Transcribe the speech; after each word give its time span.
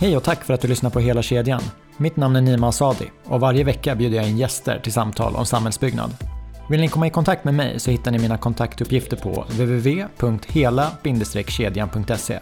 Hej 0.00 0.16
och 0.16 0.22
tack 0.22 0.44
för 0.44 0.54
att 0.54 0.60
du 0.60 0.68
lyssnar 0.68 0.90
på 0.90 1.00
Hela 1.00 1.22
kedjan. 1.22 1.62
Mitt 1.96 2.16
namn 2.16 2.36
är 2.36 2.40
Nima 2.40 2.68
Asadi 2.68 3.10
och 3.24 3.40
varje 3.40 3.64
vecka 3.64 3.94
bjuder 3.94 4.16
jag 4.16 4.28
in 4.28 4.38
gäster 4.38 4.78
till 4.78 4.92
samtal 4.92 5.36
om 5.36 5.46
samhällsbyggnad. 5.46 6.16
Vill 6.70 6.80
ni 6.80 6.88
komma 6.88 7.06
i 7.06 7.10
kontakt 7.10 7.44
med 7.44 7.54
mig 7.54 7.80
så 7.80 7.90
hittar 7.90 8.10
ni 8.10 8.18
mina 8.18 8.38
kontaktuppgifter 8.38 9.16
på 9.16 9.44
www.hela-kedjan.se. 9.48 12.38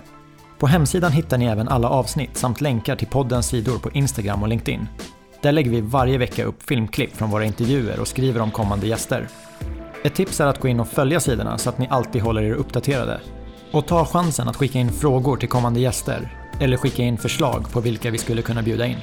På 0.59 0.67
hemsidan 0.67 1.13
hittar 1.13 1.39
ni 1.39 1.45
även 1.45 1.69
alla 1.69 1.89
avsnitt 1.89 2.37
samt 2.37 2.61
länkar 2.61 2.97
till 2.97 3.09
poddens 3.09 3.47
sidor 3.47 3.79
på 3.79 3.91
Instagram 3.91 4.43
och 4.43 4.49
LinkedIn. 4.49 4.89
Där 5.43 5.53
lägger 5.53 5.71
vi 5.71 5.81
varje 5.81 6.19
vecka 6.19 6.45
upp 6.45 6.63
filmklipp 6.63 7.17
från 7.17 7.31
våra 7.31 7.45
intervjuer 7.45 8.01
och 8.01 8.09
skriver 8.09 8.41
om 8.41 8.51
kommande 8.51 8.87
gäster. 8.87 9.29
Ett 10.05 10.15
tips 10.15 10.41
är 10.41 10.47
att 10.47 10.61
gå 10.61 10.69
in 10.69 10.81
och 10.81 10.89
följa 10.89 11.21
sidorna 11.21 11.59
så 11.59 11.69
att 11.69 11.79
ni 11.79 11.89
alltid 11.91 12.23
håller 12.23 12.43
er 12.43 12.55
uppdaterade. 12.55 13.21
Och 13.71 13.87
ta 13.87 14.05
chansen 14.05 14.49
att 14.49 14.57
skicka 14.57 14.79
in 14.79 14.93
frågor 14.93 15.37
till 15.37 15.49
kommande 15.49 15.81
gäster 15.81 16.44
eller 16.61 16.77
skicka 16.77 17.03
in 17.03 17.19
förslag 17.19 17.71
på 17.73 17.81
vilka 17.81 18.11
vi 18.11 18.19
skulle 18.19 18.43
kunna 18.43 18.63
bjuda 18.63 18.87
in. 18.87 18.99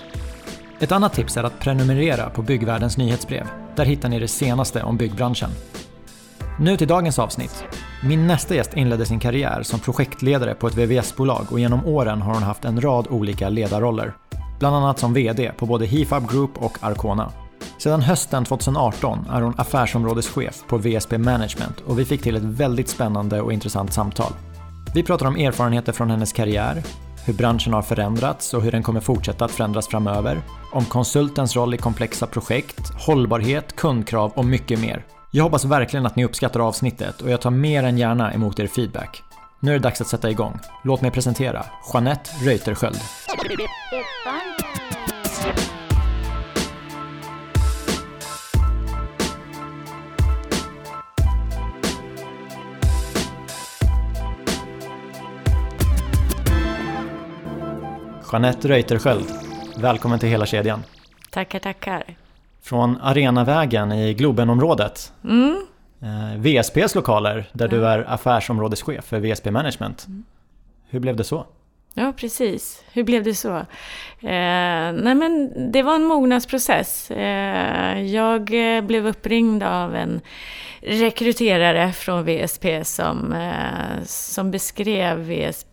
Ett 0.79 0.91
annat 0.91 1.13
tips 1.13 1.37
är 1.37 1.43
att 1.43 1.59
prenumerera 1.59 2.29
på 2.29 2.41
Byggvärldens 2.41 2.97
nyhetsbrev. 2.97 3.47
Där 3.75 3.85
hittar 3.85 4.09
ni 4.09 4.19
det 4.19 4.27
senaste 4.27 4.83
om 4.83 4.97
byggbranschen. 4.97 5.49
Nu 6.59 6.77
till 6.77 6.87
dagens 6.87 7.19
avsnitt. 7.19 7.63
Min 8.03 8.27
nästa 8.27 8.55
gäst 8.55 8.73
inledde 8.73 9.05
sin 9.05 9.19
karriär 9.19 9.63
som 9.63 9.79
projektledare 9.79 10.53
på 10.53 10.67
ett 10.67 10.77
VVS-bolag 10.77 11.47
och 11.51 11.59
genom 11.59 11.85
åren 11.85 12.21
har 12.21 12.33
hon 12.33 12.43
haft 12.43 12.65
en 12.65 12.81
rad 12.81 13.07
olika 13.09 13.49
ledarroller. 13.49 14.13
Bland 14.59 14.75
annat 14.75 14.99
som 14.99 15.13
VD 15.13 15.51
på 15.57 15.65
både 15.65 15.85
Hifab 15.85 16.31
Group 16.31 16.57
och 16.57 16.77
Arcona. 16.81 17.31
Sedan 17.77 18.01
hösten 18.01 18.45
2018 18.45 19.27
är 19.31 19.41
hon 19.41 19.53
affärsområdeschef 19.57 20.63
på 20.67 20.77
VSP 20.77 21.17
Management 21.17 21.79
och 21.85 21.99
vi 21.99 22.05
fick 22.05 22.21
till 22.21 22.35
ett 22.35 22.43
väldigt 22.43 22.89
spännande 22.89 23.41
och 23.41 23.53
intressant 23.53 23.93
samtal. 23.93 24.31
Vi 24.93 25.03
pratar 25.03 25.25
om 25.25 25.35
erfarenheter 25.35 25.91
från 25.91 26.09
hennes 26.09 26.33
karriär, 26.33 26.83
hur 27.25 27.33
branschen 27.33 27.73
har 27.73 27.81
förändrats 27.81 28.53
och 28.53 28.61
hur 28.61 28.71
den 28.71 28.83
kommer 28.83 28.99
fortsätta 28.99 29.45
att 29.45 29.51
förändras 29.51 29.87
framöver, 29.87 30.41
om 30.71 30.85
konsultens 30.85 31.55
roll 31.55 31.73
i 31.73 31.77
komplexa 31.77 32.27
projekt, 32.27 32.91
hållbarhet, 33.05 33.75
kundkrav 33.75 34.31
och 34.35 34.45
mycket 34.45 34.79
mer. 34.79 35.05
Jag 35.31 35.43
hoppas 35.43 35.65
verkligen 35.65 36.05
att 36.05 36.15
ni 36.15 36.25
uppskattar 36.25 36.59
avsnittet 36.59 37.21
och 37.21 37.29
jag 37.29 37.41
tar 37.41 37.51
mer 37.51 37.83
än 37.83 37.97
gärna 37.97 38.33
emot 38.33 38.59
er 38.59 38.67
feedback. 38.67 39.23
Nu 39.59 39.71
är 39.71 39.73
det 39.73 39.83
dags 39.83 40.01
att 40.01 40.07
sätta 40.07 40.29
igång. 40.29 40.59
Låt 40.83 41.01
mig 41.01 41.11
presentera 41.11 41.65
Jeanette 41.93 42.31
Reuterskiöld. 42.41 42.99
Jeanette 58.31 58.67
Reuterskiöld, 58.67 59.25
välkommen 59.77 60.19
till 60.19 60.29
hela 60.29 60.45
kedjan. 60.45 60.83
Tackar, 61.29 61.59
tackar. 61.59 62.03
Från 62.61 62.97
Arenavägen 63.01 63.91
i 63.91 64.13
Globenområdet. 64.13 65.13
Mm. 65.23 65.65
Eh, 66.01 66.39
VSPs 66.39 66.95
lokaler, 66.95 67.49
där 67.53 67.67
du 67.67 67.87
är 67.87 68.05
affärsområdeschef 68.07 69.05
för 69.05 69.19
VSP 69.19 69.51
Management. 69.51 70.07
Hur 70.89 70.99
blev 70.99 71.15
det 71.15 71.23
så? 71.23 71.45
Ja, 71.93 72.13
precis. 72.17 72.83
Hur 72.93 73.03
blev 73.03 73.23
det 73.23 73.35
så? 73.35 73.55
Eh, 73.57 74.91
nej, 74.93 75.15
men 75.15 75.51
det 75.71 75.83
var 75.83 75.95
en 75.95 76.05
mognadsprocess. 76.05 77.11
Eh, 77.11 78.01
jag 78.01 78.75
eh, 78.77 78.81
blev 78.81 79.07
uppringd 79.07 79.63
av 79.63 79.95
en 79.95 80.21
rekryterare 80.81 81.93
från 81.93 82.25
VSP 82.25 82.83
som, 82.83 83.33
eh, 83.33 84.03
som 84.03 84.51
beskrev 84.51 85.19
VSP 85.19 85.70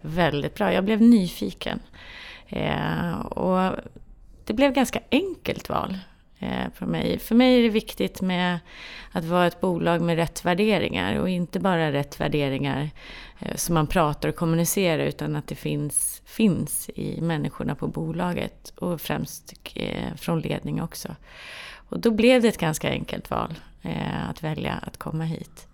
väldigt 0.00 0.54
bra. 0.54 0.72
Jag 0.72 0.84
blev 0.84 1.02
nyfiken. 1.02 1.80
Eh, 2.48 3.20
och 3.20 3.76
det 4.44 4.52
blev 4.54 4.72
ganska 4.72 5.00
enkelt 5.10 5.68
val 5.68 5.98
eh, 6.38 6.72
för 6.74 6.86
mig. 6.86 7.18
För 7.18 7.34
mig 7.34 7.58
är 7.58 7.62
det 7.62 7.68
viktigt 7.68 8.20
med 8.20 8.58
att 9.12 9.24
vara 9.24 9.46
ett 9.46 9.60
bolag 9.60 10.00
med 10.00 10.16
rätt 10.16 10.44
värderingar 10.44 11.14
och 11.18 11.28
inte 11.28 11.60
bara 11.60 11.92
rätt 11.92 12.20
värderingar 12.20 12.90
eh, 13.38 13.56
som 13.56 13.74
man 13.74 13.86
pratar 13.86 14.28
och 14.28 14.36
kommunicerar 14.36 15.04
utan 15.04 15.36
att 15.36 15.46
det 15.46 15.54
finns, 15.54 16.22
finns 16.24 16.90
i 16.94 17.20
människorna 17.20 17.74
på 17.74 17.88
bolaget 17.88 18.72
och 18.76 19.00
främst 19.00 19.54
eh, 19.74 20.14
från 20.16 20.40
ledning 20.40 20.82
också. 20.82 21.08
Och 21.90 22.00
då 22.00 22.10
blev 22.10 22.42
det 22.42 22.48
ett 22.48 22.58
ganska 22.58 22.90
enkelt 22.90 23.30
val 23.30 23.54
eh, 23.82 24.28
att 24.30 24.42
välja 24.42 24.72
att 24.72 24.96
komma 24.96 25.24
hit. 25.24 25.67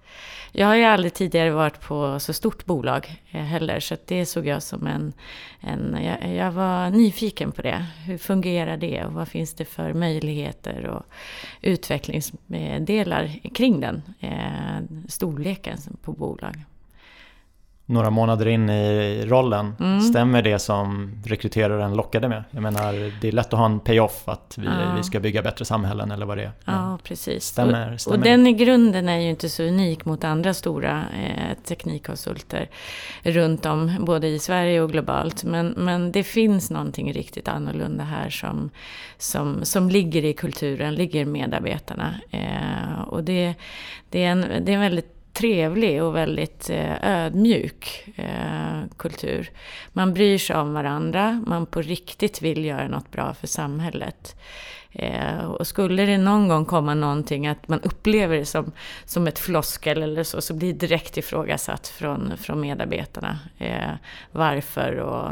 Jag 0.56 0.66
har 0.66 0.74
ju 0.74 0.84
aldrig 0.84 1.14
tidigare 1.14 1.50
varit 1.50 1.80
på 1.80 2.20
så 2.20 2.32
stort 2.32 2.64
bolag 2.64 3.22
eh, 3.30 3.42
heller, 3.42 3.80
så 3.80 3.96
det 4.06 4.26
såg 4.26 4.46
jag 4.46 4.62
som 4.62 4.86
en... 4.86 5.12
en 5.60 5.98
jag, 6.04 6.34
jag, 6.34 6.52
var 6.52 6.90
nyfiken 6.90 7.52
på 7.52 7.62
det. 7.62 7.86
Hur 8.06 8.18
fungerar 8.18 8.76
det 8.76 9.04
och 9.04 9.12
vad 9.12 9.28
finns 9.28 9.54
det 9.54 9.64
för 9.64 9.92
möjligheter 9.92 10.86
och 10.86 11.02
utvecklingsdelar 11.62 13.40
kring 13.54 13.80
den 13.80 14.02
eh, 14.20 15.06
storleken 15.08 15.78
på 16.02 16.12
bolag? 16.12 16.64
Några 17.86 18.10
månader 18.10 18.46
in 18.46 18.70
i 18.70 19.24
rollen, 19.26 19.74
Mm. 19.80 20.00
stämmer 20.00 20.42
det 20.42 20.58
som 20.58 21.12
rekryteraren 21.24 21.94
lockade 21.96 22.28
med? 22.28 22.44
Jag 22.50 22.62
menar, 22.62 23.20
det 23.20 23.28
är 23.28 23.32
lätt 23.32 23.52
att 23.52 23.58
ha 23.58 23.66
en 23.66 23.80
payoff 23.80 24.28
att 24.28 24.54
vi, 24.58 24.66
Ja. 24.66 24.94
vi 24.96 25.02
ska 25.02 25.20
bygga 25.20 25.42
bättre 25.42 25.64
samhällen 25.64 26.10
eller 26.10 26.26
vad 26.26 26.38
det 26.38 26.42
är. 26.44 26.52
Men 26.64 26.74
Ja, 26.74 26.98
precis. 27.04 27.44
Stämmer, 27.44 27.92
och, 27.94 28.00
stämmer 28.00 28.16
och 28.18 28.24
den 28.24 28.46
i 28.46 28.52
grunden 28.52 29.08
är 29.08 29.18
ju 29.18 29.30
inte 29.30 29.48
så 29.48 29.62
unik 29.62 30.04
mot 30.04 30.24
andra 30.24 30.54
stora 30.54 31.04
eh, 31.24 31.56
teknikkonsulter 31.64 32.68
runt 33.22 33.66
om, 33.66 33.96
både 34.00 34.26
i 34.28 34.38
Sverige 34.38 34.80
och 34.80 34.90
globalt. 34.92 35.44
Men, 35.44 35.66
men 35.76 36.12
det 36.12 36.22
finns 36.22 36.70
någonting 36.70 37.12
riktigt 37.12 37.48
annorlunda 37.48 38.04
här 38.04 38.30
som, 38.30 38.70
som, 39.18 39.64
som 39.64 39.88
ligger 39.90 40.24
i 40.24 40.32
kulturen, 40.32 40.94
ligger 40.94 41.20
i 41.20 41.24
medarbetarna. 41.24 42.14
Eh, 42.30 43.00
och 43.08 43.24
det, 43.24 43.54
det, 44.10 44.24
är 44.24 44.30
en, 44.30 44.40
det 44.40 44.72
är 44.72 44.74
en 44.74 44.80
väldigt 44.80 45.13
trevlig 45.34 46.02
och 46.02 46.16
väldigt 46.16 46.70
eh, 46.70 46.94
ödmjuk 47.02 48.08
eh, 48.16 48.82
kultur. 48.96 49.50
Man 49.92 50.14
bryr 50.14 50.38
sig 50.38 50.56
om 50.56 50.74
varandra, 50.74 51.42
man 51.46 51.66
på 51.66 51.82
riktigt 51.82 52.42
vill 52.42 52.64
göra 52.64 52.88
något 52.88 53.10
bra 53.10 53.34
för 53.34 53.46
samhället. 53.46 54.36
Eh, 54.92 55.44
och 55.44 55.66
skulle 55.66 56.06
det 56.06 56.18
någon 56.18 56.48
gång 56.48 56.64
komma 56.64 56.94
någonting 56.94 57.46
att 57.46 57.68
man 57.68 57.80
upplever 57.80 58.36
det 58.36 58.44
som, 58.44 58.72
som 59.04 59.26
ett 59.26 59.38
floskel 59.38 60.02
eller 60.02 60.22
så, 60.22 60.40
så 60.40 60.54
blir 60.54 60.72
det 60.72 60.78
direkt 60.78 61.16
ifrågasatt 61.16 61.88
från, 61.88 62.32
från 62.36 62.60
medarbetarna. 62.60 63.38
Eh, 63.58 63.92
varför 64.32 64.96
och... 64.96 65.30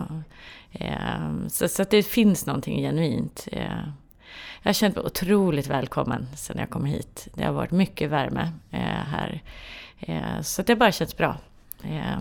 Eh, 0.73 1.49
så, 1.49 1.69
så 1.69 1.83
att 1.83 1.91
det 1.91 2.03
finns 2.03 2.47
någonting 2.47 2.83
genuint. 2.83 3.49
Eh, 3.53 3.85
jag 4.63 4.69
har 4.69 4.73
känt 4.73 4.97
mig 4.97 5.05
otroligt 5.05 5.67
välkommen 5.67 6.27
sedan 6.37 6.59
jag 6.59 6.71
kom 6.71 6.85
hit. 6.85 7.29
Det 7.35 7.45
har 7.45 7.53
varit 7.53 7.71
mycket 7.71 8.11
värme 8.11 8.53
eh, 8.71 8.81
här. 8.81 9.43
Eh, 10.07 10.41
så 10.43 10.63
det 10.63 10.77
bara 10.77 10.93
känts 10.93 11.17
bra. 11.17 11.37
Eh, 11.83 12.19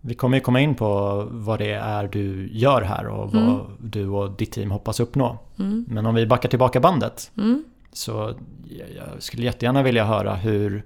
Vi 0.00 0.14
kommer 0.14 0.36
ju 0.36 0.40
komma 0.40 0.60
in 0.60 0.74
på 0.74 1.22
vad 1.30 1.58
det 1.58 1.72
är 1.72 2.08
du 2.08 2.48
gör 2.52 2.82
här 2.82 3.06
och 3.06 3.32
vad 3.32 3.42
Mm. 3.42 3.60
du 3.80 4.08
och 4.08 4.30
ditt 4.30 4.52
team 4.52 4.70
hoppas 4.70 5.00
uppnå. 5.00 5.38
mm, 5.58 5.84
Men 5.88 6.06
om 6.06 6.14
vi 6.14 6.26
backar 6.26 6.48
tillbaka 6.48 6.80
bandet 6.80 7.30
mm. 7.36 7.64
så 7.92 8.12
jag 8.68 8.88
jag 8.96 9.22
skulle 9.22 9.42
jättegärna 9.44 9.82
vilja 9.82 10.04
höra 10.04 10.34
hur, 10.34 10.82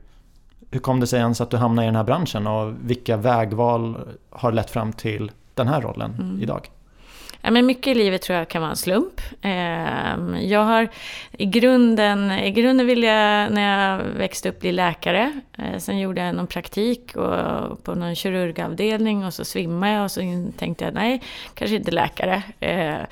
hur 0.71 0.81
kom 0.81 1.01
det 1.01 1.07
sig 1.07 1.21
ens 1.21 1.41
att 1.41 1.51
du 1.51 1.57
hamnade 1.57 1.87
i 1.87 1.89
den 1.89 1.97
här 1.97 2.05
branschen 2.05 2.47
och 2.47 2.75
vilka 2.81 3.17
vägval 3.17 3.97
har 4.31 4.53
lett 4.53 4.71
fram 4.71 4.93
till 4.93 5.31
den 5.55 5.69
här 5.69 5.81
rollen 5.81 6.15
Mm. 6.21 6.43
idag? 6.43 6.71
Ja, 7.47 7.53
men 7.53 7.67
mycket 7.67 7.87
i 7.87 7.95
livet 7.95 8.23
tror 8.23 8.39
jag 8.39 8.49
kan 8.49 8.63
vara 8.63 8.71
en 8.71 8.77
slump. 8.77 9.21
Ehm, 9.43 10.37
jag 10.41 10.65
har 10.65 10.89
i 11.33 11.47
grunden, 11.47 12.33
i 12.33 12.51
grunden 12.51 12.87
ville 12.87 13.07
jag 13.07 13.53
när 13.53 13.93
jag 13.93 14.05
växte 14.05 14.49
upp 14.49 14.61
bli 14.61 14.73
läkare. 14.73 15.41
Eh, 15.59 15.79
Sen 15.79 15.99
gjorde 15.99 16.21
jag 16.21 16.35
någon 16.35 16.47
praktik 16.47 17.17
och, 17.17 17.85
på 17.85 17.95
någon 17.95 18.15
kirurgavdelning 18.15 19.25
och 19.25 19.35
så 19.35 19.45
svimmade 19.45 19.93
jag 19.93 20.05
och 20.05 20.11
så 20.11 20.21
tänkte 20.57 20.85
jag 20.85 20.95
nej, 20.95 21.23
kanske 21.55 21.77
inte 21.77 21.91
läkare. 21.91 22.43
Eh, 22.61 23.07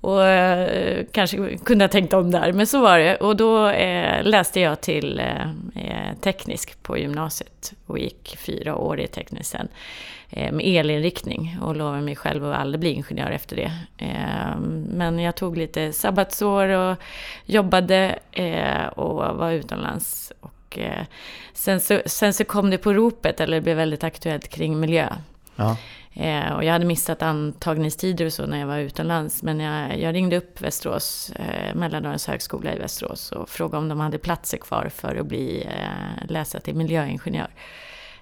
Och 0.00 0.24
eh, 0.26 1.04
kanske 1.12 1.58
kunde 1.58 1.84
ha 1.84 1.88
tänkt 1.88 2.12
om 2.12 2.30
där, 2.30 2.52
men 2.52 2.66
så 2.66 2.80
var 2.80 2.98
det. 2.98 3.16
Och 3.16 3.36
då 3.36 3.68
eh, 3.68 4.24
läste 4.24 4.60
jag 4.60 4.80
till 4.80 5.20
eh, 5.20 5.42
eh 5.74 6.14
teknisk 6.20 6.82
på 6.82 6.98
gymnasiet 6.98 7.72
och 7.86 7.98
gick 7.98 8.36
fyra 8.38 8.76
år 8.76 9.00
i 9.00 9.06
teknisk 9.06 9.50
sen 9.50 9.60
eh, 9.60 9.68
med 10.30 10.60
elinriktning 10.66 11.58
och 11.62 11.76
lovade 11.76 12.02
mig 12.02 12.16
själv 12.16 12.44
att 12.44 12.56
aldrig 12.56 12.80
bli 12.80 12.90
ingenjör 12.90 13.30
efter 13.30 13.56
det. 13.56 13.72
Eh, 13.98 14.58
Men 14.88 15.18
jag 15.18 15.34
tog 15.34 15.56
lite 15.56 15.92
sabbatsår 15.92 16.68
och 16.68 16.96
jobbade 17.44 18.18
eh, 18.32 18.86
och 18.86 19.36
var 19.36 19.50
utomlands. 19.50 20.32
Och 20.40 20.78
eh, 20.78 21.04
sen 21.52 21.80
så, 21.80 22.00
sen 22.06 22.32
så 22.34 22.44
kom 22.44 22.70
det 22.70 22.78
på 22.78 22.92
ropet, 22.92 23.40
eller 23.40 23.56
det 23.56 23.60
blev 23.60 23.76
väldigt 23.76 24.04
aktuellt 24.04 24.48
kring 24.48 24.80
miljö. 24.80 25.08
Ja. 25.56 25.76
Eh, 26.14 26.52
och 26.52 26.64
jag 26.64 26.72
hade 26.72 26.84
missat 26.84 27.22
antagningstider 27.22 28.26
och 28.26 28.32
så 28.32 28.46
när 28.46 28.58
jag 28.58 28.66
var 28.66 28.78
utomlands. 28.78 29.42
Men 29.42 29.60
jag, 29.60 29.98
jag 30.00 30.14
ringde 30.14 30.36
upp 30.36 30.60
Västerås, 30.60 31.32
eh, 31.36 31.74
Mälardalens 31.74 32.26
högskola 32.26 32.74
i 32.74 32.78
Västerås 32.78 33.32
och 33.32 33.48
frågade 33.48 33.78
om 33.78 33.88
de 33.88 34.00
hade 34.00 34.18
platser 34.18 34.58
kvar 34.58 34.90
för 34.94 35.16
att 35.16 35.26
bli, 35.26 35.62
eh, 35.62 36.26
läsa 36.28 36.60
till 36.60 36.74
miljöingenjör. 36.74 37.48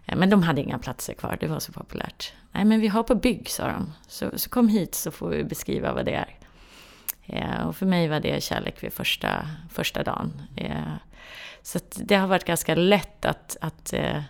Eh, 0.07 0.17
men 0.17 0.31
de 0.31 0.43
hade 0.43 0.61
inga 0.61 0.79
platser 0.79 1.15
kvar, 1.15 1.37
det 1.41 1.47
var 1.47 1.61
så 1.61 1.73
populärt. 1.73 2.33
Nej, 2.53 2.65
men 2.65 2.81
vi 2.81 2.89
har 2.89 3.03
på 3.03 3.15
bygg, 3.15 3.49
sa 3.49 3.67
de. 3.67 3.93
Så, 4.09 4.39
så 4.39 4.51
kom 4.51 4.69
hit 4.69 4.95
så 4.95 5.11
får 5.11 5.29
vi 5.29 5.45
beskriva 5.45 5.93
vad 5.93 6.05
det 6.05 6.15
är. 6.15 6.39
Eh, 7.27 7.67
och 7.67 7.77
för 7.77 7.87
mig 7.87 8.09
var 8.09 8.21
det 8.21 8.43
kärlek 8.43 8.83
vid 8.83 8.93
första, 8.93 9.49
första 9.71 10.03
dagen. 10.03 10.43
Eh, 10.57 10.95
så 11.63 11.79
det 11.95 12.15
har 12.15 12.27
varit 12.27 12.45
ganska 12.45 12.75
lätt 12.75 13.25
att, 13.25 13.57
att, 13.61 13.93
eh, 13.93 14.23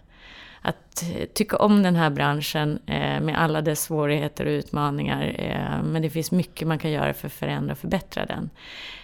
att 0.63 1.05
tycka 1.35 1.57
om 1.57 1.83
den 1.83 1.97
här 1.97 2.11
branschen 2.11 2.79
eh, 2.87 3.21
med 3.21 3.39
alla 3.39 3.61
dess 3.61 3.83
svårigheter 3.83 4.47
och 4.47 4.51
utmaningar. 4.51 5.35
Eh, 5.39 5.83
men 5.83 6.03
det 6.03 6.11
finns 6.11 6.33
mycket 6.33 6.69
man 6.69 6.79
kan 6.79 6.91
göra 6.91 7.15
för 7.15 7.27
att 7.27 7.33
förändra 7.33 7.73
och 7.73 7.79
förbättra 7.79 8.27
den. 8.27 8.51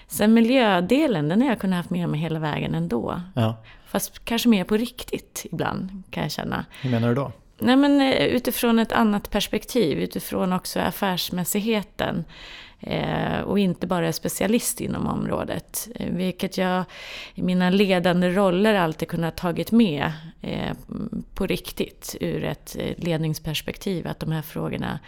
Sen 0.06 0.34
miljödelen, 0.34 1.28
den 1.28 1.42
har 1.42 1.48
jag 1.48 1.60
kunnat 1.60 1.86
ha 1.86 1.96
med 1.96 2.08
mig 2.08 2.20
hela 2.20 2.38
vägen 2.38 2.74
ändå. 2.74 3.20
Ja. 3.34 3.56
Fast 3.92 4.24
kanske 4.24 4.48
mer 4.48 4.64
på 4.64 4.76
riktigt 4.76 5.46
ibland, 5.52 6.02
kan 6.10 6.22
jag 6.22 6.32
känna. 6.32 6.64
Hur 6.82 6.90
menar 6.90 7.08
du 7.08 7.14
då? 7.14 7.32
Nej, 7.58 7.76
men 7.76 8.00
utifrån 8.12 8.78
ett 8.78 8.92
annat 8.92 9.30
perspektiv, 9.30 9.98
utifrån 9.98 10.52
också 10.52 10.80
affärsmässigheten. 10.80 12.24
Eh, 12.80 13.40
och 13.40 13.58
inte 13.58 13.86
bara 13.86 14.08
är 14.08 14.12
specialist 14.12 14.80
inom 14.80 15.06
området. 15.06 15.88
Eh, 15.94 16.12
vilket 16.12 16.58
jag 16.58 16.84
i 17.34 17.42
mina 17.42 17.70
ledande 17.70 18.30
roller 18.30 18.74
alltid 18.74 19.08
kunnat 19.08 19.36
tagit 19.36 19.72
med 19.72 20.12
eh, 20.40 20.76
på 21.34 21.46
riktigt 21.46 22.16
ur 22.20 22.44
ett 22.44 22.76
ledningsperspektiv. 22.96 24.06
Att 24.06 24.20
de 24.20 24.32
här 24.32 24.42
frågorna 24.42 24.98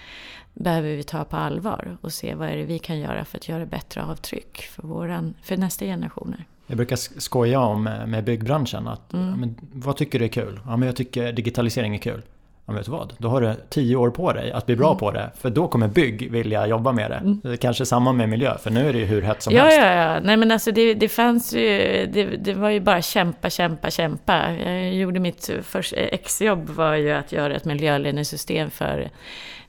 behöver 0.54 0.96
vi 0.96 1.02
ta 1.02 1.25
på 1.25 1.36
allvar 1.36 1.96
och 2.00 2.12
se 2.12 2.34
vad 2.34 2.48
är 2.48 2.56
det 2.56 2.64
vi 2.64 2.78
kan 2.78 2.98
göra 2.98 3.25
för 3.25 3.38
att 3.38 3.48
göra 3.48 3.66
bättre 3.66 4.02
avtryck 4.02 4.62
för, 4.62 4.82
våran, 4.82 5.34
för 5.42 5.56
nästa 5.56 5.84
generationer. 5.84 6.44
Jag 6.66 6.76
brukar 6.76 6.96
skoja 7.20 7.61
om 7.61 7.82
med 7.82 8.25
byggbranschen 8.25 8.88
att 8.88 9.12
mm. 9.12 9.40
men, 9.40 9.56
vad 9.72 9.96
tycker 9.96 10.19
du 10.19 10.25
är 10.25 10.28
kul? 10.28 10.61
Ja, 10.66 10.76
men 10.76 10.87
jag 10.87 10.96
tycker 10.96 11.32
digitalisering 11.32 11.94
är 11.94 11.99
kul. 11.99 12.22
Ja, 12.66 12.72
vet 12.72 12.84
du 12.84 12.90
vad? 12.90 13.14
Då 13.19 13.28
har 13.28 13.40
du 13.40 13.55
tio 13.69 13.96
år 13.96 14.11
på 14.11 14.32
dig 14.32 14.52
att 14.52 14.66
bli 14.66 14.76
bra 14.76 14.88
mm. 14.88 14.99
på 14.99 15.11
det. 15.11 15.31
För 15.40 15.50
då 15.50 15.69
kommer 15.69 15.88
bygg 15.88 16.31
vilja 16.31 16.66
jobba 16.66 16.93
med 16.93 17.11
det. 17.11 17.16
Mm. 17.16 17.40
Det 17.43 17.56
kanske 17.56 17.87
samma 17.87 18.12
med 18.12 18.28
miljö, 18.28 18.58
för 18.58 18.70
nu 18.70 18.88
är 18.88 18.93
det 18.93 18.99
ju 18.99 19.05
hur 19.05 19.22
hett 19.22 19.43
som 19.43 19.55
ja, 19.55 19.62
helst. 19.62 19.78
Ja, 19.78 19.94
ja, 19.94 20.20
Nej, 20.20 20.37
men 20.37 20.50
alltså 20.50 20.72
det, 20.72 20.94
det 20.94 21.08
fanns 21.08 21.55
ju... 21.55 21.69
Det, 22.12 22.25
det, 22.25 22.55
var 22.55 22.70
ju 22.70 22.81
bara 22.81 23.02
kämpa, 23.02 23.50
kämpa, 23.50 23.90
kämpa. 23.90 24.52
Jag 24.52 24.94
gjorde 24.94 25.20
mitt 25.20 25.50
första 25.62 25.96
exjobb 25.96 26.70
var 26.70 26.94
ju 26.94 27.10
att 27.10 27.32
göra 27.32 27.55
ett 27.55 27.64
miljöledningssystem 27.64 28.70
för 28.70 29.10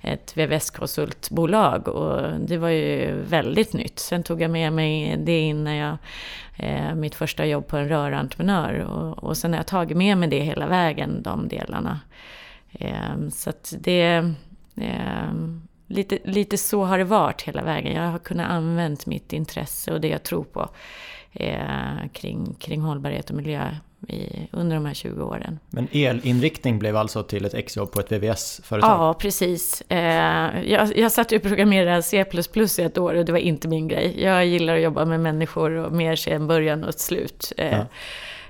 ett 0.06 0.38
VVS-konsultbolag. 0.38 1.88
Och 1.88 2.40
det 2.40 2.58
var 2.58 2.70
ju 2.70 3.22
väldigt 3.22 3.74
nytt. 3.74 4.00
Sen 4.00 4.24
tog 4.24 4.42
jag 4.42 4.52
med 4.52 4.74
mig 4.74 5.18
det 5.18 5.40
in 5.40 5.64
när 5.64 5.76
jag... 5.76 5.98
Eh, 6.58 6.96
mitt 6.96 7.16
första 7.16 7.46
jobb 7.46 7.68
på 7.68 7.78
en 7.78 7.90
rörentreprenör. 7.90 8.80
Och, 8.80 9.24
och 9.24 9.38
sen 9.38 9.54
har 9.54 9.60
jag 9.60 9.68
tagit 9.68 9.98
med 9.98 10.18
mig 10.18 10.30
det 10.30 10.40
hela 10.40 10.68
vägen, 10.68 11.24
de 11.24 11.48
delarna. 11.48 12.00
Eh, 12.72 13.30
så 13.32 13.50
att 13.50 13.74
det... 13.80 14.34
Eh, 14.76 15.34
lite, 15.88 16.20
lite 16.24 16.58
så 16.58 16.84
har 16.84 16.98
det 16.98 17.04
varit 17.04 17.42
hela 17.42 17.64
vägen. 17.64 17.96
Jag 17.96 18.12
har 18.12 18.20
kunnat 18.20 18.50
använda 18.50 19.02
mitt 19.06 19.34
intresse 19.34 19.94
och 19.94 20.02
det 20.02 20.08
jag 20.08 20.24
tror 20.24 20.44
på 20.44 20.70
eh, 21.32 22.08
kring, 22.14 22.54
kring 22.54 22.82
hållbarhet 22.82 23.30
och 23.30 23.36
miljö 23.36 23.76
i, 24.08 24.48
under 24.52 24.76
de 24.76 24.86
här 24.86 24.94
20 24.94 25.24
åren. 25.24 25.60
Men 25.70 25.88
elinriktning 25.92 26.80
blev 26.80 26.98
alltså 26.98 27.24
till 27.24 27.46
ett 27.46 27.54
exjobb 27.54 27.92
på 27.92 28.00
ett 28.00 28.12
VVS-företag? 28.12 28.90
Ja, 28.90 29.14
precis. 29.14 29.82
Eh, 29.82 30.62
jag, 30.72 30.98
jag 30.98 31.12
satt 31.12 31.32
och 31.32 31.42
programmerade 31.42 32.02
C++ 32.02 32.26
i 32.78 32.82
ett 32.82 32.98
år 32.98 33.14
och 33.16 33.26
det 33.26 33.32
var 33.32 33.40
inte 33.40 33.68
min 33.68 33.88
grej. 33.88 34.24
Jag 34.24 34.46
gillar 34.46 34.76
att 34.76 34.82
jobba 34.82 35.06
med 35.06 35.20
människor 35.20 35.72
och 35.72 35.94
mer 35.94 36.16
se 36.16 36.32
en 36.32 36.48
början 36.48 36.84
och 36.84 36.90
ett 36.90 37.00
slut. 37.00 37.54
Eh, 37.58 37.72
ja. 37.72 37.86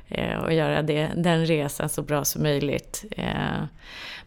Eh, 0.08 0.38
och 0.38 0.54
göra 0.54 0.82
det, 0.82 1.12
den 1.16 1.46
resan 1.46 1.90
så 1.90 2.02
bra 2.02 2.26
som 2.26 2.44
möjligt. 2.44 3.06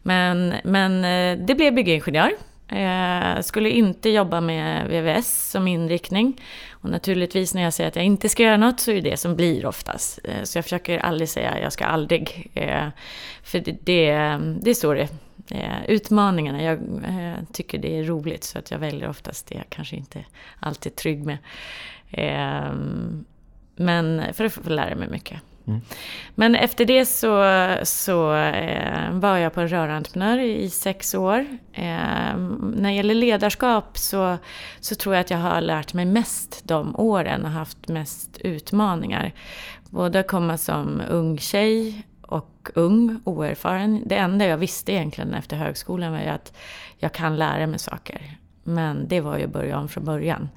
Men, 0.02 0.54
men 0.64 1.02
det 1.46 1.54
blev 1.54 1.74
byggingenjör. 1.74 2.30
Jag 2.70 3.44
skulle 3.44 3.70
inte 3.70 4.10
jobba 4.10 4.40
med 4.40 4.88
VVS 4.88 5.50
som 5.50 5.68
inriktning. 5.68 6.40
Och 6.70 6.90
naturligtvis 6.90 7.54
när 7.54 7.62
jag 7.62 7.72
säger 7.72 7.88
att 7.88 7.96
jag 7.96 8.04
inte 8.04 8.28
ska 8.28 8.42
göra 8.42 8.56
något 8.56 8.80
så 8.80 8.90
är 8.90 8.94
det 8.94 9.10
det 9.10 9.16
som 9.16 9.36
blir 9.36 9.66
oftast. 9.66 10.18
Eh, 10.24 10.42
så 10.42 10.58
jag 10.58 10.64
försöker 10.64 10.98
aldrig 10.98 11.28
säga 11.28 11.50
att 11.50 11.62
jag 11.62 11.72
ska 11.72 11.84
aldrig. 11.84 12.50
Eh, 12.54 12.88
för 13.42 13.58
det, 13.58 13.76
det, 13.82 14.12
det 14.60 14.70
är 14.70 14.74
så 14.74 14.94
det 14.94 15.08
Utmaningarna, 15.88 16.62
jag 16.62 16.78
tycker 17.52 17.78
det 17.78 17.98
är 17.98 18.04
roligt 18.04 18.44
så 18.44 18.58
att 18.58 18.70
jag 18.70 18.78
väljer 18.78 19.08
oftast 19.08 19.46
det 19.46 19.54
jag 19.54 19.64
kanske 19.68 19.96
inte 19.96 20.24
alltid 20.60 20.92
är 20.92 20.96
trygg 20.96 21.24
med. 21.24 21.38
Men 23.76 24.34
för 24.34 24.44
att 24.44 24.52
få 24.52 24.70
lära 24.70 24.94
mig 24.94 25.08
mycket. 25.08 25.40
Mm. 25.68 25.80
Men 26.34 26.54
efter 26.54 26.84
det 26.84 27.06
så, 27.06 27.44
så 27.82 28.34
eh, 28.34 29.12
var 29.12 29.36
jag 29.36 29.52
på 29.52 29.60
en 29.60 29.68
rörentreprenör 29.68 30.38
i 30.38 30.70
sex 30.70 31.14
år. 31.14 31.46
Eh, 31.72 32.36
när 32.74 32.88
det 32.88 32.92
gäller 32.92 33.14
ledarskap 33.14 33.98
så, 33.98 34.38
så 34.80 34.94
tror 34.94 35.14
jag 35.14 35.20
att 35.20 35.30
jag 35.30 35.38
har 35.38 35.60
lärt 35.60 35.94
mig 35.94 36.04
mest 36.04 36.60
de 36.64 36.96
åren 36.96 37.44
och 37.44 37.50
haft 37.50 37.88
mest 37.88 38.38
utmaningar. 38.38 39.32
Både 39.90 40.20
att 40.20 40.28
komma 40.28 40.58
som 40.58 41.02
ung 41.08 41.38
tjej 41.38 42.02
och 42.22 42.70
ung, 42.74 43.20
oerfaren. 43.24 44.02
Det 44.06 44.16
enda 44.16 44.46
jag 44.46 44.56
visste 44.56 44.92
egentligen 44.92 45.34
efter 45.34 45.56
högskolan 45.56 46.12
var 46.12 46.20
ju 46.20 46.28
att 46.28 46.56
jag 46.98 47.12
kan 47.12 47.36
lära 47.36 47.66
mig 47.66 47.78
saker. 47.78 48.38
Men 48.68 49.08
det 49.08 49.20
var 49.20 49.38
ju 49.38 49.46
början 49.46 49.88
från 49.88 50.04
början. 50.04 50.48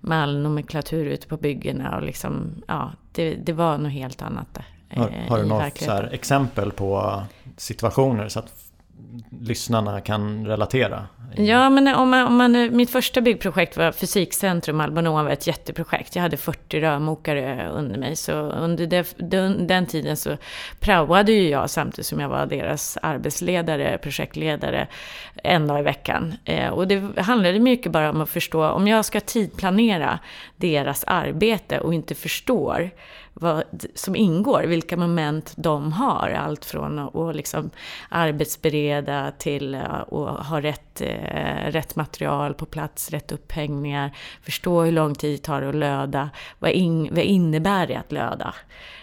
Med 0.00 0.22
all 0.22 0.42
nomenklatur 0.42 1.06
ute 1.06 1.26
på 1.26 1.36
byggena 1.36 1.96
och 1.96 2.02
liksom, 2.02 2.62
ja, 2.68 2.92
det, 3.12 3.34
det 3.34 3.52
var 3.52 3.78
något 3.78 3.92
helt 3.92 4.22
annat. 4.22 4.58
Har, 4.90 5.12
har 5.28 5.38
du 5.38 5.46
något 5.46 6.12
exempel 6.12 6.72
på 6.72 7.22
situationer 7.56 8.28
så 8.28 8.38
att 8.38 8.65
lyssnarna 9.40 10.00
kan 10.00 10.46
relatera? 10.46 11.06
Ja, 11.38 11.70
men 11.70 11.94
om 11.94 12.10
man, 12.10 12.26
om 12.26 12.36
man, 12.36 12.76
mitt 12.76 12.90
första 12.90 13.20
byggprojekt 13.20 13.76
var 13.76 13.92
Fysikcentrum 13.92 14.80
Albonova, 14.80 15.32
ett 15.32 15.46
jätteprojekt. 15.46 16.16
Jag 16.16 16.22
hade 16.22 16.36
40 16.36 16.80
rörmokare 16.80 17.70
under 17.70 17.98
mig. 17.98 18.16
Så 18.16 18.32
under 18.32 18.86
det, 18.86 19.14
den, 19.16 19.66
den, 19.66 19.86
tiden 19.86 20.16
så 20.16 20.36
praoade 20.80 21.32
ju 21.32 21.48
jag 21.48 21.70
samtidigt 21.70 22.06
som 22.06 22.20
jag 22.20 22.28
var 22.28 22.46
deras 22.46 22.98
arbetsledare, 23.02 23.98
projektledare, 23.98 24.86
en 25.34 25.66
dag 25.66 25.80
i 25.80 25.82
veckan. 25.82 26.34
Eh, 26.44 26.68
och 26.68 26.88
det 26.88 27.20
handlade 27.20 27.58
mycket 27.58 27.92
bara 27.92 28.10
om 28.10 28.20
att 28.20 28.30
förstå, 28.30 28.68
om 28.68 28.88
jag 28.88 29.04
ska 29.04 29.20
tidplanera 29.20 30.18
deras 30.56 31.04
arbete 31.04 31.80
och 31.80 31.94
inte 31.94 32.14
förstår 32.14 32.90
vad 33.40 33.64
som 33.94 34.16
ingår, 34.16 34.62
vilka 34.62 34.96
moment 34.96 35.54
de 35.56 35.92
har. 35.92 36.30
Allt 36.30 36.64
från 36.64 36.98
att 36.98 37.36
liksom 37.36 37.70
arbetsbereda 38.08 38.85
till 39.38 39.74
att 39.74 40.46
ha 40.46 40.60
rätt, 40.60 41.00
eh, 41.00 41.70
rätt 41.70 41.96
material 41.96 42.54
på 42.54 42.66
plats, 42.66 43.10
rätt 43.10 43.32
upphängningar, 43.32 44.16
förstå 44.42 44.82
hur 44.82 44.92
lång 44.92 45.14
tid 45.14 45.38
det 45.38 45.42
tar 45.42 45.62
att 45.62 45.74
löda, 45.74 46.30
vad, 46.58 46.70
in, 46.70 47.08
vad 47.10 47.24
innebär 47.24 47.86
det 47.86 47.94
att 47.94 48.12
löda? 48.12 48.54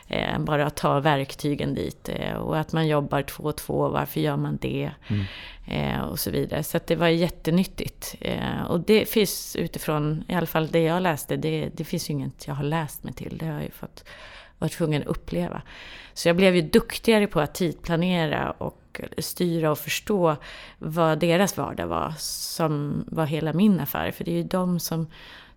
Eh, 0.08 0.40
bara 0.40 0.66
att 0.66 0.76
ta 0.76 1.00
verktygen 1.00 1.76
dit 1.76 2.10
eh, 2.10 2.34
och 2.34 2.58
att 2.58 2.74
man 2.74 2.88
jobbar 2.88 3.22
två 3.22 3.44
och 3.44 3.58
två, 3.58 3.90
varför 3.90 4.20
gör 4.20 4.38
man 4.38 4.58
det? 4.62 4.92
Mm. 5.08 5.26
Eh, 5.68 6.02
och 6.02 6.20
så 6.20 6.32
vidare. 6.32 6.64
Så 6.64 6.80
det 6.88 6.96
var 6.96 7.08
jättenyttigt. 7.08 8.16
Eh, 8.22 8.64
och 8.70 8.80
det 8.80 9.10
finns 9.10 9.56
utifrån, 9.56 10.24
i 10.28 10.34
alla 10.34 10.48
fall 10.48 10.68
det 10.68 10.80
jag 10.80 11.02
läste, 11.02 11.36
det, 11.36 11.70
det 11.74 11.84
finns 11.84 12.10
ju 12.10 12.14
inget 12.14 12.48
jag 12.48 12.56
har 12.56 12.64
läst 12.64 13.04
mig 13.04 13.14
till. 13.14 13.38
Det 13.38 13.46
har 13.46 13.54
jag 13.54 13.64
ju 13.64 13.72
fått 13.72 14.06
vara 14.58 14.70
tvungen 14.70 15.02
att 15.02 15.08
uppleva. 15.08 15.62
Så 16.14 16.30
jag 16.30 16.36
blev 16.36 16.56
ju 16.56 16.62
duktigare 16.62 17.28
på 17.28 17.40
att 17.40 17.56
tidplanera 17.56 18.52
och 18.52 18.83
styra 19.18 19.72
och 19.72 19.78
förstå 19.78 20.36
vad 20.80 21.20
deras 21.20 21.58
vardag 21.58 21.88
var, 21.88 22.14
som 22.20 23.04
var 23.08 23.26
hela 23.26 23.54
min 23.54 23.80
affär. 23.80 24.12
För 24.12 24.24
det 24.24 24.32
är 24.32 24.36
ju 24.36 24.44
de 24.44 24.80
som, 24.80 25.08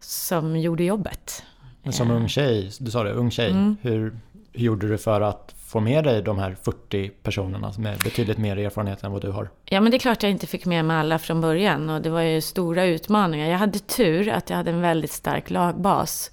som 0.01 0.57
gjorde 0.57 0.85
jobbet. 0.85 1.43
Men 1.83 1.93
som 1.93 2.11
ung 2.11 2.29
tjej, 2.29 2.71
du 2.81 2.91
sa 2.91 3.03
det, 3.03 3.13
ung 3.13 3.31
tjej. 3.31 3.51
Mm. 3.51 3.77
Hur, 3.83 4.19
hur 4.53 4.65
gjorde 4.65 4.89
du 4.89 4.99
för 4.99 5.21
att 5.21 5.55
få 5.67 5.81
med 5.81 6.05
dig 6.05 6.23
de 6.23 6.39
här 6.39 6.57
40 6.63 7.09
personerna 7.09 7.73
med 7.79 7.99
betydligt 7.99 8.39
mer 8.39 8.57
erfarenhet 8.57 9.05
än 9.05 9.13
vad 9.13 9.23
du 9.23 9.31
har? 9.31 9.49
Ja, 9.65 9.81
men 9.81 9.91
det 9.91 9.97
är 9.97 9.99
klart 9.99 10.23
jag 10.23 10.33
inte 10.33 10.47
fick 10.47 10.67
med 10.67 10.85
mig 10.85 10.97
alla 10.97 11.19
från 11.19 11.41
början 11.41 11.91
och 11.91 12.03
det 12.03 12.11
var 12.11 12.21
ju 12.21 12.41
stora 12.41 12.85
utmaningar. 12.85 13.49
Jag 13.49 13.59
hade 13.59 13.79
tur 13.79 14.29
att 14.29 14.51
jag 14.51 14.57
hade 14.57 14.71
en 14.71 14.81
väldigt 14.81 15.13
stark 15.13 15.51
lagbas 15.51 16.31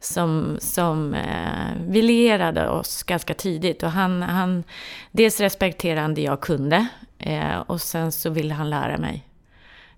som, 0.00 0.56
som 0.60 1.14
eh, 1.14 1.70
vi 1.88 2.02
lierade 2.02 2.68
oss 2.68 3.02
ganska 3.02 3.34
tidigt. 3.34 3.82
Och 3.82 3.90
han, 3.90 4.22
han, 4.22 4.64
dels 5.12 5.40
respekterade 5.40 6.00
han 6.00 6.14
det 6.14 6.22
jag 6.22 6.40
kunde 6.40 6.86
eh, 7.18 7.58
och 7.58 7.80
sen 7.80 8.12
så 8.12 8.30
ville 8.30 8.54
han 8.54 8.70
lära 8.70 8.98
mig. 8.98 9.26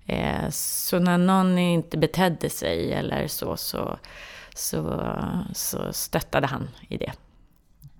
Eh, 0.07 0.51
så 0.51 0.99
när 0.99 1.19
någon 1.19 1.59
inte 1.59 1.99
betedde 1.99 2.51
sig 2.51 2.93
eller 2.93 3.29
så, 3.29 3.57
så, 3.57 3.99
så, 4.55 5.13
så 5.53 5.93
stöttade 5.93 6.47
han 6.47 6.69
i 6.89 6.97
det. 6.97 7.13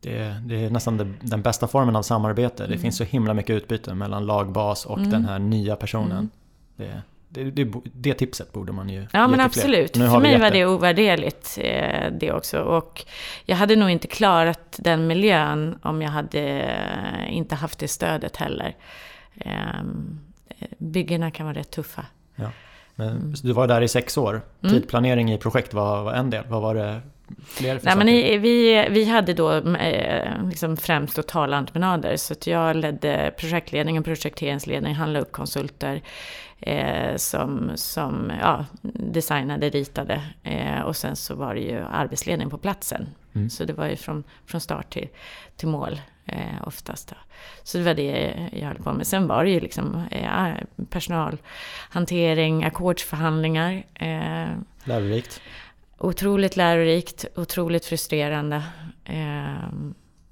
Det, 0.01 0.43
det, 0.47 0.65
är 0.65 0.71
nästan 0.71 0.97
det, 0.97 1.13
den 1.21 1.43
bästa 1.43 1.69
formen 1.69 1.97
av 1.97 2.03
samarbete. 2.03 2.63
Det 2.63 2.67
mm. 2.67 2.79
finns 2.79 2.97
så 2.97 3.05
himla 3.05 3.35
mycket 3.35 3.57
utbyte 3.57 3.95
mellan 3.95 4.27
lagbas 4.27 4.87
och 4.87 4.99
mm. 4.99 5.11
den 5.11 5.25
här 5.25 5.39
nya 5.39 5.77
personen. 5.77 6.11
Mm. 6.19 6.31
Det, 6.77 7.03
det, 7.29 7.51
det, 7.51 7.73
det 7.85 8.15
tipset 8.15 8.53
borde 8.53 8.73
man 8.73 8.89
ju 8.89 9.07
Ja 9.13 9.29
men 9.29 9.41
absolut. 9.41 9.97
För 9.97 10.21
mig 10.21 10.41
var 10.41 10.51
det 10.51 10.67
ovärderligt 10.67 11.59
eh, 11.61 12.13
det 12.13 12.33
också. 12.33 12.61
Och 12.61 13.05
jag 13.45 13.57
hade 13.57 13.77
nog 13.77 13.91
inte 13.91 14.07
klarat 14.07 14.77
den 14.79 15.07
miljön 15.07 15.79
om 15.83 16.03
jag 16.03 16.11
hade 16.11 16.75
inte 17.29 17.55
haft 17.55 17.79
det 17.79 17.89
stödet 17.89 18.37
heller. 18.37 18.77
Ehm, 19.41 20.21
byggena 20.79 21.31
kan 21.31 21.47
vara 21.47 21.59
rätt 21.59 21.71
tuffa. 21.71 22.07
Ja. 22.37 22.51
Men 22.95 23.09
mm. 23.09 23.35
Du 23.43 23.53
var 23.53 23.67
där 23.67 23.81
i 23.81 23.89
sex 23.89 24.19
år. 24.19 24.43
Mm. 24.63 24.75
Tidplanering 24.75 25.33
i 25.33 25.39
projekt 25.39 25.75
var, 25.75 26.03
var 26.03 26.13
en 26.13 26.31
del. 26.31 26.45
Vad 26.49 26.63
var 26.63 26.75
det 26.75 27.01
fler 27.47 27.81
Nej, 27.83 27.97
men 27.97 28.09
i, 28.09 28.39
vi, 28.39 28.87
vi 28.91 29.05
hade 29.05 29.35
då 29.35 29.53
eh, 29.53 30.49
liksom 30.49 30.77
främst 30.77 31.17
totalentreprenader. 31.17 32.17
Så 32.17 32.33
att 32.33 32.47
jag 32.47 32.77
ledde 32.77 33.35
projektledningen, 33.39 34.03
projekteringsledningen, 34.03 34.97
handlade 34.97 35.25
upp 35.25 35.33
konsulter 35.33 36.03
eh, 36.61 37.17
som, 37.17 37.71
som 37.75 38.33
ja, 38.41 38.67
designade, 38.95 39.69
ritade. 39.69 40.23
Eh, 40.43 40.81
och 40.81 40.97
sen 40.97 41.17
så 41.17 41.35
var 41.35 41.55
det 41.55 41.61
ju 41.61 41.79
arbetsledning 41.91 42.51
på 42.51 42.59
platsen. 42.59 43.09
Mm. 43.35 43.51
Så 43.51 43.65
det 43.65 43.73
var 43.73 43.87
ju 43.87 43.97
från, 43.97 44.25
från 44.47 44.61
start 44.61 44.93
till, 44.93 45.09
till 45.57 45.69
mål 45.69 46.01
eh, 46.27 46.67
oftast. 46.67 47.09
Då. 47.09 47.17
Så 47.63 47.79
det 47.79 47.85
var 47.85 47.95
det 47.95 48.35
jag 48.53 48.67
höll 48.69 48.77
på 48.77 48.93
med. 48.93 49.07
Sen 49.07 49.27
var 49.27 49.45
det 49.45 49.51
ju 49.51 49.61
liksom 49.61 50.05
eh, 50.11 50.53
personalhantering, 50.91 52.65
ackordsförhandlingar. 52.65 53.83
Eh, 53.95 54.49
Lärorikt. 54.85 55.41
Otroligt 55.99 56.57
lärorikt, 56.57 57.25
otroligt 57.37 57.85
frustrerande. 57.85 58.63
Eh, 59.05 59.69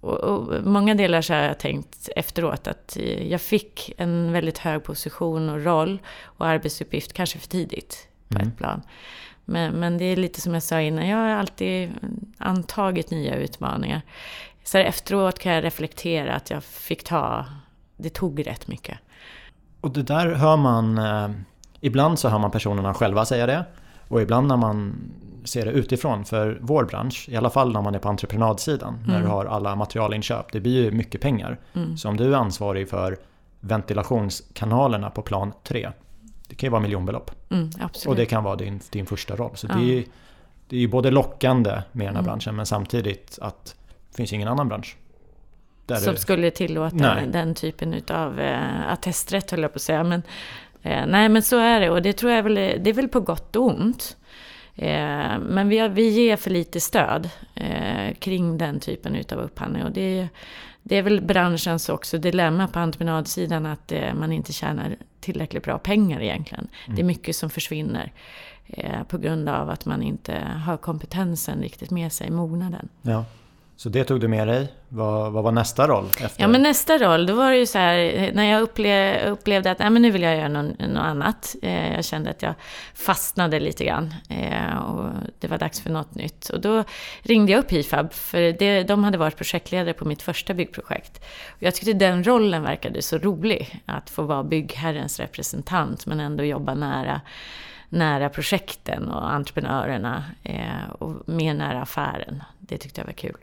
och, 0.00 0.14
och, 0.14 0.64
många 0.64 0.94
delar 0.94 1.22
så 1.22 1.34
har 1.34 1.40
jag 1.40 1.58
tänkt 1.58 2.08
efteråt 2.16 2.66
att 2.66 2.96
jag 3.20 3.40
fick 3.40 3.92
en 3.96 4.32
väldigt 4.32 4.58
hög 4.58 4.84
position 4.84 5.48
och 5.48 5.64
roll 5.64 5.98
och 6.24 6.46
arbetsuppgift 6.46 7.12
kanske 7.12 7.38
för 7.38 7.48
tidigt 7.48 8.08
på 8.28 8.38
mm. 8.38 8.48
ett 8.48 8.56
plan. 8.56 8.82
Men, 9.44 9.72
men 9.72 9.98
det 9.98 10.04
är 10.04 10.16
lite 10.16 10.40
som 10.40 10.54
jag 10.54 10.62
sa 10.62 10.80
innan, 10.80 11.08
jag 11.08 11.16
har 11.16 11.28
alltid 11.28 11.90
antagit 12.38 13.10
nya 13.10 13.36
utmaningar. 13.36 14.02
Så 14.64 14.78
efteråt 14.78 15.38
kan 15.38 15.52
jag 15.52 15.64
reflektera 15.64 16.34
att 16.34 16.50
jag 16.50 16.64
fick 16.64 17.04
ta, 17.04 17.46
det 17.96 18.10
tog 18.10 18.46
rätt 18.46 18.68
mycket. 18.68 18.98
Och 19.80 19.90
det 19.90 20.02
där 20.02 20.34
hör 20.34 20.56
man, 20.56 20.98
eh, 20.98 21.30
ibland 21.80 22.18
så 22.18 22.28
hör 22.28 22.38
man 22.38 22.50
personerna 22.50 22.94
själva 22.94 23.24
säga 23.24 23.46
det. 23.46 23.64
Och 24.08 24.22
ibland 24.22 24.48
när 24.48 24.56
man 24.56 24.94
ser 25.46 25.64
det 25.64 25.70
utifrån 25.70 26.24
för 26.24 26.58
vår 26.60 26.84
bransch, 26.84 27.28
i 27.28 27.36
alla 27.36 27.50
fall 27.50 27.72
när 27.72 27.82
man 27.82 27.94
är 27.94 27.98
på 27.98 28.08
entreprenadsidan, 28.08 28.94
mm. 28.94 29.06
när 29.06 29.22
du 29.22 29.26
har 29.26 29.44
alla 29.44 29.76
materialinköp, 29.76 30.52
det 30.52 30.60
blir 30.60 30.84
ju 30.84 30.90
mycket 30.90 31.20
pengar. 31.20 31.58
Mm. 31.74 31.96
Så 31.96 32.08
om 32.08 32.16
du 32.16 32.32
är 32.34 32.36
ansvarig 32.36 32.88
för 32.88 33.16
ventilationskanalerna 33.60 35.10
på 35.10 35.22
plan 35.22 35.52
3, 35.62 35.90
det 36.48 36.54
kan 36.54 36.66
ju 36.66 36.70
vara 36.70 36.82
miljonbelopp. 36.82 37.30
Mm, 37.50 37.70
och 38.06 38.16
det 38.16 38.26
kan 38.26 38.44
vara 38.44 38.56
din, 38.56 38.80
din 38.90 39.06
första 39.06 39.36
roll. 39.36 39.50
Så 39.54 39.66
ja. 39.70 39.74
det, 39.74 39.98
är, 39.98 40.04
det 40.68 40.76
är 40.76 40.80
ju 40.80 40.88
både 40.88 41.10
lockande 41.10 41.82
med 41.92 42.06
den 42.06 42.14
här 42.14 42.22
mm. 42.22 42.24
branschen 42.24 42.56
men 42.56 42.66
samtidigt 42.66 43.38
att 43.42 43.76
det 44.10 44.16
finns 44.16 44.32
ingen 44.32 44.48
annan 44.48 44.68
bransch. 44.68 44.96
som 45.86 46.14
det... 46.14 46.20
skulle 46.20 46.50
tillåta 46.50 46.96
nej. 46.96 47.26
den 47.26 47.54
typen 47.54 48.02
av 48.08 48.40
eh, 48.40 48.92
attesträtt 48.92 49.50
höll 49.50 49.62
jag 49.62 49.72
på 49.72 49.76
att 49.76 49.82
säga. 49.82 50.04
Men, 50.04 50.22
eh, 50.82 51.06
nej 51.06 51.28
men 51.28 51.42
så 51.42 51.58
är 51.58 51.80
det 51.80 51.90
och 51.90 52.02
det 52.02 52.12
tror 52.12 52.32
jag 52.32 52.42
väl, 52.42 52.54
det 52.54 52.90
är 52.90 52.94
väl 52.94 53.08
på 53.08 53.20
gott 53.20 53.56
och 53.56 53.66
ont. 53.66 54.16
Eh, 54.76 55.38
men 55.38 55.68
vi, 55.68 55.78
har, 55.78 55.88
vi 55.88 56.08
ger 56.08 56.36
för 56.36 56.50
lite 56.50 56.80
stöd 56.80 57.30
eh, 57.54 58.14
kring 58.14 58.58
den 58.58 58.80
typen 58.80 59.24
av 59.32 59.38
upphandling. 59.38 59.82
Och 59.84 59.92
det, 59.92 60.28
det 60.82 60.96
är 60.96 61.02
väl 61.02 61.20
branschens 61.20 61.88
också 61.88 62.18
dilemma 62.18 62.68
på 62.68 62.78
entreprenadsidan 62.78 63.66
att 63.66 63.92
eh, 63.92 64.14
man 64.14 64.32
inte 64.32 64.52
tjänar 64.52 64.96
tillräckligt 65.20 65.64
bra 65.64 65.78
pengar 65.78 66.20
egentligen. 66.20 66.68
Mm. 66.84 66.96
Det 66.96 67.02
är 67.02 67.04
mycket 67.04 67.36
som 67.36 67.50
försvinner 67.50 68.12
eh, 68.66 69.02
på 69.02 69.18
grund 69.18 69.48
av 69.48 69.70
att 69.70 69.86
man 69.86 70.02
inte 70.02 70.38
har 70.66 70.76
kompetensen 70.76 71.62
riktigt 71.62 71.90
med 71.90 72.12
sig, 72.12 72.30
mognaden. 72.30 72.88
Ja. 73.02 73.24
Så 73.76 73.88
det 73.88 74.04
tog 74.04 74.20
du 74.20 74.28
med 74.28 74.48
dig. 74.48 74.72
Vad, 74.88 75.32
vad 75.32 75.44
var 75.44 75.52
nästa 75.52 75.88
roll? 75.88 76.06
Efter? 76.06 76.42
Ja, 76.42 76.48
men 76.48 76.62
nästa 76.62 76.98
roll, 76.98 77.26
då 77.26 77.34
var 77.34 77.50
det 77.50 77.58
ju 77.58 77.66
så 77.66 77.78
här, 77.78 78.30
när 78.34 78.44
jag 78.44 78.62
upplevde, 78.62 79.30
upplevde 79.30 79.70
att 79.70 79.78
nej, 79.78 79.90
men 79.90 80.02
nu 80.02 80.10
vill 80.10 80.22
jag 80.22 80.36
göra 80.36 80.48
något, 80.48 80.78
något 80.78 81.02
annat. 81.02 81.56
Eh, 81.62 81.94
jag 81.94 82.04
kände 82.04 82.30
att 82.30 82.42
jag 82.42 82.54
fastnade 82.94 83.60
lite 83.60 83.84
grann 83.84 84.14
eh, 84.28 84.76
och 84.76 85.10
det 85.38 85.48
var 85.48 85.58
dags 85.58 85.80
för 85.80 85.90
något 85.90 86.14
nytt. 86.14 86.48
Och 86.48 86.60
då 86.60 86.84
ringde 87.22 87.52
jag 87.52 87.58
upp 87.58 87.72
Hifab, 87.72 88.12
för 88.12 88.58
det, 88.58 88.82
de 88.82 89.04
hade 89.04 89.18
varit 89.18 89.36
projektledare 89.36 89.92
på 89.94 90.04
mitt 90.04 90.22
första 90.22 90.54
byggprojekt. 90.54 91.24
Och 91.48 91.62
jag 91.62 91.74
tyckte 91.74 91.92
den 91.92 92.24
rollen 92.24 92.62
verkade 92.62 93.02
så 93.02 93.18
rolig, 93.18 93.80
att 93.86 94.10
få 94.10 94.22
vara 94.22 94.44
byggherrens 94.44 95.20
representant 95.20 96.06
men 96.06 96.20
ändå 96.20 96.44
jobba 96.44 96.74
nära 96.74 97.20
nära 97.88 98.28
projekten 98.28 99.08
och 99.08 99.32
entreprenörerna 99.32 100.24
eh, 100.42 100.90
och 100.98 101.28
mer 101.28 101.54
nära 101.54 101.82
affären. 101.82 102.42
Det 102.58 102.78
tyckte 102.78 103.00
jag 103.00 103.06
var 103.06 103.12
kul. 103.12 103.36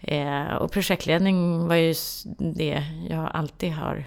Eh, 0.00 0.54
och 0.54 0.72
projektledning 0.72 1.68
var 1.68 1.74
ju 1.74 1.94
det 2.38 2.84
jag 3.08 3.30
alltid 3.34 3.72
har, 3.72 4.04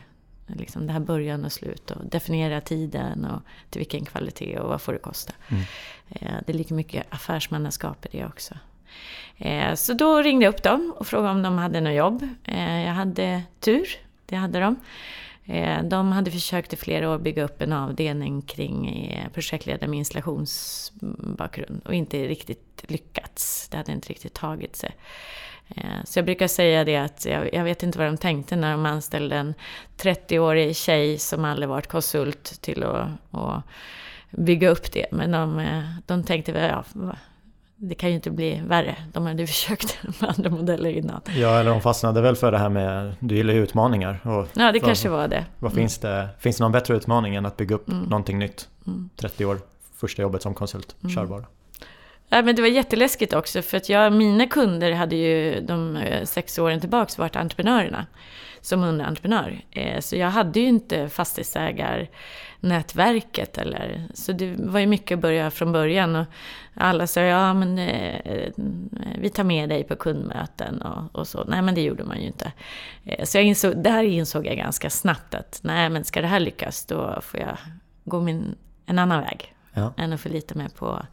liksom 0.48 0.88
det 0.88 0.94
här 0.94 1.00
början 1.00 1.46
och 1.46 1.52
slut 1.52 1.92
och 1.92 2.06
definiera 2.06 2.62
tiden 2.62 3.26
och 3.26 3.42
till 3.70 3.80
vilken 3.80 4.06
kvalitet 4.06 4.60
och 4.60 4.70
vad 4.70 4.82
får 4.82 4.94
det 4.94 5.00
kosta. 5.00 5.34
Mm. 5.48 5.64
Eh, 6.10 6.38
det 6.48 6.54
ligger 6.54 6.76
mycket 6.76 7.06
affärsmannaskap 7.10 8.06
i 8.06 8.18
det 8.18 8.26
också. 8.26 8.54
Eh, 9.38 9.76
så 9.76 9.94
då 9.94 10.22
ringde 10.22 10.46
jag 10.46 10.54
upp 10.54 10.64
dem 10.64 10.94
och 10.98 11.08
frågade 11.08 11.30
om 11.30 11.42
de 11.42 11.58
hade 11.58 11.82
något 11.82 11.94
jobb. 11.94 12.28
Eh, 12.44 12.86
jag 12.86 12.94
hade 12.94 13.44
tur, 13.60 13.88
det 14.26 14.36
hade 14.36 14.60
de. 14.60 14.76
Eh, 15.46 15.84
de 15.84 16.12
hade 16.12 16.32
försökt 16.32 16.74
i 16.74 16.76
flera 16.76 17.10
år 17.10 17.18
bygga 17.18 17.44
upp 17.44 17.62
en 17.62 17.74
avdelning 17.74 18.42
kring 18.42 18.88
eh, 18.88 19.30
projektledare 19.30 19.88
med 19.88 20.00
installationsbakgrund 20.00 21.82
och 21.86 21.94
inte 21.94 22.28
riktigt 22.28 22.84
lyckats. 22.88 23.68
Det 23.70 23.78
hade 23.78 23.92
inte 23.92 24.10
riktigt 24.10 24.34
tagit 24.34 24.76
sig. 24.76 24.96
Eh, 25.68 26.04
så 26.06 26.20
jag 26.20 26.26
brukar 26.26 26.48
säga 26.48 26.84
det 26.84 26.98
att 26.98 27.26
jag, 27.26 27.54
jag, 27.54 27.64
vet 27.64 27.84
inte 27.84 27.98
vad 27.98 28.08
de 28.08 28.18
tänkte 28.18 28.56
när 28.56 28.72
de 28.72 28.86
anställde 28.86 29.36
en 29.36 29.54
30-årig 29.98 30.76
tjej 30.76 31.18
som 31.18 31.46
aldrig 31.46 31.70
varit 31.70 31.88
konsult 31.88 32.62
till 32.62 32.84
att, 32.84 33.08
att 33.32 33.64
bygga 34.32 34.70
upp 34.70 34.92
det. 34.92 35.06
Men 35.12 35.32
de, 35.32 35.68
de 36.06 36.24
tänkte 36.24 36.52
väl, 36.52 36.70
ja, 36.70 37.16
det 37.76 37.96
kan 37.96 38.10
ju 38.10 38.16
inte 38.16 38.32
bli 38.32 38.62
värre. 38.68 38.96
De 39.14 39.26
hade 39.26 39.48
försökt 39.48 39.98
med 40.04 40.30
andra 40.38 40.50
modeller 40.50 40.90
innan. 40.90 41.22
Ja, 41.36 41.60
eller 41.60 41.72
de 41.72 41.82
fastnade 41.82 42.22
väl 42.22 42.36
för 42.36 42.52
det 42.52 42.58
här 42.58 42.70
med, 42.70 43.16
du 43.20 43.36
gillar 43.36 43.54
ju 43.54 43.64
utmaningar. 43.64 44.20
Och 44.24 44.48
ja, 44.54 44.72
det 44.72 44.80
vad, 44.80 44.84
kanske 44.84 45.10
var 45.10 45.28
det. 45.28 45.46
Vad 45.60 45.72
mm. 45.72 45.82
finns 45.82 45.98
det? 45.98 46.30
Finns 46.40 46.58
det 46.58 46.64
någon 46.64 46.72
bättre 46.72 46.96
utmaning 46.96 47.36
än 47.36 47.46
att 47.46 47.58
bygga 47.58 47.76
upp 47.76 47.90
mm. 47.90 48.04
någonting 48.04 48.40
nytt? 48.40 48.70
Mm. 48.88 49.10
30 49.16 49.46
år, 49.46 49.60
första 49.96 50.22
jobbet 50.22 50.42
som 50.42 50.54
konsult, 50.54 50.96
mm. 51.02 51.16
kör 51.16 51.26
bara. 51.26 51.46
Ja, 52.34 52.42
men 52.42 52.56
det 52.56 52.62
var 52.62 52.70
jätteläskigt 52.70 53.34
också 53.34 53.62
för 53.62 53.78
att 53.78 53.90
jag, 53.90 54.14
mina 54.14 54.48
kunder 54.48 54.92
hade 54.92 55.16
ju 55.16 55.62
de 55.62 55.98
eh, 55.98 56.26
sex 56.26 56.60
åren 56.60 56.80
tillbaks 56.80 57.18
varit 57.18 57.36
entreprenörerna 57.36 58.06
som 58.62 58.84
underentreprenör. 58.84 59.62
Eh, 59.72 60.00
så 60.00 60.16
jag 60.16 60.30
hade 60.30 60.60
ju 60.60 60.68
inte 60.68 61.10
fastighetsägarnätverket 61.10 63.58
eller, 63.58 64.08
så 64.14 64.32
det 64.32 64.56
var 64.58 64.80
ju 64.80 64.88
mycket 64.88 65.16
att 65.16 65.22
börja 65.22 65.52
från 65.52 65.72
början. 65.72 66.16
Och 66.16 66.26
alla 66.74 67.08
sa 67.08 67.22
ja 67.22 67.54
men 67.54 67.80
eh, 67.80 68.52
vi 69.18 69.30
tar 69.30 69.44
med 69.44 69.70
dig 69.70 69.84
på 69.84 69.96
kundmöten 69.96 70.82
och, 70.82 71.16
och, 71.16 71.28
så. 71.28 71.44
Nej 71.44 71.62
men 71.62 71.76
det 71.76 71.82
gjorde 71.82 72.04
man 72.04 72.22
ju 72.22 72.28
inte. 72.28 72.52
Så 73.24 73.38
jag 73.38 73.46
insåg, 73.46 73.84
där 73.84 74.04
insåg 74.04 74.46
jag 74.46 74.58
ganska 74.58 74.90
snabbt 74.90 75.34
att 75.34 75.60
nej 75.64 75.90
men 75.90 76.04
ska 76.04 76.22
det 76.22 76.28
här 76.28 76.40
lyckas 76.40 76.86
då 76.86 77.20
får 77.22 77.40
jag 77.40 77.58
gå 78.04 78.22
min, 78.22 78.56
en 78.86 79.00
annan 79.00 79.22
väg. 79.22 79.56
Ja. 79.74 79.94
Än 79.98 80.14
att 80.14 80.22
förlita 80.22 80.56
mig 80.56 80.70
på 80.70 81.06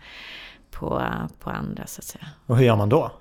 på, 0.80 1.02
på 1.38 1.50
andra 1.50 1.86
så 1.86 2.00
att 2.00 2.04
säga. 2.04 2.26
Och 2.46 2.56
hur 2.56 2.64
gör 2.64 2.76
man 2.76 2.88
då? 2.88 3.12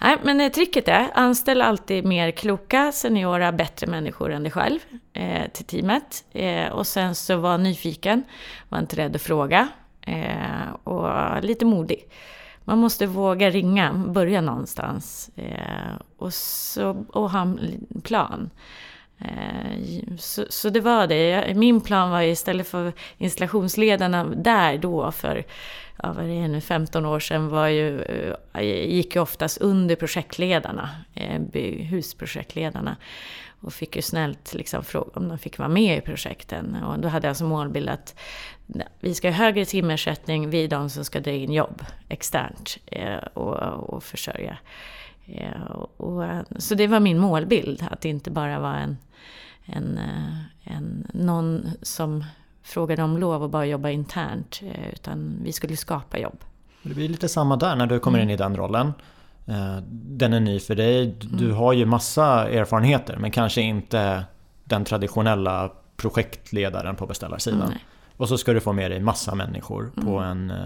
Nej, 0.00 0.16
men 0.22 0.40
eh, 0.40 0.52
tricket 0.52 0.88
är, 0.88 1.10
anställ 1.14 1.62
alltid 1.62 2.04
mer 2.04 2.30
kloka, 2.30 2.92
seniora, 2.92 3.52
bättre 3.52 3.86
människor 3.86 4.32
än 4.32 4.42
dig 4.42 4.52
själv 4.52 4.78
eh, 5.12 5.50
till 5.52 5.64
teamet. 5.64 6.24
Eh, 6.32 6.68
och 6.68 6.86
sen 6.86 7.14
så 7.14 7.36
var 7.36 7.58
nyfiken, 7.58 8.22
var 8.68 8.78
inte 8.78 8.96
rädd 8.96 9.16
att 9.16 9.22
fråga 9.22 9.68
eh, 10.00 10.74
och 10.84 11.44
lite 11.44 11.64
modig. 11.64 12.08
Man 12.64 12.78
måste 12.78 13.06
våga 13.06 13.50
ringa, 13.50 13.92
börja 13.92 14.40
någonstans 14.40 15.30
eh, 15.36 15.94
och, 16.18 16.34
så, 16.34 17.04
och 17.08 17.30
ha 17.30 17.40
en 17.40 17.86
plan. 18.04 18.50
Eh, 19.18 20.16
så, 20.18 20.44
så, 20.50 20.70
det 20.70 20.80
var 20.80 21.06
det. 21.06 21.54
Min 21.56 21.80
plan 21.80 22.10
var 22.10 22.22
istället 22.22 22.68
för 22.68 22.92
installationsledarna 23.18 24.24
där 24.24 24.78
då 24.78 25.12
för 25.12 25.44
ja, 26.02 26.12
vad 26.12 26.24
är 26.24 26.42
det 26.42 26.48
nu, 26.48 26.60
15 26.60 27.06
år 27.06 27.20
sedan 27.20 27.48
var 27.48 27.68
ju, 27.68 28.02
eh, 28.02 28.62
gick 28.94 29.14
ju 29.14 29.20
oftast 29.20 29.58
under 29.58 29.96
projektledarna, 29.96 30.90
eh, 31.14 31.40
husprojektledarna. 31.90 32.96
Och 33.60 33.72
fick 33.72 33.96
ju 33.96 34.02
snällt 34.02 34.54
liksom 34.54 34.84
fråga 34.84 35.10
om 35.14 35.28
de 35.28 35.38
fick 35.38 35.58
vara 35.58 35.68
med 35.68 35.98
i 35.98 36.00
projekten. 36.00 36.76
Och 36.84 36.98
då 36.98 37.08
hade 37.08 37.26
jag 37.26 37.36
som 37.36 37.48
målbild 37.48 37.88
att 37.88 38.20
vi 39.00 39.14
ska 39.14 39.28
ha 39.28 39.34
högre 39.34 39.64
timersättning, 39.64 40.50
vi 40.50 40.64
är 40.64 40.68
de 40.68 40.90
som 40.90 41.04
ska 41.04 41.20
dra 41.20 41.30
in 41.30 41.52
jobb 41.52 41.82
externt 42.08 42.78
eh, 42.86 43.16
och, 43.16 43.54
och 43.94 44.04
försörja. 44.04 44.58
Och, 45.68 46.00
och, 46.00 46.24
så 46.58 46.74
det 46.74 46.86
var 46.86 47.00
min 47.00 47.18
målbild, 47.18 47.86
att 47.90 48.00
det 48.00 48.08
inte 48.08 48.30
bara 48.30 48.58
var 48.58 48.74
en, 48.74 48.96
en, 49.64 50.00
en, 50.64 51.06
någon 51.12 51.70
som 51.82 52.24
frågade 52.64 53.02
om 53.02 53.18
lov 53.18 53.42
och 53.42 53.50
bara 53.50 53.66
jobba 53.66 53.90
internt. 53.90 54.60
Eh, 54.62 54.92
utan 54.92 55.38
vi 55.42 55.52
skulle 55.52 55.76
skapa 55.76 56.18
jobb. 56.18 56.38
Det 56.82 56.94
blir 56.94 57.08
lite 57.08 57.28
samma 57.28 57.56
där 57.56 57.76
när 57.76 57.86
du 57.86 57.98
kommer 57.98 58.18
in 58.18 58.30
i 58.30 58.36
den 58.36 58.56
rollen. 58.56 58.92
Eh, 59.46 59.76
den 59.90 60.32
är 60.32 60.40
ny 60.40 60.60
för 60.60 60.74
dig. 60.74 61.16
Du 61.20 61.52
har 61.52 61.72
ju 61.72 61.86
massa 61.86 62.48
erfarenheter 62.48 63.16
men 63.16 63.30
kanske 63.30 63.60
inte 63.60 64.24
den 64.64 64.84
traditionella 64.84 65.72
projektledaren 65.96 66.96
på 66.96 67.06
beställarsidan. 67.06 67.68
Nej. 67.68 67.84
Och 68.16 68.28
så 68.28 68.38
ska 68.38 68.52
du 68.52 68.60
få 68.60 68.72
med 68.72 68.90
dig 68.90 69.00
massa 69.00 69.34
människor 69.34 69.92
på 70.04 70.18
en 70.18 70.50
eh, 70.50 70.56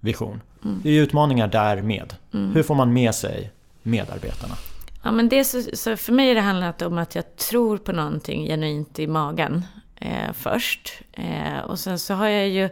vision. 0.00 0.40
Mm. 0.64 0.80
Det 0.82 0.90
är 0.90 1.02
utmaningar 1.02 1.48
där 1.48 1.82
med. 1.82 2.14
Hur 2.32 2.62
får 2.62 2.74
man 2.74 2.92
med 2.92 3.14
sig 3.14 3.52
medarbetarna? 3.82 4.54
Ja, 5.02 5.12
men 5.12 5.28
det 5.28 5.44
så, 5.44 5.62
så 5.72 5.96
för 5.96 6.12
mig 6.12 6.28
har 6.28 6.34
det 6.34 6.40
handlat 6.40 6.82
om 6.82 6.98
att 6.98 7.14
jag 7.14 7.36
tror 7.36 7.78
på 7.78 7.92
någonting 7.92 8.46
genuint 8.46 8.98
i 8.98 9.06
magen 9.06 9.64
eh, 10.00 10.32
först. 10.32 11.02
Eh, 11.12 11.58
och 11.58 11.78
sen 11.78 11.98
så 11.98 12.14
har 12.14 12.28
jag 12.28 12.48
ju 12.48 12.68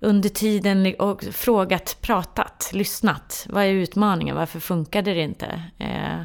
under 0.00 0.28
tiden 0.28 0.94
och 0.98 1.24
frågat, 1.24 1.98
pratat, 2.00 2.70
lyssnat. 2.72 3.46
Vad 3.48 3.64
är 3.64 3.68
utmaningen? 3.68 4.36
Varför 4.36 4.60
funkade 4.60 5.14
det 5.14 5.22
inte? 5.22 5.62
Eh, 5.78 6.22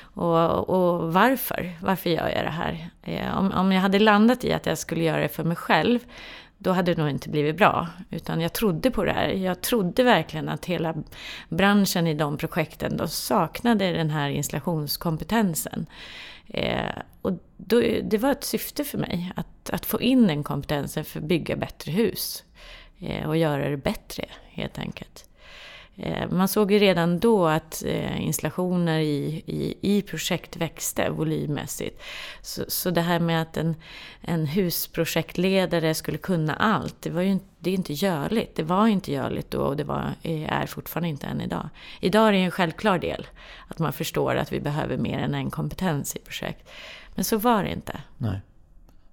och, 0.00 0.68
och 0.68 1.12
varför? 1.12 1.72
Varför 1.80 2.10
gör 2.10 2.28
jag 2.28 2.44
det 2.44 2.50
här? 2.50 2.90
Eh, 3.02 3.38
om, 3.38 3.52
om 3.52 3.72
jag 3.72 3.80
hade 3.80 3.98
landat 3.98 4.44
i 4.44 4.52
att 4.52 4.66
jag 4.66 4.78
skulle 4.78 5.04
göra 5.04 5.20
det 5.20 5.28
för 5.28 5.44
mig 5.44 5.56
själv, 5.56 5.98
då 6.58 6.72
hade 6.72 6.94
det 6.94 7.00
nog 7.00 7.10
inte 7.10 7.28
blivit 7.28 7.56
bra. 7.56 7.88
Utan 8.10 8.40
jag 8.40 8.52
trodde 8.52 8.90
på 8.90 9.04
det 9.04 9.12
här. 9.12 9.28
Jag 9.28 9.60
trodde 9.60 10.02
verkligen 10.02 10.48
att 10.48 10.64
hela 10.64 10.94
branschen 11.48 12.06
i 12.06 12.14
de 12.14 12.36
projekten, 12.36 12.96
de 12.96 13.08
saknade 13.08 13.92
den 13.92 14.10
här 14.10 14.28
installationskompetensen. 14.28 15.86
Eh, 16.48 16.96
då, 17.56 17.80
det 18.02 18.18
var 18.18 18.32
ett 18.32 18.44
syfte 18.44 18.84
för 18.84 18.98
mig, 18.98 19.32
att, 19.36 19.70
att 19.70 19.86
få 19.86 20.00
in 20.00 20.26
den 20.26 20.44
kompetensen 20.44 21.04
för 21.04 21.20
att 21.20 21.26
bygga 21.26 21.56
bättre 21.56 21.92
hus. 21.92 22.44
Eh, 23.00 23.28
och 23.28 23.36
göra 23.36 23.70
det 23.70 23.76
bättre, 23.76 24.24
helt 24.50 24.78
enkelt. 24.78 25.28
Eh, 25.96 26.30
Man 26.30 26.48
såg 26.48 26.72
ju 26.72 26.78
redan 26.78 27.18
då 27.18 27.46
att 27.46 27.84
eh, 27.86 28.22
installationer 28.22 28.98
i, 28.98 29.42
i, 29.46 29.74
i 29.80 30.02
projekt 30.02 30.56
växte 30.56 31.10
volymmässigt. 31.10 32.02
Så, 32.42 32.64
så 32.68 32.90
det 32.90 33.00
här 33.00 33.20
med 33.20 33.42
att 33.42 33.56
en, 33.56 33.76
en 34.20 34.46
husprojektledare 34.46 35.94
skulle 35.94 36.18
kunna 36.18 36.54
allt, 36.54 37.02
det, 37.02 37.10
var 37.10 37.22
ju 37.22 37.30
inte, 37.30 37.46
det 37.58 37.70
är 37.70 37.74
inte 37.74 37.92
görligt. 37.92 38.56
Det 38.56 38.62
var 38.62 38.86
inte 38.86 39.12
görligt 39.12 39.50
då 39.50 39.60
och 39.60 39.76
det 39.76 39.84
var, 39.84 40.14
är 40.22 40.66
fortfarande 40.66 41.08
inte 41.08 41.26
än 41.26 41.40
idag. 41.40 41.68
Idag 42.00 42.28
är 42.28 42.32
det 42.32 42.38
en 42.38 42.50
självklar 42.50 42.98
del, 42.98 43.26
att 43.68 43.78
man 43.78 43.92
förstår 43.92 44.36
att 44.36 44.52
vi 44.52 44.60
behöver 44.60 44.96
mer 44.96 45.18
än 45.18 45.34
en 45.34 45.50
kompetens 45.50 46.16
i 46.16 46.18
projekt. 46.18 46.68
Men 47.16 47.24
så 47.24 47.36
var 47.36 47.64
det 47.64 47.70
inte. 47.70 48.00
Nej. 48.18 48.40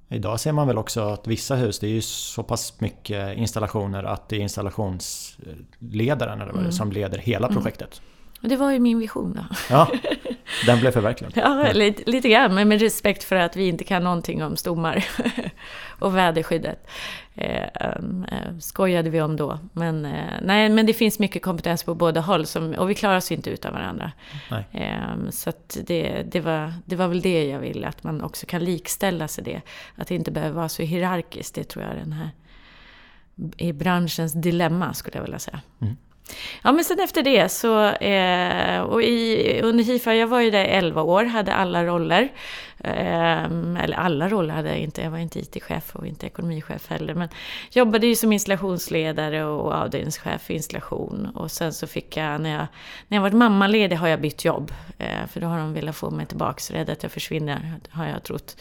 Idag 0.10 0.40
ser 0.40 0.52
man 0.52 0.68
väl 0.68 0.78
också 0.78 1.02
att 1.02 1.28
vissa 1.28 1.56
hus, 1.56 1.80
det 1.80 1.88
är 1.88 1.92
ju 1.92 2.02
så 2.02 2.44
pass 2.44 2.80
mycket 2.80 3.38
installationer 3.38 4.04
att 4.04 4.30
det 4.30 4.36
är 4.36 4.40
installationsledaren 4.40 6.42
eller 6.42 6.68
är, 6.68 6.72
som 6.72 6.92
leder 6.92 7.18
hela 7.18 7.48
projektet. 7.48 8.02
Och 8.42 8.50
det 8.50 8.56
var 8.56 8.72
ju 8.72 8.80
min 8.80 9.00
vision 9.00 9.34
då. 9.34 9.56
Ja, 9.70 9.92
den 10.66 10.80
blev 10.80 10.92
förverkligad. 10.92 11.34
Ja, 11.36 11.72
lite, 11.74 12.12
lite 12.12 12.30
grann, 12.30 12.56
men 12.56 12.68
med 12.68 12.82
respekt 12.82 13.24
för 13.24 13.36
att 13.36 13.56
vi 13.56 13.68
inte 13.68 13.84
kan 13.84 14.04
någonting 14.04 14.44
om 14.44 14.56
stommar 14.56 15.06
och 16.00 16.18
väderskyddet. 16.18 16.88
Eh, 17.36 17.98
um, 18.00 18.26
eh, 18.32 18.58
skojade 18.60 19.10
vi 19.10 19.22
om 19.22 19.36
då. 19.36 19.60
Men, 19.74 20.06
eh, 20.06 20.34
nej, 20.42 20.70
men 20.70 20.86
det 20.86 20.94
finns 20.94 21.20
mycket 21.20 21.42
kompetens 21.42 21.84
på 21.84 21.96
båda 21.96 22.22
håll 22.22 22.46
som, 22.46 22.74
och 22.74 22.90
vi 22.90 22.96
klarar 22.96 23.18
oss 23.18 23.32
inte 23.32 23.50
utan 23.50 23.74
varandra. 23.74 24.12
Eh, 24.72 25.30
så 25.32 25.52
det, 25.84 26.24
det, 26.32 26.40
var, 26.40 26.74
det 26.86 26.96
var 26.96 27.08
väl 27.08 27.22
det 27.22 27.46
jag 27.46 27.60
ville, 27.60 27.88
att 27.88 28.04
man 28.04 28.22
också 28.22 28.46
kan 28.46 28.64
likställa 28.64 29.28
sig 29.28 29.44
det. 29.44 29.62
Att 29.96 30.08
det 30.08 30.16
inte 30.16 30.32
behöver 30.32 30.56
vara 30.56 30.70
så 30.70 30.84
hierarkiskt, 30.84 31.56
det 31.56 31.64
tror 31.64 31.86
jag 31.86 31.94
är 31.94 32.00
den 32.00 32.14
här 32.14 32.30
i 33.58 33.74
branschens 33.74 34.34
dilemma 34.34 34.94
skulle 34.94 35.18
jag 35.18 35.24
vilja 35.24 35.40
säga. 35.40 35.62
Mm. 35.82 35.96
Ja, 36.64 36.72
men 36.72 36.84
sen 36.84 37.00
efter 37.00 37.24
det 37.24 37.50
så, 37.50 37.90
eh, 37.90 38.80
och 38.82 39.04
i, 39.04 39.60
under 39.64 39.84
HIFA, 39.84 40.16
jag 40.16 40.28
var 40.28 40.42
ju 40.42 40.52
där 40.52 40.66
11 40.66 41.02
år, 41.02 41.24
hade 41.24 41.54
alla 41.54 41.86
roller. 41.86 42.32
Eh, 42.84 43.44
eller 43.84 43.94
alla 43.94 44.30
roller 44.30 44.54
hade 44.54 44.70
jag 44.70 44.78
inte, 44.80 45.02
jag 45.02 45.12
var 45.12 45.18
inte 45.18 45.40
IT-chef 45.40 45.96
och 45.96 46.08
inte 46.08 46.26
ekonomichef 46.28 46.90
heller. 46.90 47.14
Men 47.16 47.30
jobbade 47.72 48.08
ju 48.08 48.16
som 48.16 48.34
installationsledare 48.34 49.46
och 49.46 49.74
avdelningschef 49.74 50.42
för 50.42 50.54
installation. 50.54 51.26
Och 51.36 51.52
sen 51.52 51.74
så 51.74 51.88
fick 51.88 52.18
jag, 52.18 52.42
när 52.42 52.50
jag, 52.50 52.68
när 53.08 53.18
jag 53.18 53.22
varit 53.22 53.34
mammaledig 53.34 53.96
har 53.96 54.08
jag 54.08 54.22
bytt 54.22 54.46
jobb. 54.46 54.72
Eh, 54.98 55.26
för 55.30 55.42
då 55.42 55.48
har 55.48 55.58
de 55.58 55.74
velat 55.74 55.96
få 55.96 56.10
mig 56.12 56.26
tillbaks, 56.26 56.72
rädd 56.72 56.90
att 56.90 57.04
jag 57.04 57.12
försvinner, 57.12 57.74
har 57.90 58.06
jag 58.06 58.24
trott. 58.24 58.58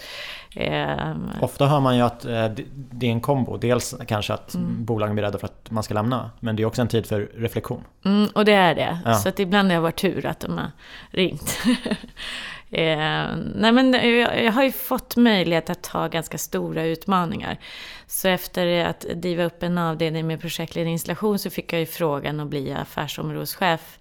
Eh, 0.56 1.14
Ofta 1.40 1.66
hör 1.66 1.80
man 1.80 1.96
ju 1.96 2.02
att 2.02 2.24
eh, 2.24 2.44
det- 2.90 3.06
är 3.06 3.10
en 3.10 3.20
kombo. 3.20 3.56
Dels 3.56 3.94
kanske 4.06 4.34
att 4.34 4.54
bolagen 4.78 5.14
blir 5.14 5.24
rädda 5.24 5.38
för 5.38 5.46
att 5.46 5.70
man 5.70 5.82
ska 5.82 5.94
lämna. 5.94 6.30
Men 6.40 6.56
det 6.56 6.62
är 6.62 6.66
också 6.66 6.82
en 6.82 6.88
tid 6.88 7.06
för 7.06 7.30
reflektion. 7.36 7.84
Mm, 8.04 8.28
och 8.34 8.44
det 8.44 8.52
är 8.52 8.74
det. 8.74 8.98
Ja. 9.04 9.14
Så 9.14 9.28
att 9.28 9.38
ibland 9.38 9.68
har 9.68 9.74
jag 9.74 9.82
varit 9.82 9.96
tur 10.00 10.26
att 10.26 10.40
de 10.40 10.58
har 10.58 10.70
ringt. 11.10 11.58
eh, 12.72 13.36
nej 13.54 13.72
men 13.72 13.92
jag, 13.92 14.44
jag 14.44 14.52
har 14.52 14.64
ju 14.64 14.72
fått 14.72 15.16
möjlighet 15.16 15.70
att 15.70 15.82
ta 15.82 16.08
ganska 16.08 16.38
stora 16.38 16.84
utmaningar. 16.84 17.58
Så 18.06 18.28
efter 18.28 18.84
att 18.84 19.00
driva 19.00 19.44
upp 19.44 19.62
en 19.62 19.78
avdelning 19.78 20.26
med 20.26 20.40
projektledning 20.40 20.92
installation 20.92 21.38
så 21.38 21.50
fick 21.50 21.72
jag 21.72 21.80
ju 21.80 21.86
frågan 21.86 22.40
att 22.40 22.48
bli 22.48 22.72
affärsområdeschef. 22.72 23.98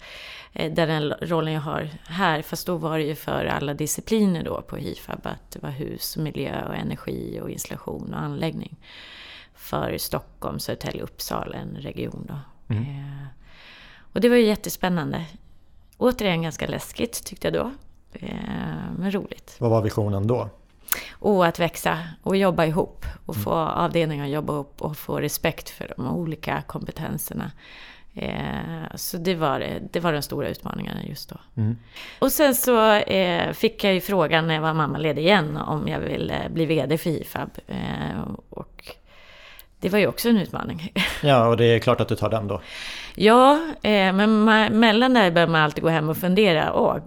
Eh, 0.53 0.73
där 0.73 0.87
den 0.87 1.13
rollen 1.21 1.53
jag 1.53 1.61
har 1.61 1.89
här, 2.07 2.41
fast 2.41 2.67
då 2.67 2.77
var 2.77 2.97
det 2.97 3.03
ju 3.03 3.15
för 3.15 3.45
alla 3.45 3.73
discipliner 3.73 4.43
då 4.43 4.61
på 4.61 4.75
HIFAB. 4.75 5.27
Att 5.27 5.51
det 5.51 5.59
var 5.59 5.69
hus, 5.69 6.17
miljö 6.17 6.67
och 6.67 6.75
energi 6.75 7.39
och 7.41 7.49
installation 7.49 8.13
och 8.13 8.19
anläggning. 8.19 8.77
För 9.55 9.97
Stockholm, 9.97 10.59
Södertälje, 10.59 11.01
Uppsala, 11.01 11.57
en 11.57 11.75
region 11.75 12.25
då. 12.27 12.39
Mm. 12.73 12.83
Eh, 12.83 13.27
och 14.13 14.21
det 14.21 14.29
var 14.29 14.35
ju 14.35 14.45
jättespännande. 14.45 15.25
Återigen 15.97 16.41
ganska 16.41 16.67
läskigt 16.67 17.25
tyckte 17.25 17.47
jag 17.47 17.53
då. 17.53 17.71
Eh, 18.13 18.29
men 18.97 19.11
roligt. 19.11 19.55
Vad 19.59 19.69
var 19.71 19.81
visionen 19.81 20.27
då? 20.27 20.49
Och 21.11 21.45
att 21.45 21.59
växa 21.59 21.99
och 22.23 22.37
jobba 22.37 22.65
ihop. 22.65 23.05
Och 23.25 23.35
få 23.35 23.51
avdelningar 23.53 24.25
att 24.25 24.31
jobba 24.31 24.53
ihop 24.53 24.81
och 24.81 24.97
få 24.97 25.19
respekt 25.19 25.69
för 25.69 25.93
de 25.97 26.07
olika 26.07 26.61
kompetenserna. 26.67 27.51
Eh, 28.15 28.95
så 28.95 29.17
det 29.17 29.35
var, 29.35 29.59
det- 29.59 29.81
det 29.91 29.99
var 29.99 30.13
den 30.13 30.23
stora 30.23 30.47
utmaningen 30.49 30.97
just 31.07 31.29
då. 31.29 31.35
Mm. 31.57 31.77
Och 32.19 32.31
sen 32.31 32.55
så 32.55 32.91
eh, 32.93 33.51
fick 33.53 33.83
jag 33.83 33.93
ju 33.93 34.01
frågan 34.01 34.47
när 34.47 34.53
jag 34.53 34.61
var 34.61 34.73
mammaledig 34.73 35.21
igen 35.23 35.57
om 35.57 35.87
jag 35.87 35.99
ville 35.99 36.49
bli 36.53 36.65
VD 36.65 36.97
för 36.97 37.09
IFAB. 37.09 37.49
Eh, 37.67 38.21
och 38.49 38.95
det 39.81 39.89
var 39.89 39.99
ju 39.99 40.07
också 40.07 40.29
en 40.29 40.37
utmaning. 40.37 40.91
Ja, 41.23 41.47
och 41.47 41.57
det 41.57 41.65
är 41.65 41.79
klart 41.79 42.01
att 42.01 42.07
du 42.07 42.15
tar 42.15 42.29
den 42.29 42.47
då. 42.47 42.61
Ja, 43.15 43.53
eh, 43.81 44.13
men 44.13 44.49
ma- 44.49 44.69
mellan 44.71 45.13
där 45.13 45.31
bör 45.31 45.47
man 45.47 45.61
alltid 45.61 45.83
gå 45.83 45.89
hem 45.89 46.09
och 46.09 46.17
fundera. 46.17 46.73
Åh, 46.73 46.97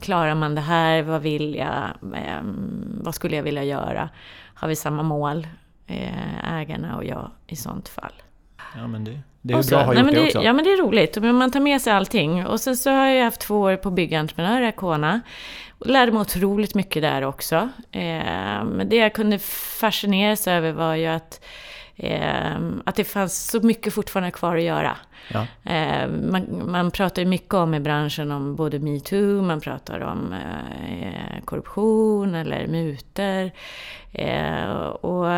klarar 0.00 0.34
man 0.34 0.54
det 0.54 0.60
här? 0.60 1.02
Vad 1.02 1.22
vill 1.22 1.54
jag? 1.54 1.82
Eh, 2.16 2.40
vad 3.02 3.14
skulle 3.14 3.36
jag 3.36 3.42
vilja 3.42 3.64
göra? 3.64 4.08
Har 4.54 4.68
vi 4.68 4.76
samma 4.76 5.02
mål? 5.02 5.46
Eh, 5.86 6.54
ägarna 6.54 6.96
och 6.96 7.04
jag 7.04 7.30
i 7.46 7.56
sånt 7.56 7.88
fall. 7.88 8.12
Ja, 8.76 8.86
men 8.86 9.04
det, 9.04 9.20
det 9.42 9.54
är 9.54 9.58
Och 9.58 9.64
så- 9.64 9.70
bra 9.70 9.78
att 9.80 9.86
ha 9.86 9.92
nej, 9.92 10.02
gjort 10.02 10.06
men 10.06 10.14
det 10.14 10.26
också. 10.26 10.42
Ja, 10.42 10.52
men 10.52 10.64
det 10.64 10.72
är 10.72 10.82
roligt. 10.82 11.16
Man 11.22 11.50
tar 11.50 11.60
med 11.60 11.80
sig 11.80 11.92
allting. 11.92 12.46
Och 12.46 12.60
sen 12.60 12.76
så 12.76 12.90
har 12.90 13.06
jag 13.06 13.24
haft 13.24 13.40
två 13.40 13.60
år 13.60 13.76
på 13.76 13.90
byggentreprenör 13.90 14.62
i 14.62 14.66
lärde 15.90 16.12
mig 16.12 16.20
otroligt 16.20 16.74
mycket 16.74 17.02
där 17.02 17.22
också. 17.22 17.56
Eh, 17.92 18.64
men 18.64 18.88
det 18.88 18.96
jag 18.96 19.14
kunde 19.14 19.38
fascineras 19.80 20.48
över 20.48 20.72
var 20.72 20.94
ju 20.94 21.06
att, 21.06 21.44
eh, 22.02 22.56
att 22.84 22.94
det 22.94 23.04
fanns 23.04 23.50
så 23.50 23.60
mycket 23.66 23.94
fortfarande 23.94 24.30
kvar 24.30 24.56
att 24.56 24.62
göra. 24.62 24.96
Ja. 25.32 25.46
Eh, 25.72 26.08
man, 26.08 26.70
man 26.70 26.90
pratar 26.90 27.22
ju 27.22 27.28
mycket 27.28 27.54
om 27.54 27.74
i 27.74 27.80
branschen 27.80 28.30
om 28.30 28.56
både 28.56 28.78
metoo, 28.78 29.42
man 29.42 29.60
pratar 29.60 30.00
om 30.00 30.32
eh, 30.32 31.44
korruption 31.44 32.34
eller 32.34 32.66
mutor. 32.66 33.50
Eh, 34.12 34.72
och 34.86 35.28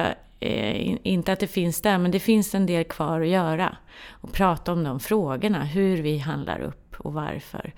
eh, 0.40 0.86
in- 0.88 0.98
inte 1.02 1.32
att 1.32 1.40
det 1.40 1.46
finns 1.46 1.80
där, 1.80 1.98
men 1.98 2.10
det 2.10 2.20
finns 2.20 2.54
en 2.54 2.66
del 2.66 2.84
kvar 2.84 3.20
att 3.20 3.28
göra. 3.28 3.76
Och 4.10 4.32
prata 4.32 4.72
om 4.72 4.84
de 4.84 5.00
frågorna, 5.00 5.64
hur 5.64 6.02
vi 6.02 6.18
handlar 6.18 6.60
upp 6.60 6.94
och 6.98 7.12
varför. 7.12 7.72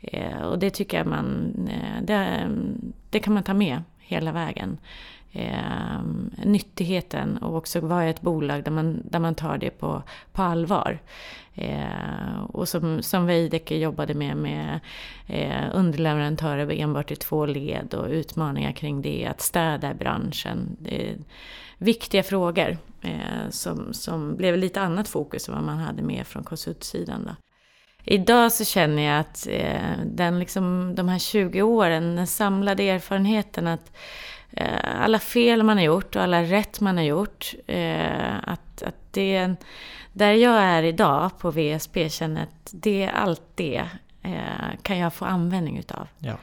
Eh, 0.00 0.42
och 0.42 0.58
det 0.58 0.70
tycker 0.70 0.98
jag 0.98 1.06
man, 1.06 1.54
eh, 1.70 2.02
det, 2.02 2.48
det 3.10 3.18
kan 3.20 3.34
man 3.34 3.42
ta 3.42 3.54
med 3.54 3.82
hela 3.98 4.32
vägen. 4.32 4.78
Eh, 5.38 6.00
nyttigheten 6.44 7.38
och 7.38 7.56
också 7.56 7.80
vara 7.80 8.04
ett 8.04 8.20
bolag 8.20 8.64
där 8.64 8.70
man, 8.70 9.02
där 9.04 9.18
man 9.18 9.34
tar 9.34 9.58
det 9.58 9.70
på, 9.70 10.02
på 10.32 10.42
allvar. 10.42 10.98
Eh, 11.54 12.40
och 12.48 12.68
som, 12.68 13.02
som 13.02 13.26
Veidekke 13.26 13.76
jobbade 13.76 14.14
med, 14.14 14.36
med 14.36 14.80
eh, 15.26 15.64
underleverantörer 15.72 16.70
enbart 16.70 17.10
i 17.10 17.16
två 17.16 17.46
led 17.46 17.94
och 17.94 18.08
utmaningar 18.08 18.72
kring 18.72 19.02
det, 19.02 19.26
att 19.26 19.40
städa 19.40 19.90
i 19.90 19.94
branschen. 19.94 20.76
Det 20.80 21.10
är 21.10 21.16
viktiga 21.78 22.22
frågor 22.22 22.78
eh, 23.02 23.50
som, 23.50 23.94
som 23.94 24.36
blev 24.36 24.56
lite 24.56 24.80
annat 24.80 25.08
fokus 25.08 25.48
än 25.48 25.54
vad 25.54 25.64
man 25.64 25.78
hade 25.78 26.02
med 26.02 26.26
från 26.26 26.44
konsultsidan. 26.44 27.24
Då. 27.24 27.32
Idag 28.04 28.52
så 28.52 28.64
känner 28.64 29.02
jag 29.02 29.20
att 29.20 29.46
eh, 29.50 30.04
den 30.06 30.38
liksom, 30.38 30.94
de 30.94 31.08
här 31.08 31.18
20 31.18 31.62
åren, 31.62 32.16
den 32.16 32.26
samlade 32.26 32.82
erfarenheten 32.82 33.66
att, 33.66 33.92
alla 34.82 35.18
fel 35.18 35.62
man 35.62 35.76
har 35.76 35.84
gjort 35.84 36.16
och 36.16 36.22
alla 36.22 36.42
rätt 36.42 36.80
man 36.80 36.96
har 36.96 37.04
gjort. 37.04 37.54
Eh, 37.66 38.36
att, 38.42 38.82
att 38.82 39.12
det, 39.12 39.54
där 40.12 40.32
jag 40.32 40.62
är 40.62 40.82
idag 40.82 41.38
på 41.38 41.50
VSP 41.50 42.08
känner 42.08 42.42
att 42.42 42.70
det, 42.72 43.08
allt 43.08 43.42
det 43.54 43.84
eh, 44.22 44.80
kan 44.82 44.98
jag 44.98 45.14
få 45.14 45.24
användning 45.24 45.78
utav. 45.78 46.08
Ja. 46.18 46.36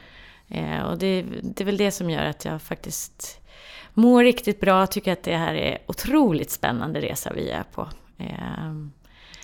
Eh, 0.48 0.80
och 0.80 0.98
det, 0.98 1.24
det 1.42 1.60
är 1.60 1.64
väl 1.64 1.76
det 1.76 1.90
som 1.90 2.10
gör 2.10 2.24
att 2.24 2.44
jag 2.44 2.62
faktiskt 2.62 3.40
mår 3.94 4.24
riktigt 4.24 4.60
bra, 4.60 4.86
tycker 4.86 5.12
att 5.12 5.22
det 5.22 5.36
här 5.36 5.54
är 5.54 5.78
otroligt 5.86 6.50
spännande 6.50 7.00
resa 7.00 7.32
vi 7.34 7.50
är 7.50 7.62
på. 7.62 7.88
Eh, 8.18 8.72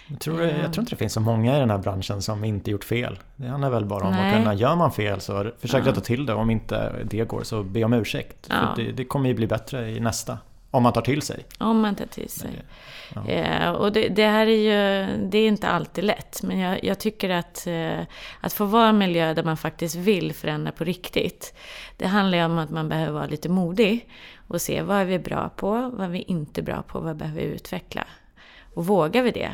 Jag 0.07 0.21
tror, 0.21 0.43
jag 0.43 0.73
tror 0.73 0.83
inte 0.83 0.93
det 0.95 0.97
finns 0.99 1.12
så 1.12 1.21
många 1.21 1.57
i 1.57 1.61
den 1.61 1.71
här 1.71 1.79
branschen 1.79 2.23
som 2.23 2.45
inte 2.45 2.71
gjort 2.71 2.85
fel. 2.85 3.19
Det 3.37 3.47
handlar 3.49 3.71
väl 3.71 3.85
bara 3.85 4.05
om 4.05 4.12
Nej. 4.12 4.31
att 4.31 4.37
kunna, 4.38 4.55
gör 4.55 4.77
man 4.77 4.93
fel 4.93 5.21
så 5.21 5.51
försök 5.59 5.87
Ja. 5.87 5.91
rätta 5.91 6.01
till 6.01 6.27
det. 6.27 6.35
Om 6.35 6.51
inte 6.51 6.93
det 7.05 7.29
går 7.29 7.43
så 7.43 7.62
be 7.62 7.85
om 7.85 7.93
ursäkt. 7.93 8.47
Ja. 8.51 8.73
Det, 8.77 8.93
det 8.93 9.05
kommer 9.05 9.29
ju 9.29 9.35
bli 9.35 9.47
bättre 9.47 9.91
i 9.91 10.01
nästa. 10.01 10.38
Om 10.71 10.83
man 10.83 10.93
tar 10.93 11.01
till 11.03 11.23
sig. 11.23 11.45
om 11.59 11.81
man 11.81 11.95
tar 11.95 12.07
till 12.07 12.29
sig. 12.29 12.51
Ja. 13.15 13.29
Eh, 13.29 13.71
och 13.71 13.93
det, 13.93 14.09
det 14.09 14.27
här 14.27 14.47
är 14.47 14.51
ju, 14.51 15.07
det 15.29 15.38
är 15.38 15.49
inte 15.49 15.69
alltid 15.69 16.05
lätt, 16.05 16.43
men 16.43 16.59
jag, 16.59 16.85
jag 16.85 16.99
tycker 17.01 17.31
att, 17.31 17.67
eh, 17.67 18.01
att 18.41 18.53
få 18.53 18.65
vara 18.65 18.87
i 18.87 18.88
en 18.88 18.99
miljö 18.99 19.35
där 19.35 19.43
man 19.43 19.57
faktiskt 19.57 19.95
vill 19.95 20.33
förändra 20.33 20.73
på 20.73 20.85
riktigt, 20.85 21.55
det 21.97 22.07
handlar 22.07 22.38
ju 22.38 22.45
om 22.45 22.59
att 22.59 22.71
man 22.71 22.88
behöver 22.88 23.12
vara 23.12 23.27
lite 23.27 23.49
modig 23.49 24.09
och 24.49 24.61
se 24.61 24.83
vad 24.83 24.97
är 24.97 25.05
vi 25.05 25.19
bra 25.19 25.49
på, 25.57 25.91
vad 25.95 26.07
är 26.07 26.11
vi 26.11 26.23
inte 26.23 26.62
bra 26.62 26.83
på, 26.83 27.01
vad 27.01 27.17
behöver 27.17 27.41
vi 27.41 27.47
utveckla? 27.47 28.05
Och 28.75 28.87
vågar 28.87 29.23
vi 29.23 29.31
det 29.31 29.51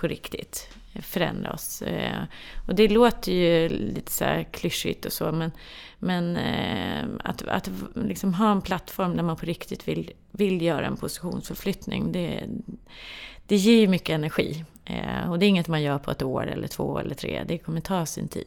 på 0.00 0.06
riktigt, 0.06 0.68
förändra 1.02 1.52
oss? 1.52 1.82
Eh, 1.82 2.22
och 2.66 2.74
det 2.74 2.88
låter 2.88 3.32
ju 3.32 3.68
lite 3.68 4.12
så 4.12 4.24
här 4.24 4.42
klyschigt 4.42 5.04
och 5.04 5.12
så, 5.12 5.32
men, 5.32 5.52
men 5.98 6.36
eh, 6.36 7.04
att, 7.24 7.42
att 7.42 7.70
liksom 7.94 8.34
ha 8.34 8.52
en 8.52 8.62
plattform 8.62 9.16
där 9.16 9.22
man 9.22 9.36
på 9.36 9.46
riktigt 9.46 9.88
vill, 9.88 10.12
vill 10.30 10.62
göra 10.62 10.86
en 10.86 10.96
positionsförflyttning, 10.96 12.12
det, 12.12 12.44
det 13.46 13.56
ger 13.56 13.80
ju 13.80 13.88
mycket 13.88 14.14
energi. 14.14 14.64
Eh, 14.84 15.30
och 15.30 15.38
det 15.38 15.46
är 15.46 15.48
inget 15.48 15.68
man 15.68 15.82
gör 15.82 15.98
på 15.98 16.10
ett 16.10 16.22
år 16.22 16.46
eller 16.46 16.68
två 16.68 16.98
eller 16.98 17.14
tre, 17.14 17.44
det 17.48 17.58
kommer 17.58 17.80
ta 17.80 18.06
sin 18.06 18.28
tid. 18.28 18.46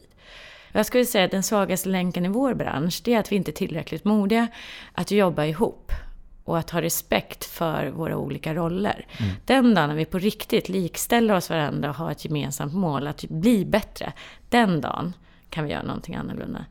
Jag 0.72 0.86
skulle 0.86 1.04
säga 1.04 1.24
att 1.24 1.30
den 1.30 1.42
svagaste 1.42 1.88
länken 1.88 2.24
i 2.24 2.28
vår 2.28 2.54
bransch, 2.54 3.00
det 3.04 3.14
är 3.14 3.20
att 3.20 3.32
vi 3.32 3.36
inte 3.36 3.50
är 3.50 3.52
tillräckligt 3.52 4.04
modiga 4.04 4.48
att 4.92 5.10
jobba 5.10 5.44
ihop 5.44 5.92
och 6.44 6.58
att 6.58 6.70
ha 6.70 6.82
respekt 6.82 7.44
för 7.44 7.86
våra 7.90 8.16
olika 8.16 8.54
roller. 8.54 9.06
Den 9.44 9.74
dagen 9.74 9.88
när 9.88 9.96
vi 9.96 10.04
på 10.04 10.18
riktigt 10.18 10.68
likställer 10.68 11.34
oss 11.34 11.50
varandra 11.50 11.90
och 11.90 11.96
har 11.96 12.10
ett 12.10 12.24
gemensamt 12.24 12.74
mål 12.74 13.06
att 13.06 13.24
bli 13.24 13.64
bättre, 13.64 14.12
den 14.48 14.80
dagen 14.80 15.12
kan 15.50 15.64
vi 15.64 15.70
göra 15.70 15.82
någonting 15.82 16.14
annorlunda. 16.14 16.64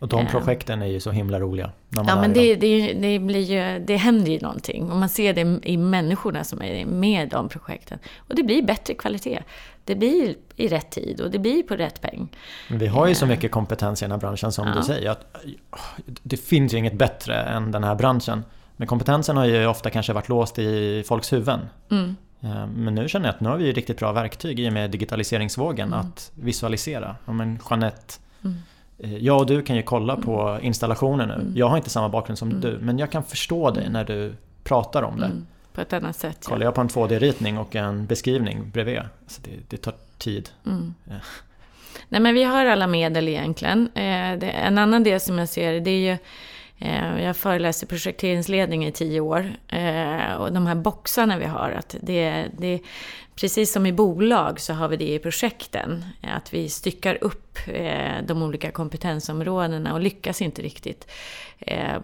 Och 0.00 0.08
de 0.08 0.20
Eh. 0.20 0.30
projekten 0.30 0.82
är 0.82 0.86
ju 0.86 1.00
så 1.00 1.10
himla 1.10 1.40
roliga. 1.40 1.70
Ja, 1.88 2.02
men 2.20 2.32
det, 2.32 2.54
det, 2.54 2.92
det, 2.92 3.18
blir 3.18 3.40
ju, 3.40 3.84
det 3.84 3.96
händer 3.96 4.32
ju 4.32 4.40
någonting. 4.40 4.90
Och 4.90 4.96
man 4.96 5.08
ser 5.08 5.32
det 5.34 5.60
i 5.68 5.76
människorna 5.76 6.44
som 6.44 6.62
är 6.62 6.84
med 6.86 7.28
de 7.28 7.48
projekten. 7.48 7.98
Och 8.16 8.34
det 8.34 8.42
blir 8.42 8.62
bättre 8.62 8.94
kvalitet. 8.94 9.42
Det 9.84 9.94
blir 9.94 10.34
i 10.56 10.68
rätt 10.68 10.90
tid 10.90 11.20
och 11.20 11.30
det 11.30 11.38
blir 11.38 11.62
på 11.62 11.76
rätt 11.76 12.00
peng. 12.00 12.28
Vi 12.70 12.86
har 12.86 13.06
ju 13.06 13.14
så 13.14 13.26
mycket 13.26 13.50
kompetens 13.50 14.02
i 14.02 14.04
den 14.04 14.10
här 14.10 14.18
branschen 14.18 14.52
som 14.52 14.68
Ja. 14.68 14.74
du 14.74 14.82
säger. 14.82 15.10
Att, 15.10 15.36
det 16.22 16.36
finns 16.36 16.74
ju 16.74 16.78
inget 16.78 16.94
bättre 16.98 17.42
än 17.42 17.72
den 17.72 17.84
här 17.84 17.94
branschen. 17.94 18.44
Men 18.76 18.88
kompetensen 18.88 19.36
har 19.36 19.44
ju 19.44 19.66
ofta 19.66 19.90
kanske 19.90 20.12
varit 20.12 20.28
låst 20.28 20.58
i 20.58 21.02
folks 21.06 21.32
huvuden. 21.32 21.60
Mm. 21.90 22.16
Eh, 22.40 22.66
Men 22.66 22.94
nu 22.94 23.08
känner 23.08 23.26
jag 23.26 23.34
att 23.34 23.40
nu 23.40 23.48
har 23.48 23.56
vi 23.56 23.72
riktigt 23.72 23.98
bra 23.98 24.12
verktyg 24.12 24.60
i 24.60 24.68
och 24.68 24.72
med 24.72 24.90
digitaliseringsvågen 24.90 25.88
Mm. 25.88 26.00
att 26.00 26.30
visualisera. 26.34 27.16
Ja, 27.26 27.32
men 27.32 27.58
Jeanette, 27.70 28.14
Mm. 28.44 28.56
eh, 28.98 29.16
jag 29.16 29.38
och 29.40 29.46
du 29.46 29.62
kan 29.62 29.76
ju 29.76 29.82
kolla 29.82 30.16
på 30.16 30.58
installationen 30.62 31.28
nu. 31.28 31.34
Mm. 31.34 31.52
Jag 31.56 31.68
har 31.68 31.76
inte 31.76 31.90
samma 31.90 32.08
bakgrund 32.08 32.38
som 32.38 32.48
Mm. 32.50 32.60
du 32.60 32.78
men 32.80 32.98
jag 32.98 33.10
kan 33.12 33.22
förstå 33.22 33.70
dig 33.70 33.90
när 33.90 34.04
du 34.04 34.34
pratar 34.64 35.02
om 35.02 35.20
det. 35.20 35.26
Mm. 35.26 35.46
På 35.72 35.80
ett 35.80 35.92
annat 35.92 36.16
sätt. 36.16 36.44
Kollar 36.44 36.64
jag 36.66 36.74
på 36.74 36.80
en 36.80 36.88
2D-ritning 36.88 37.58
och 37.58 37.76
en 37.76 38.06
beskrivning 38.06 38.70
bredvid, 38.70 38.98
alltså 38.98 39.42
det, 39.44 39.50
det 39.68 39.76
tar 39.76 39.94
tid. 40.18 40.48
Mm. 40.66 40.94
Ja. 41.04 41.14
Nej, 42.08 42.20
men 42.20 42.34
vi 42.34 42.44
har 42.44 42.66
alla 42.66 42.86
medel 42.86 43.28
egentligen. 43.28 43.88
Eh, 43.94 44.64
en 44.66 44.78
annan 44.78 45.02
del 45.04 45.20
som 45.20 45.38
jag 45.38 45.48
ser 45.48 45.80
det 45.80 45.90
är 45.90 45.98
ju 46.00 46.10
eh, 46.12 46.18
Eh, 46.78 47.22
jag 47.22 47.36
föreläste 47.36 47.86
projekteringsledning 47.86 48.86
i 48.86 48.92
tio 48.92 49.20
år. 49.20 49.56
Eh, 49.68 50.32
och 50.32 50.52
de 50.52 50.66
här 50.66 50.74
boxarna 50.74 51.38
vi 51.38 51.44
har, 51.44 51.70
att 51.70 51.96
det, 52.00 52.46
det, 52.58 52.80
precis 53.36 53.72
som 53.72 53.86
i 53.86 53.92
bolag 53.92 54.60
så 54.60 54.72
har 54.72 54.88
vi 54.88 54.96
det 54.96 55.14
i 55.14 55.18
projekten. 55.18 56.04
Att 56.20 56.54
vi 56.54 56.68
styckar 56.68 57.18
upp 57.20 57.58
eh, 57.66 58.22
de 58.26 58.42
olika 58.42 58.70
kompetensområdena 58.70 59.94
och 59.94 60.00
lyckas 60.00 60.42
inte 60.42 60.62
riktigt 60.62 61.10
eh, 61.58 61.94
eh, 61.94 62.00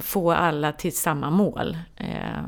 få 0.00 0.32
alla 0.32 0.72
till 0.72 0.96
samma 0.96 1.30
mål. 1.30 1.76
Eh, 1.96 2.42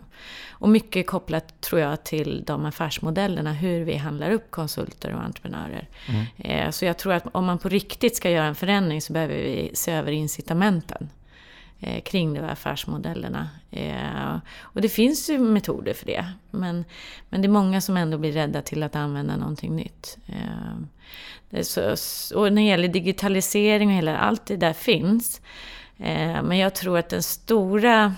och 0.51 0.69
mycket 0.69 1.07
kopplat 1.07 1.61
tror 1.61 1.81
jag 1.81 2.05
till 2.05 2.45
de 2.47 2.65
affärsmodellerna, 2.65 3.53
hur 3.53 3.85
vi 3.85 3.97
handlar 3.97 4.31
upp 4.31 4.51
konsulter 4.51 5.15
och 5.15 5.23
entreprenörer. 5.23 5.89
Mm. 6.09 6.73
Så 6.73 6.85
jag 6.85 6.99
tror 6.99 7.13
att 7.13 7.25
om 7.33 7.45
man 7.45 7.59
på 7.59 7.69
riktigt 7.69 8.17
ska 8.17 8.31
göra 8.31 8.47
en 8.47 8.55
förändring 8.55 9.03
så 9.03 9.13
behöver 9.13 9.35
vi 9.35 9.71
se 9.75 9.93
över 9.93 10.13
incitamenten 10.13 11.09
Eh, 11.81 12.03
kring 12.03 12.35
de 12.35 12.41
här 12.41 12.49
affärsmodellerna. 12.53 13.49
Eh, 13.71 14.37
Och 14.61 14.81
det 14.81 14.89
finns 14.89 15.31
ju 15.31 15.39
metoder 15.39 15.95
för 15.95 16.07
det. 16.07 16.27
Men, 16.51 16.85
men 17.29 17.43
det 17.43 17.47
är 17.47 17.51
många 17.51 17.81
som 17.81 17.97
ändå 17.97 18.19
blir 18.19 18.33
rädda 18.33 18.63
till 18.63 18.83
att 18.83 18.97
använda 18.97 19.37
någonting 19.37 19.77
nytt. 19.77 20.19
Eh, 20.27 21.63
så, 21.63 21.81
och 22.39 22.53
när 22.53 22.63
det 22.63 22.69
gäller 22.69 22.89
digitalisering 22.89 23.89
och 23.89 23.95
hela, 23.95 24.19
allt 24.19 24.47
det 24.47 24.57
där 24.57 24.73
finns. 24.73 25.41
Eh, 25.99 26.43
Men 26.43 26.59
jag 26.59 26.75
tror 26.75 26.99
att 26.99 27.09
den 27.09 27.23
stora 27.23 28.15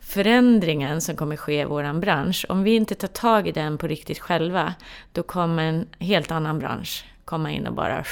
förändringen 0.00 1.00
som 1.00 1.16
kommer 1.16 1.36
ske 1.36 1.60
i 1.60 1.64
vår 1.64 2.00
bransch, 2.00 2.46
om 2.48 2.62
vi 2.62 2.76
inte 2.76 2.94
tar 2.94 3.08
tag 3.08 3.48
i 3.48 3.52
den 3.52 3.78
på 3.78 3.86
riktigt 3.86 4.18
själva, 4.18 4.74
då 5.12 5.22
kommer 5.22 5.62
en 5.62 5.86
helt 5.98 6.30
annan 6.30 6.58
bransch 6.58 7.04
komma 7.24 7.50
in 7.52 7.66
och 7.66 7.74
bara 7.74 8.04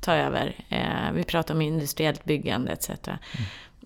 ta 0.00 0.14
över. 0.14 0.54
Eh, 0.68 1.12
vi 1.14 1.24
pratar 1.24 1.54
om 1.54 1.62
industriellt 1.62 2.24
byggande 2.24 2.72
etc. 2.72 2.90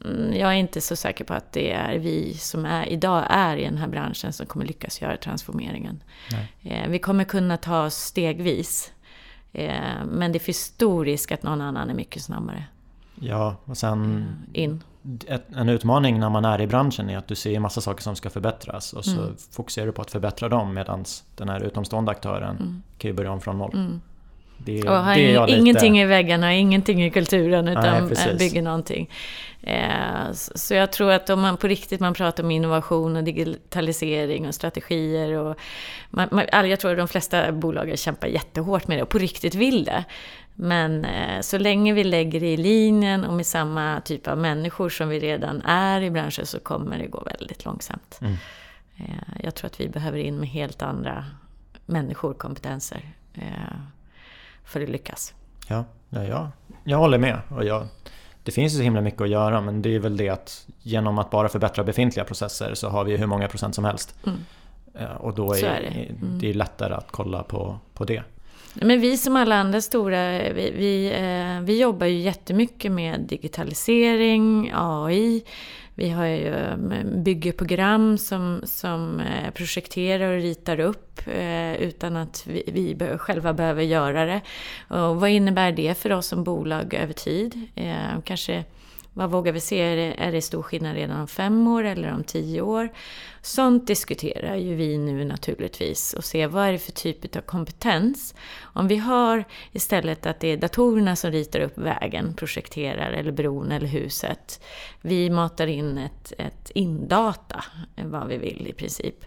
Mm, 0.05 0.33
Jag 0.37 0.51
är 0.51 0.55
inte 0.57 0.81
så 0.81 0.97
säker 0.97 1.25
på 1.25 1.35
att 1.35 1.53
det 1.53 1.73
är 1.73 1.99
vi 1.99 2.35
som 2.35 2.65
är, 2.65 2.87
idag 2.89 3.25
är 3.31 3.57
i 3.57 3.65
den 3.65 3.77
här 3.79 3.89
branschen 3.89 4.33
som 4.33 4.47
kommer 4.47 4.65
lyckas 4.67 5.03
göra 5.03 5.17
transformeringen. 5.17 6.03
Nej. 6.31 6.53
Eh, 6.63 6.89
Vi 6.91 6.99
kommer 6.99 7.25
kunna 7.25 7.57
ta 7.57 7.85
oss 7.87 7.95
stegvis. 7.95 8.93
Eh, 9.53 9.73
Men 10.07 10.33
det 10.33 10.39
finns 10.39 10.59
stor 10.61 11.05
risk 11.05 11.33
att 11.33 11.43
någon 11.43 11.61
annan 11.61 11.91
är 11.91 11.95
mycket 11.95 12.23
snabbare 12.23 12.65
Ja, 13.15 13.57
och 13.65 13.77
sen 13.79 14.27
in. 14.53 14.83
ett, 15.27 15.45
en 15.57 15.69
utmaning 15.69 16.21
när 16.21 16.31
man 16.31 16.45
är 16.45 16.61
i 16.61 16.67
branschen 16.67 17.11
är 17.11 17.19
att 17.19 17.29
du 17.29 17.35
ser 17.35 17.61
massa 17.61 17.81
saker 17.81 18.03
som 18.03 18.17
ska 18.17 18.31
förbättras 18.31 18.93
och 18.93 19.05
så 19.05 19.21
Mm. 19.23 19.37
fokuserar 19.53 19.87
du 19.87 19.93
på 19.93 20.03
att 20.03 20.11
förbättra 20.11 20.49
dem 20.49 20.75
medan 20.75 21.05
den 21.37 21.49
här 21.49 21.61
utomstående 21.63 22.11
aktören 22.11 22.57
Mm. 22.57 22.83
kan 22.99 23.09
ju 23.11 23.15
börja 23.15 23.31
om 23.33 23.41
från 23.41 23.59
noll. 23.59 23.75
Mm. 23.75 24.01
Det, 24.59 24.83
Och 24.89 24.97
har 24.97 25.15
det 25.15 25.21
är 25.31 25.35
jag 25.35 25.47
lite- 25.49 25.61
ingenting 25.61 25.99
i 26.01 26.05
väggarna, 26.05 26.55
ingenting 26.55 27.05
i 27.05 27.11
kulturen, 27.11 27.65
Nej, 27.65 27.73
utan 27.73 28.13
eh, 28.13 28.37
bygger 28.39 28.63
någonting. 28.63 29.11
Eh, 29.63 30.33
Så 30.33 30.75
jag 30.75 30.93
tror 30.93 31.13
att 31.13 31.31
om 31.31 31.41
man 31.41 31.57
på 31.57 31.67
riktigt 31.67 32.01
man 32.01 32.15
pratar 32.15 32.43
om 32.45 32.51
innovation 32.51 33.17
och 33.17 33.25
digitalisering 33.25 34.49
och 34.49 34.55
strategier 34.55 35.39
och... 35.39 35.57
Man, 36.11 36.29
man, 36.31 36.69
jag 36.71 36.81
tror 36.81 36.91
att 36.93 36.99
de 36.99 37.09
flesta 37.09 37.53
bolag 37.53 37.99
kämpar 37.99 38.29
jättehårt 38.29 38.89
med 38.89 38.99
det 38.99 39.03
och 39.03 39.09
på 39.09 39.19
riktigt 39.19 39.55
vill 39.55 39.85
det. 39.85 40.05
Men 40.55 41.05
eh, 41.05 41.41
så 41.41 41.59
länge 41.59 41.93
vi 41.93 42.05
lägger 42.05 42.41
det 42.41 42.53
i 42.53 42.57
linjen 42.57 43.25
och 43.25 43.35
med 43.35 43.47
samma 43.47 44.01
typ 44.01 44.29
av 44.29 44.39
människor 44.39 44.89
som 44.89 45.09
vi 45.09 45.19
redan 45.21 45.63
är 45.63 46.01
i 46.01 46.11
branschen 46.11 46.47
så 46.47 46.61
kommer 46.61 46.99
det 46.99 47.07
gå 47.07 47.21
väldigt 47.21 47.65
långsamt. 47.65 48.19
Mm. 48.21 48.33
Eh, 48.97 49.41
Jag 49.43 49.55
tror 49.55 49.67
att 49.67 49.81
vi 49.81 49.89
behöver 49.89 50.19
in 50.19 50.37
med 50.37 50.49
helt 50.49 50.83
andra 50.83 51.25
människor, 51.87 52.35
kompetenser, 52.35 53.01
för 54.65 54.83
att 54.83 54.89
lyckas. 54.89 55.35
Ja, 55.69 55.85
ja, 56.09 56.25
ja, 56.25 56.51
jag 56.85 56.99
håller 56.99 57.19
med. 57.19 57.41
Och 57.49 57.65
jag, 57.65 57.87
det 58.43 58.53
finns 58.53 58.73
ju 58.73 58.77
så 58.77 58.83
himla 58.83 59.01
mycket 59.01 59.21
att 59.21 59.29
göra 59.29 59.61
men 59.61 59.83
det 59.83 59.95
är 59.95 59.99
väl 59.99 60.17
det 60.17 60.29
att 60.29 60.67
genom 60.83 61.19
att 61.19 61.31
bara 61.31 61.49
förbättra 61.49 61.85
befintliga 61.85 62.25
processer 62.25 62.75
så 62.75 62.89
har 62.89 63.05
vi 63.05 63.11
ju 63.13 63.17
hur 63.17 63.27
många 63.27 63.49
procent 63.49 63.75
som 63.75 63.85
helst. 63.85 64.15
Mm. 64.27 64.39
Eh, 64.95 65.17
Och 65.17 65.35
då 65.35 65.53
är, 65.53 65.57
Så 65.57 65.67
är 65.67 65.81
det. 65.81 65.91
det. 65.91 66.27
Mm. 66.27 66.39
det 66.39 66.51
är 66.51 66.55
lättare 66.55 66.95
att 66.95 67.11
kolla 67.11 67.43
på, 67.43 67.79
på 67.95 68.05
det. 68.05 68.23
Men 68.75 69.01
vi 69.01 69.17
som 69.17 69.37
alla 69.37 69.55
andra 69.57 69.81
stora, 69.81 70.39
vi, 70.53 70.73
vi, 70.77 71.13
eh, 71.13 71.65
vi 71.65 71.81
jobbar 71.81 72.07
ju 72.07 72.19
jättemycket 72.19 72.93
med 72.93 73.21
digitalisering, 73.21 74.73
AI. 74.75 75.45
Vi 75.95 76.11
har 76.11 76.27
ju, 76.27 76.47
eh, 76.47 76.77
byggeprogram 76.77 77.23
bygger 77.23 77.53
program 77.53 78.19
som, 78.19 78.61
som 78.65 79.21
eh, 79.21 79.51
projekterar 79.51 80.37
och 80.37 80.43
ritar 80.43 80.81
upp 80.81 81.21
eh, 81.27 81.75
utan 81.75 82.17
att 82.17 82.47
vi, 82.47 82.63
vi 82.97 83.19
själva 83.19 83.53
behöver 83.53 83.83
göra 83.83 84.25
det. 84.25 84.41
Och 84.89 85.21
vad 85.21 85.31
innebär 85.31 85.73
det 85.73 85.99
för 85.99 86.13
oss 86.13 86.27
som 86.27 86.45
bolag 86.45 86.95
över 86.95 87.13
tid? 87.13 87.61
Kanske 88.25 88.65
vad 89.15 89.31
vågar 89.31 89.53
vi 89.53 89.61
se? 89.61 89.81
Är 89.81 89.97
det, 89.97 90.15
är 90.19 90.33
det 90.33 90.43
stor 90.43 90.63
skillnad 90.63 90.95
redan 90.95 91.21
om 91.21 91.29
fem 91.29 91.67
år 91.67 91.85
eller 91.85 92.13
om 92.13 92.25
tio 92.25 92.61
år? 92.61 92.89
Sånt 93.43 93.87
diskuterar 93.87 94.57
ju 94.57 94.75
vi 94.75 94.99
nu 94.99 95.25
naturligtvis 95.25 96.15
och 96.15 96.25
ser 96.25 96.47
vad 96.47 96.69
är 96.69 96.73
det 96.73 96.79
för 96.79 96.93
typ 96.93 97.37
av 97.37 97.41
kompetens. 97.41 98.35
Om 98.61 98.89
vi 98.89 98.97
har 98.97 99.45
istället 99.73 100.27
att 100.27 100.41
det 100.41 100.49
är 100.49 100.57
datorerna 100.57 101.17
som 101.17 101.31
ritar 101.31 101.61
upp 101.61 101.79
vägen, 101.79 102.35
projekterar 102.35 103.13
eller 103.13 103.33
bron 103.33 103.73
eller 103.73 103.87
huset. 103.87 104.65
Vi 105.01 105.31
matar 105.31 105.67
in 105.67 105.99
ett, 105.99 106.33
ett 106.39 106.71
indata, 106.71 107.65
vad 107.97 108.29
vi 108.29 108.37
vill 108.37 108.67
i 108.69 108.73
princip. 108.73 109.25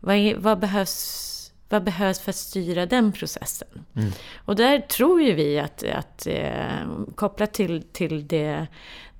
Vad, 0.00 0.16
är, 0.16 0.36
vad 0.36 0.58
behövs 0.58 1.34
vad 1.68 1.84
behövs 1.84 2.20
för 2.20 2.30
att 2.30 2.36
styra 2.36 2.86
den 2.86 3.12
processen? 3.12 3.84
Mm. 3.96 4.10
Och 4.44 4.56
där 4.56 4.80
tror 4.80 5.22
ju 5.22 5.32
vi 5.32 5.58
att, 5.58 5.84
att 5.84 6.26
eh, 6.26 7.06
kopplat 7.14 7.54
till, 7.54 7.82
till 7.82 8.28
det, 8.28 8.66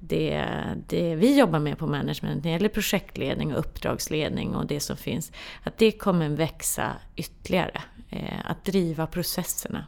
det, 0.01 0.45
det 0.87 1.15
vi 1.15 1.39
jobbar 1.39 1.59
med 1.59 1.79
på 1.79 1.87
management, 1.87 2.37
när 2.37 2.43
det 2.43 2.51
gäller 2.51 2.69
projektledning 2.69 3.53
och 3.53 3.59
uppdragsledning 3.59 4.55
och 4.55 4.67
det 4.67 4.81
som 4.81 4.97
finns, 4.97 5.33
att 5.63 5.79
det 5.79 5.93
kommer 5.93 6.29
växa 6.29 6.93
ytterligare. 7.17 7.83
Eh, 8.11 8.41
att 8.45 8.65
driva 8.65 9.07
processerna. 9.07 9.85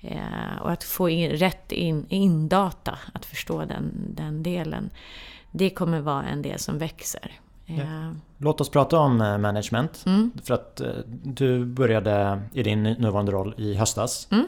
Eh, 0.00 0.62
och 0.62 0.70
att 0.70 0.84
få 0.84 1.08
in 1.08 1.30
rätt 1.30 1.72
in, 1.72 2.06
in 2.08 2.48
data, 2.48 2.98
att 3.12 3.24
förstå 3.24 3.64
den, 3.64 4.14
den 4.14 4.42
delen. 4.42 4.90
Det 5.50 5.70
kommer 5.70 6.00
vara 6.00 6.24
en 6.24 6.42
del 6.42 6.58
som 6.58 6.78
växer. 6.78 7.40
Ja. 7.66 8.14
Låt 8.38 8.60
oss 8.60 8.70
prata 8.70 8.98
om 8.98 9.20
eh, 9.20 9.38
management. 9.38 10.02
Mm. 10.06 10.30
För 10.44 10.54
att 10.54 10.80
eh, 10.80 10.88
du 11.24 11.64
började 11.64 12.42
i 12.52 12.62
din 12.62 12.82
nuvarande 12.82 13.32
roll 13.32 13.54
i 13.56 13.74
höstas. 13.74 14.28
Mm. 14.30 14.46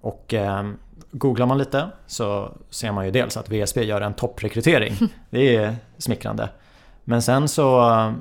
Och 0.00 0.34
eh, 0.34 0.70
googlar 1.18 1.46
man 1.46 1.58
lite 1.58 1.90
så 2.06 2.52
ser 2.70 2.92
man 2.92 3.04
ju 3.04 3.10
dels 3.10 3.36
att 3.36 3.48
VSB 3.48 3.84
gör 3.84 4.00
en 4.00 4.14
topprekrytering. 4.14 4.94
Det 5.30 5.56
är 5.56 5.76
smickrande. 5.98 6.48
Men 7.04 7.22
sen 7.22 7.48
så 7.48 7.90
eh, 7.90 8.12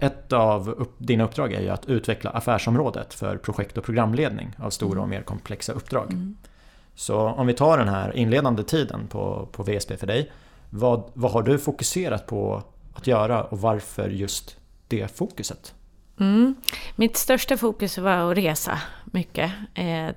ett 0.00 0.32
av 0.32 0.68
upp, 0.68 0.94
dina 0.98 1.24
uppdrag 1.24 1.52
är 1.52 1.60
ju 1.60 1.68
att 1.68 1.86
utveckla 1.86 2.30
affärsområdet 2.30 3.14
för 3.14 3.36
projekt 3.36 3.78
och 3.78 3.84
programledning 3.84 4.56
av 4.58 4.70
stora 4.70 5.00
och 5.00 5.06
mm. 5.06 5.10
mer 5.10 5.22
komplexa 5.22 5.72
uppdrag. 5.72 6.12
Mm. 6.12 6.36
Så 6.94 7.18
om 7.18 7.46
vi 7.46 7.54
tar 7.54 7.78
den 7.78 7.88
här 7.88 8.16
inledande 8.16 8.62
tiden 8.62 9.06
på, 9.08 9.48
på 9.52 9.62
VSB 9.62 9.96
för 9.96 10.06
dig. 10.06 10.30
Vad, 10.70 11.10
vad 11.14 11.32
har 11.32 11.42
du 11.42 11.58
fokuserat 11.58 12.26
på 12.26 12.62
att 12.94 13.06
göra 13.06 13.44
och 13.44 13.60
varför 13.60 14.08
just 14.08 14.56
det 14.88 15.16
fokuset? 15.16 15.74
Mm. 16.20 16.54
Mitt 16.96 17.16
största 17.16 17.56
fokus 17.56 17.98
var 17.98 18.30
att 18.30 18.36
resa 18.36 18.78
mycket. 19.04 19.52
Eh, 19.74 20.08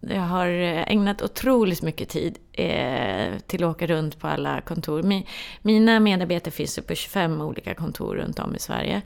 jag 0.00 0.20
har 0.20 0.48
ägnat 0.86 1.22
otroligt 1.22 1.82
mycket 1.82 2.08
tid 2.08 2.38
eh, 2.52 3.38
till 3.46 3.64
att 3.64 3.70
åka 3.70 3.86
runt 3.86 4.18
på 4.18 4.26
alla 4.26 4.60
kontor. 4.60 5.22
mina 5.62 6.00
medarbetare 6.00 6.50
finns 6.50 6.78
på 6.86 6.94
25 6.94 7.40
olika 7.40 7.74
kontor 7.74 8.14
runt 8.14 8.38
om 8.38 8.54
i 8.54 8.58
Sverige. 8.58 9.02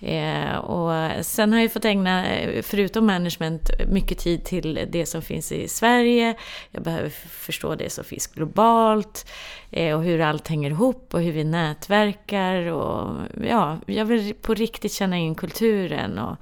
Eh, 0.00 0.56
och 0.56 1.24
sen 1.24 1.52
har 1.52 1.60
jag 1.60 1.72
fått 1.72 1.84
ägna, 1.84 2.24
förutom 2.62 3.06
management, 3.06 3.70
mycket 3.88 4.18
tid 4.18 4.44
till 4.44 4.86
det 4.90 5.06
som 5.06 5.22
finns 5.22 5.52
i 5.52 5.68
Sverige. 5.68 6.34
Jag 6.70 6.82
behöver 6.82 7.08
förstå 7.30 7.74
det 7.74 7.90
som 7.90 8.04
finns 8.04 8.26
globalt 8.26 9.30
eh, 9.70 9.96
och 9.96 10.04
hur 10.04 10.20
allt 10.20 10.48
hänger 10.48 10.70
ihop 10.70 11.14
och 11.14 11.20
hur 11.20 11.32
vi 11.32 11.44
nätverkar. 11.44 12.66
Och, 12.66 13.16
ja, 13.48 13.78
jag 13.86 14.04
vill 14.04 14.34
på 14.34 14.54
riktigt 14.54 14.92
känna 14.92 15.18
in 15.18 15.34
kulturen. 15.34 16.18
och 16.18 16.36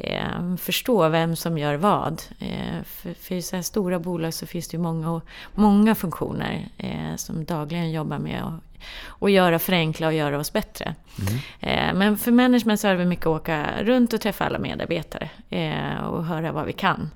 eh, 0.00 0.56
förstå 0.56 1.08
vem 1.08 1.36
som 1.36 1.58
gör 1.58 1.74
vad. 1.74 2.22
Eh, 2.38 2.82
för, 2.84 3.14
för 3.14 3.34
i 3.34 3.42
så 3.42 3.56
här 3.56 3.62
stora 3.62 3.98
bolag 3.98 4.34
så 4.34 4.46
finns 4.46 4.68
det 4.68 4.76
ju 4.76 4.82
många, 4.82 5.20
många 5.54 5.94
funktioner 5.94 6.68
eh, 6.76 7.16
som 7.16 7.44
dagligen 7.44 7.90
jobbar 7.90 8.18
med 8.18 8.42
att 8.42 8.70
och 9.06 9.30
göra, 9.30 9.58
förenkla 9.58 10.06
och 10.06 10.12
göra 10.12 10.38
oss 10.38 10.52
bättre. 10.52 10.94
Mm. 11.18 11.34
Eh, 11.60 11.98
men 11.98 12.18
för 12.18 12.32
management 12.32 12.80
så 12.80 12.88
är 12.88 12.96
det 12.96 13.04
mycket 13.04 13.26
att 13.26 13.40
åka 13.40 13.66
runt 13.82 14.12
och 14.12 14.20
träffa 14.20 14.44
alla 14.44 14.58
medarbetare 14.58 15.30
eh, 15.50 16.04
och 16.04 16.24
höra 16.24 16.52
vad 16.52 16.66
vi 16.66 16.72
kan. 16.72 17.10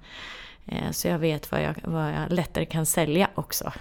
Eh, 0.67 0.91
så 0.91 1.09
jag 1.09 1.19
vet 1.19 1.53
vad 1.53 1.63
jag, 1.63 1.75
vad 1.85 2.13
jag 2.13 2.33
lättare 2.33 2.65
kan 2.65 2.87
sälja 2.87 3.31
också. 3.35 3.73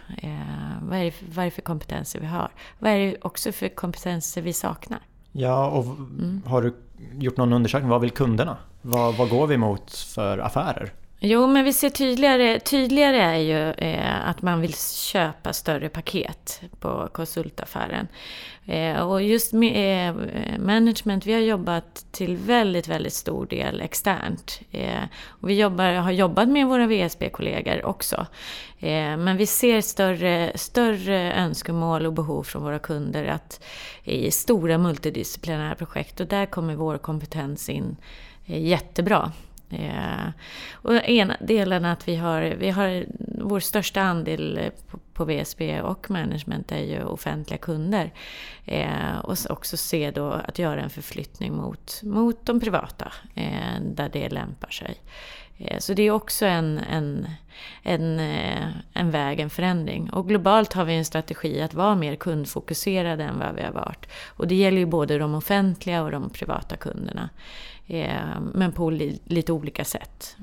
Vad 0.81 0.99
är, 0.99 1.03
det, 1.03 1.13
vad 1.35 1.45
är 1.45 1.45
det 1.45 1.51
för 1.51 1.61
kompetenser 1.61 2.19
vi 2.19 2.25
har? 2.25 2.51
Vad 2.79 2.91
är 2.91 2.97
det 2.97 3.15
också 3.21 3.51
för 3.51 3.69
kompetenser 3.69 4.41
vi 4.41 4.53
saknar? 4.53 4.99
Ja, 5.31 5.67
och 5.67 5.85
mm. 5.85 6.41
har 6.45 6.61
du 6.61 6.75
gjort 7.13 7.37
någon 7.37 7.53
undersökning? 7.53 7.89
Vad 7.89 8.01
vill 8.01 8.11
kunderna? 8.11 8.57
Vad, 8.81 9.15
vad 9.15 9.29
går 9.29 9.47
vi 9.47 9.57
mot 9.57 9.91
för 9.91 10.37
affärer? 10.37 10.91
Jo, 11.25 11.47
men 11.47 11.65
vi 11.65 11.73
ser 11.73 11.89
tydligare, 11.89 12.59
tydligare 12.59 13.17
är 13.17 13.37
ju 13.37 13.71
eh, 13.71 14.29
att 14.29 14.41
man 14.41 14.61
vill 14.61 14.75
köpa 14.75 15.53
större 15.53 15.89
paket 15.89 16.61
på 16.79 17.09
konsultaffären. 17.13 18.07
Eh, 18.65 18.99
och 18.99 19.21
just 19.21 19.53
med 19.53 20.07
eh, 20.09 20.59
management, 20.59 21.25
vi 21.25 21.33
har 21.33 21.39
jobbat 21.39 22.05
till 22.11 22.37
väldigt, 22.37 22.87
väldigt 22.87 23.13
stor 23.13 23.45
del 23.45 23.81
externt. 23.81 24.61
Eh, 24.71 25.03
och 25.27 25.49
vi 25.49 25.59
jobbar, 25.59 25.93
har 25.93 26.11
jobbat 26.11 26.49
med 26.49 26.67
våra 26.67 26.87
VSB-kollegor 26.87 27.85
också. 27.85 28.25
Eh, 28.79 29.17
men 29.17 29.37
vi 29.37 29.45
ser 29.45 29.81
större, 29.81 30.51
större 30.55 31.33
önskemål 31.33 32.05
och 32.05 32.13
behov 32.13 32.43
från 32.43 32.63
våra 32.63 32.79
kunder 32.79 33.25
att, 33.25 33.63
i 34.03 34.31
stora 34.31 34.77
multidisciplinära 34.77 35.75
projekt 35.75 36.19
och 36.19 36.27
där 36.27 36.45
kommer 36.45 36.75
vår 36.75 36.97
kompetens 36.97 37.69
in 37.69 37.95
eh, 38.45 38.65
jättebra. 38.65 39.31
Eh, 39.73 40.29
och 40.71 40.95
ena 40.95 41.37
delen 41.39 41.85
att 41.85 42.07
vi 42.07 42.15
har, 42.15 42.41
vi 42.41 42.69
har 42.69 43.05
vår 43.41 43.59
största 43.59 44.01
andel 44.01 44.71
på, 44.91 44.99
på 45.13 45.25
VSB 45.25 45.81
och 45.81 46.11
management 46.11 46.71
är 46.71 46.83
ju 46.83 47.03
offentliga 47.03 47.57
kunder. 47.57 48.13
Eh, 48.65 49.17
och 49.23 49.37
också 49.49 49.77
se 49.77 50.11
då 50.11 50.31
att 50.31 50.59
göra 50.59 50.81
en 50.81 50.89
förflyttning 50.89 51.55
mot, 51.55 52.01
mot 52.03 52.45
de 52.45 52.59
privata, 52.59 53.13
eh, 53.35 53.81
där 53.81 54.09
det 54.13 54.29
lämpar 54.29 54.69
sig. 54.69 54.95
Eh, 55.57 55.79
så 55.79 55.93
det 55.93 56.03
är 56.03 56.11
också 56.11 56.45
en, 56.45 56.77
en, 56.77 57.27
en, 57.83 58.19
eh, 58.19 58.67
en 58.93 59.11
väg, 59.11 59.39
en 59.39 59.49
förändring. 59.49 60.09
Och 60.09 60.27
globalt 60.27 60.73
har 60.73 60.85
vi 60.85 60.95
en 60.95 61.05
strategi 61.05 61.61
att 61.61 61.73
vara 61.73 61.95
mer 61.95 62.15
kundfokuserade 62.15 63.23
än 63.23 63.39
vad 63.39 63.55
vi 63.55 63.61
har 63.61 63.71
varit. 63.71 64.05
Och 64.27 64.47
det 64.47 64.55
gäller 64.55 64.77
ju 64.77 64.85
både 64.85 65.17
de 65.17 65.35
offentliga 65.35 66.03
och 66.03 66.11
de 66.11 66.29
privata 66.29 66.75
kunderna. 66.75 67.29
Eh, 67.87 68.39
men 68.53 68.71
på 68.71 68.89
lite 69.25 69.51
olika 69.51 69.85
sätt. 69.85 70.37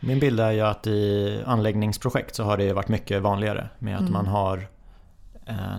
Min 0.00 0.18
bild 0.18 0.40
är 0.40 0.50
ju 0.50 0.60
att 0.60 0.86
i 0.86 1.42
anläggningsprojekt 1.46 2.34
så 2.34 2.44
har 2.44 2.56
det 2.56 2.72
varit 2.72 2.88
mycket 2.88 3.22
vanligare 3.22 3.68
med 3.78 3.94
att 3.94 4.00
mm. 4.00 4.12
man 4.12 4.26
har 4.26 4.68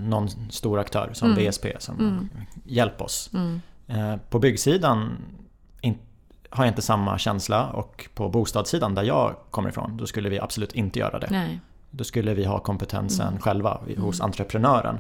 någon 0.01 0.29
stor 0.29 0.79
aktör 0.79 1.09
som 1.13 1.31
mm. 1.31 1.49
VSP 1.49 1.65
som 1.79 1.99
mm. 1.99 2.29
hjälper 2.63 3.05
oss. 3.05 3.29
Mm. 3.33 4.19
På 4.29 4.39
byggsidan 4.39 5.17
har 6.51 6.65
jag 6.65 6.71
inte 6.71 6.81
samma 6.81 7.17
känsla 7.17 7.67
och 7.67 8.09
på 8.13 8.29
bostadssidan 8.29 8.95
där 8.95 9.03
jag 9.03 9.35
kommer 9.51 9.69
ifrån 9.69 9.97
då 9.97 10.05
skulle 10.05 10.29
vi 10.29 10.39
absolut 10.39 10.73
inte 10.73 10.99
göra 10.99 11.19
det. 11.19 11.27
Nej. 11.31 11.59
Då 11.91 12.03
skulle 12.03 12.33
vi 12.33 12.45
ha 12.45 12.59
kompetensen 12.59 13.27
mm. 13.27 13.41
själva 13.41 13.81
hos 13.97 14.19
mm. 14.19 14.25
entreprenören. 14.25 14.97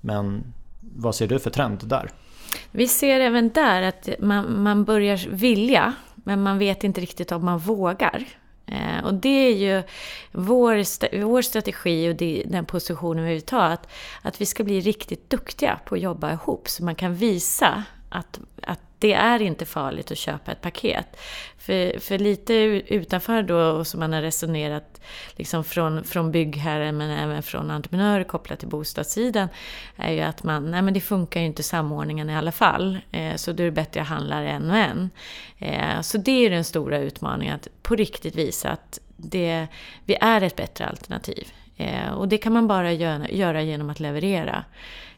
Men 0.00 0.52
vad 0.80 1.14
ser 1.14 1.28
du 1.28 1.38
för 1.38 1.50
trend 1.50 1.88
där? 1.88 2.10
Vi 2.70 2.88
ser 2.88 3.20
även 3.20 3.50
där 3.50 3.82
att 3.82 4.08
man, 4.18 4.62
man 4.62 4.84
börjar 4.84 5.28
vilja 5.28 5.94
men 6.14 6.42
man 6.42 6.58
vet 6.58 6.84
inte 6.84 7.00
riktigt 7.00 7.32
om 7.32 7.44
man 7.44 7.58
vågar. 7.58 8.24
Eh, 8.66 9.04
och 9.04 9.14
det 9.14 9.28
är 9.28 9.54
ju 9.54 9.82
vår, 10.32 11.22
vår 11.24 11.42
strategi 11.42 12.10
och 12.10 12.16
det, 12.16 12.42
den 12.46 12.64
positionen 12.64 13.24
vi 13.24 13.32
vill 13.32 13.42
ta, 13.42 13.62
att, 13.62 13.88
att 14.22 14.40
vi 14.40 14.46
ska 14.46 14.64
bli 14.64 14.80
riktigt 14.80 15.30
duktiga 15.30 15.78
på 15.84 15.94
att 15.94 16.00
jobba 16.00 16.32
ihop 16.32 16.68
så 16.68 16.84
man 16.84 16.94
kan 16.94 17.14
visa 17.14 17.84
att, 18.08 18.40
att 18.62 18.80
det 19.02 19.12
är 19.12 19.42
inte 19.42 19.66
farligt 19.66 20.10
att 20.10 20.18
köpa 20.18 20.52
ett 20.52 20.60
paket. 20.60 21.16
För, 21.58 21.98
för 22.00 22.18
lite 22.18 22.54
utanför 22.86 23.42
då, 23.42 23.84
som 23.84 24.00
man 24.00 24.12
har 24.12 24.22
resonerat 24.22 25.00
liksom 25.36 25.64
från, 25.64 26.04
från 26.04 26.32
byggherren 26.32 26.96
men 26.96 27.10
även 27.10 27.42
från 27.42 27.70
entreprenörer 27.70 28.24
kopplat 28.24 28.58
till 28.58 28.68
bostadssidan, 28.68 29.48
är 29.96 30.12
ju 30.12 30.20
att 30.20 30.42
man, 30.42 30.70
nej 30.70 30.82
men 30.82 30.94
det 30.94 31.00
funkar 31.00 31.40
ju 31.40 31.46
inte 31.46 31.62
samordningen 31.62 32.30
i 32.30 32.36
alla 32.36 32.52
fall. 32.52 32.98
Eh, 33.12 33.36
så 33.36 33.52
då 33.52 33.62
är 33.62 33.64
det 33.64 33.72
bättre 33.72 34.00
att 34.00 34.08
handla 34.08 34.42
en 34.42 34.70
och 34.70 34.76
en. 34.76 35.10
Eh, 35.58 36.00
så 36.00 36.18
det 36.18 36.46
är 36.46 36.50
den 36.50 36.64
stora 36.64 36.98
utmaningen, 36.98 37.54
att 37.54 37.68
på 37.82 37.94
riktigt 37.94 38.36
visa 38.36 38.70
att 38.70 39.00
det, 39.16 39.66
vi 40.04 40.16
är 40.20 40.40
ett 40.40 40.56
bättre 40.56 40.86
alternativ. 40.86 41.48
Eh, 41.76 42.12
och 42.12 42.28
det 42.28 42.38
kan 42.38 42.52
man 42.52 42.68
bara 42.68 42.92
göra, 42.92 43.28
göra 43.28 43.62
genom 43.62 43.90
att 43.90 44.00
leverera. 44.00 44.64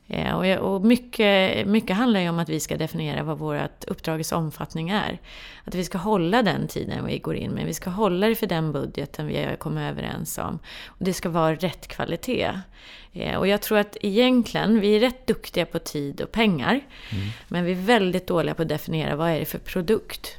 Eh, 0.07 0.57
och 0.57 0.85
mycket, 0.85 1.67
mycket 1.67 1.97
handlar 1.97 2.21
ju 2.21 2.29
om 2.29 2.39
att 2.39 2.49
vi 2.49 2.61
ska 2.61 2.77
definiera 2.77 3.23
vad 3.23 3.39
vårt 3.39 3.85
uppdragets 3.87 4.33
omfattning 4.33 4.91
är. 4.91 5.21
Att 5.65 5.75
vi 5.75 5.85
ska 5.85 5.99
hålla 5.99 6.43
den 6.43 6.69
tiden 6.69 7.07
vi 7.07 7.19
går 7.19 7.37
in 7.37 7.51
med. 7.51 7.67
Vi 7.67 7.75
ska 7.75 7.91
hålla 7.91 8.29
det 8.29 8.35
för 8.35 8.47
den 8.47 8.73
budgeten 8.73 9.27
vi 9.27 9.45
har 9.45 9.57
kommit 9.57 9.91
överens 9.91 10.39
om. 10.39 10.59
Och 10.87 11.05
det 11.05 11.13
ska 11.13 11.29
vara 11.29 11.55
rätt 11.55 11.89
kvalitet. 11.89 12.51
Eh, 13.13 13.37
och 13.37 13.49
jag 13.49 13.63
tror 13.63 13.79
att 13.79 13.97
egentligen, 14.01 14.81
vi 14.81 14.97
är 14.97 15.01
rätt 15.01 15.27
duktiga 15.27 15.67
på 15.67 15.79
tid 15.79 16.21
och 16.21 16.33
pengar. 16.33 16.81
Mm. 17.11 17.27
Men 17.49 17.65
vi 17.65 17.73
är 17.73 17.77
väldigt 17.77 18.27
dåliga 18.27 18.55
på 18.55 18.63
att 18.63 18.69
definiera 18.69 19.17
vad 19.17 19.31
är 19.31 19.39
det 19.39 19.45
för 19.45 19.59
produkt 19.59 20.39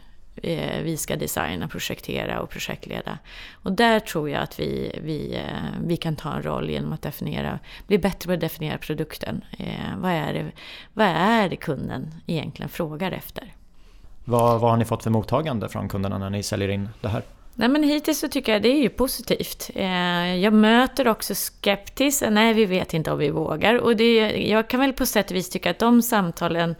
vi 0.83 0.97
ska 0.97 1.15
designa, 1.15 1.67
projektera 1.67 2.41
och 2.41 2.49
projektleda. 2.49 3.17
Och 3.53 3.71
där 3.71 3.99
tror 3.99 4.29
jag 4.29 4.41
att 4.41 4.59
vi, 4.59 4.99
vi, 5.03 5.35
eh, 5.35 5.79
vi 5.85 5.97
kan 5.97 6.15
ta 6.15 6.33
en 6.33 6.43
roll 6.43 6.69
genom 6.69 6.93
att 6.93 7.01
definiera, 7.01 7.59
bli 7.87 7.97
bättre 7.97 8.27
på 8.27 8.33
att 8.33 8.39
definiera 8.39 8.77
produkten. 8.77 9.43
Eh, 9.59 9.97
vad, 9.97 10.11
är 10.11 10.33
det, 10.33 10.51
vad 10.93 11.07
är 11.07 11.49
det 11.49 11.55
kunden 11.55 12.13
egentligen 12.27 12.69
frågar 12.69 13.11
efter? 13.11 13.53
Vad, 14.25 14.61
vad 14.61 14.71
har 14.71 14.77
ni 14.77 14.85
fått 14.85 15.03
för 15.03 15.09
mottagande 15.09 15.69
från 15.69 15.89
kunderna 15.89 16.17
när 16.17 16.29
ni 16.29 16.43
säljer 16.43 16.69
in 16.69 16.89
det 17.01 17.07
här? 17.07 17.23
Nej 17.57 17.69
men 17.69 17.83
hittills 17.83 18.19
så 18.19 18.27
tycker 18.27 18.51
jag 18.53 18.61
det 18.61 18.69
är 18.69 18.81
ju 18.81 18.89
positivt. 18.89 19.69
Jag 20.41 20.53
möter 20.53 21.07
också 21.07 21.35
skeptiskt, 21.35 22.23
nej 22.29 22.53
vi 22.53 22.65
vet 22.65 22.93
inte 22.93 23.11
om 23.11 23.19
vi 23.19 23.29
vågar. 23.29 23.75
Och 23.75 23.95
det, 23.95 24.47
jag 24.49 24.67
kan 24.67 24.79
väl 24.79 24.93
på 24.93 25.05
sätt 25.05 25.29
och 25.29 25.35
vis 25.35 25.49
tycka 25.49 25.71
att 25.71 25.79
de 25.79 26.01
samtalen 26.01 26.75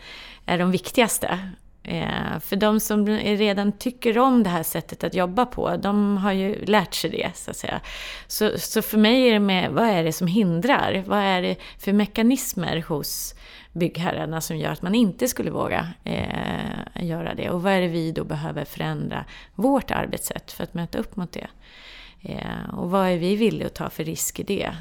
är 0.46 0.58
de 0.58 0.72
viktigaste. 0.72 1.40
Eh, 1.88 2.40
för 2.40 2.56
de 2.56 2.80
som 2.80 3.08
redan 3.08 3.72
tycker 3.72 4.18
om 4.18 4.44
det 4.44 4.50
här 4.50 4.64
sättet 4.64 5.04
att 5.04 5.14
jobba 5.14 5.46
på, 5.46 5.78
de 5.78 6.18
har 6.18 6.32
ju 6.32 6.66
lärt 6.66 6.94
sig 6.94 7.10
det, 7.10 7.32
så 7.36 7.52
att 7.52 7.58
säga. 7.58 7.82
Så, 8.28 8.52
så 8.58 8.82
för 8.82 8.98
mig 8.98 9.28
är 9.28 9.34
det 9.34 9.40
med, 9.40 9.72
vad 9.72 9.88
är 9.88 10.04
det 10.04 10.14
som 10.14 10.28
hindrar? 10.28 11.04
Vad 11.08 11.20
är 11.20 11.42
det 11.42 11.56
för 11.80 11.94
mekanismer 11.94 12.84
hos 12.88 13.36
byggherrarna 13.74 14.42
som 14.42 14.58
gör 14.58 14.72
att 14.72 14.82
man 14.82 14.96
inte 14.96 15.28
skulle 15.28 15.52
våga 15.52 15.88
eh, 16.04 17.06
göra 17.06 17.34
det? 17.34 17.50
Och 17.50 17.64
vad 17.64 17.74
är 17.74 17.82
det 17.82 17.88
vi 17.88 18.12
då 18.12 18.24
behöver 18.24 18.66
förändra 18.66 19.26
vårt 19.56 19.92
arbetssätt 19.92 20.52
för 20.52 20.64
att 20.64 20.74
möta 20.74 20.98
upp 20.98 21.16
mot 21.16 21.32
det? 21.32 21.48
Eh, 22.26 22.74
och 22.74 22.90
vad 22.90 23.08
är 23.08 23.18
vi 23.18 23.36
villiga 23.36 23.68
att 23.68 23.74
ta 23.74 23.90
för 23.90 24.04
risk 24.04 24.40
i 24.40 24.44
det, 24.44 24.76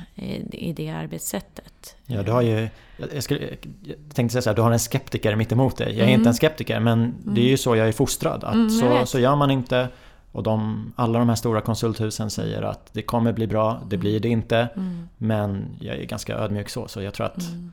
i, 0.53 0.73
det 0.73 0.91
arbetssättet? 0.91 1.97
Ja, 2.07 2.23
du 2.23 2.33
har 2.33 2.43
ju, 2.43 2.69
jag, 3.13 3.23
skulle, 3.23 3.41
jag 3.83 4.15
tänkte 4.15 4.33
säga 4.33 4.43
så 4.43 4.51
här, 4.51 4.57
du 4.57 4.63
har 4.63 4.73
en 4.73 4.79
skeptiker 4.79 5.37
mitt 5.37 5.53
emot 5.53 5.77
dig. 5.77 5.89
Jag 5.89 5.99
är 5.99 6.03
mm. 6.03 6.15
inte 6.15 6.29
en 6.29 6.35
skeptiker 6.35 6.81
men 6.81 6.99
mm. 7.03 7.35
det 7.35 7.41
är 7.41 7.49
ju 7.49 7.57
så 7.57 7.77
jag 7.77 7.89
är 7.89 7.93
fostrad. 7.93 8.45
Att 8.45 8.55
mm, 8.55 8.71
så, 8.71 9.07
så 9.07 9.19
gör 9.19 9.37
man 9.37 9.51
inte. 9.51 9.89
Och 10.33 10.43
de, 10.43 10.93
alla 10.97 11.19
de 11.19 11.29
här 11.29 11.37
stora 11.37 11.61
konsulthusen 11.61 12.31
säger 12.31 12.63
att 12.63 12.91
det 12.93 13.03
kommer 13.03 13.33
bli 13.33 13.47
bra, 13.47 13.83
det 13.89 13.97
blir 13.97 14.21
det 14.21 14.29
inte. 14.29 14.69
Mm. 14.77 15.09
Men 15.19 15.77
jag 15.81 15.97
är 15.97 16.05
ganska 16.05 16.35
ödmjuk 16.35 16.69
så, 16.69 16.89
så 16.89 17.03
jag 17.03 17.15
tror 17.15 17.27
att 17.27 17.43
mm. 17.43 17.73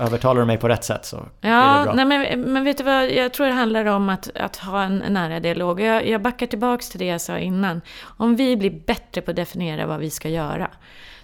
Övertalar 0.00 0.40
du 0.40 0.46
mig 0.46 0.58
på 0.58 0.68
rätt 0.68 0.84
sätt 0.84 1.04
så 1.04 1.16
ja, 1.40 1.78
det 1.78 1.84
bra. 1.84 1.92
Nej, 1.92 2.04
men, 2.04 2.40
men 2.52 2.64
vet 2.64 2.78
du 2.78 2.84
vad, 2.84 3.10
jag 3.10 3.32
tror 3.32 3.46
det 3.46 3.52
handlar 3.52 3.84
om 3.84 4.08
att, 4.08 4.36
att 4.36 4.56
ha 4.56 4.82
en, 4.82 4.98
nära 4.98 5.40
dialog. 5.40 5.80
Jag, 5.80 6.08
jag 6.08 6.22
backar 6.22 6.46
tillbaks 6.46 6.88
till 6.88 6.98
det 6.98 7.06
jag 7.06 7.20
sa 7.20 7.38
innan. 7.38 7.80
Om 8.02 8.36
vi 8.36 8.56
blir 8.56 8.70
bättre 8.86 9.20
på 9.20 9.30
att 9.30 9.36
definiera 9.36 9.86
vad 9.86 10.00
vi 10.00 10.10
ska 10.10 10.28
göra. 10.28 10.70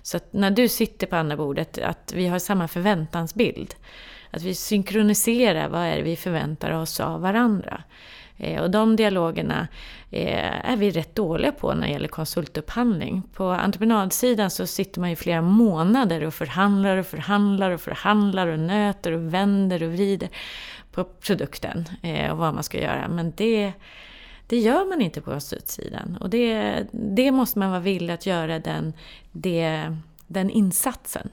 Så 0.03 0.17
att 0.17 0.33
när 0.33 0.51
du 0.51 0.69
sitter 0.69 1.07
på 1.07 1.17
andra 1.17 1.37
bordet, 1.37 1.79
att 1.79 2.13
vi 2.17 2.27
har 2.27 2.39
samma 2.39 2.69
förväntansbild. 2.69 3.75
Att 4.31 4.43
vi 4.43 4.55
synkroniserar 4.55 5.69
vad 5.69 5.81
är 5.81 5.97
det 5.97 6.03
vi 6.03 6.17
förväntar 6.17 6.71
oss 6.71 7.01
av 7.01 7.21
varandra. 7.21 7.83
Eh, 8.39 8.63
och 8.63 8.71
de 8.71 8.97
dialogerna 8.97 9.69
eh, 10.11 10.71
är 10.71 10.77
vi 10.77 10.91
rätt 10.91 11.15
dåliga 11.15 11.53
på 11.53 11.75
när 11.75 11.87
det 11.87 11.93
gäller 11.93 12.09
konsultupphandling. 12.09 13.23
På 13.35 13.49
entreprenadsidan 13.51 14.51
så 14.51 14.67
sitter 14.67 15.01
man 15.01 15.11
ju 15.11 15.17
flera 15.17 15.43
månader 15.43 16.25
och 16.25 16.35
förhandlar 16.35 16.97
och 16.97 17.07
förhandlar 17.07 17.71
och 17.71 17.81
förhandlar 17.81 18.47
och 18.47 18.59
nöter 18.59 19.13
och 19.13 19.35
vänder 19.35 19.83
och 19.83 19.93
vrider 19.93 20.29
på 20.93 21.05
produkten 21.05 21.85
eh, 22.03 22.31
och 22.31 22.39
vad 22.39 22.55
man 22.55 22.63
ska 22.63 22.81
göra. 22.81 23.09
Men 23.09 23.33
det, 23.37 23.73
det 24.47 24.59
gör 24.59 24.89
man 24.89 25.01
inte 25.01 25.21
på 25.21 25.31
konsultsidan. 25.31 26.17
Och 26.21 26.31
det, 26.31 26.77
det 26.93 27.33
måste 27.33 27.59
man 27.59 27.71
vara 27.71 27.81
villig 27.81 28.15
att 28.15 28.27
göra 28.27 28.59
den, 28.59 28.93
det, 29.33 29.97
den 30.27 30.51
insatsen. 30.51 31.29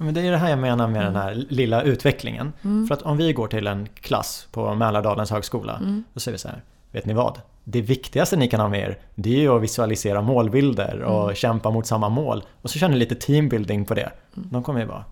Men 0.00 0.14
det 0.14 0.20
är 0.20 0.30
det 0.30 0.36
här 0.36 0.50
jag 0.50 0.58
menar 0.58 0.88
med 0.88 1.02
mm. 1.02 1.12
den 1.12 1.22
här 1.22 1.34
lilla 1.34 1.82
utvecklingen. 1.82 2.52
Mm. 2.62 2.86
För 2.86 2.94
att 2.94 3.02
om 3.02 3.16
vi 3.16 3.32
går 3.32 3.48
till 3.48 3.66
en 3.66 3.88
klass 3.94 4.48
på 4.52 4.74
Mälardalens 4.74 5.30
högskola, 5.30 5.76
mm. 5.76 6.04
då 6.14 6.20
säger 6.20 6.34
vi 6.34 6.38
så 6.38 6.48
här, 6.48 6.62
vet 6.92 7.06
ni 7.06 7.14
vad? 7.14 7.40
Det 7.64 7.80
viktigaste 7.80 8.36
ni 8.36 8.48
kan 8.48 8.60
ha 8.60 8.68
med 8.68 8.80
er, 8.80 8.98
det 9.14 9.36
är 9.36 9.40
ju 9.40 9.56
att 9.56 9.62
visualisera 9.62 10.22
målbilder 10.22 11.00
och 11.00 11.22
mm. 11.22 11.34
kämpa 11.34 11.70
mot 11.70 11.86
samma 11.86 12.08
mål. 12.08 12.44
Och 12.62 12.70
så 12.70 12.78
kör 12.78 12.88
ni 12.88 12.96
lite 12.96 13.14
teambuilding 13.14 13.84
på 13.84 13.94
det. 13.94 14.12
Mm. 14.36 14.48
De 14.52 14.62
kommer 14.62 14.80
ju 14.80 14.86
bara, 14.86 15.04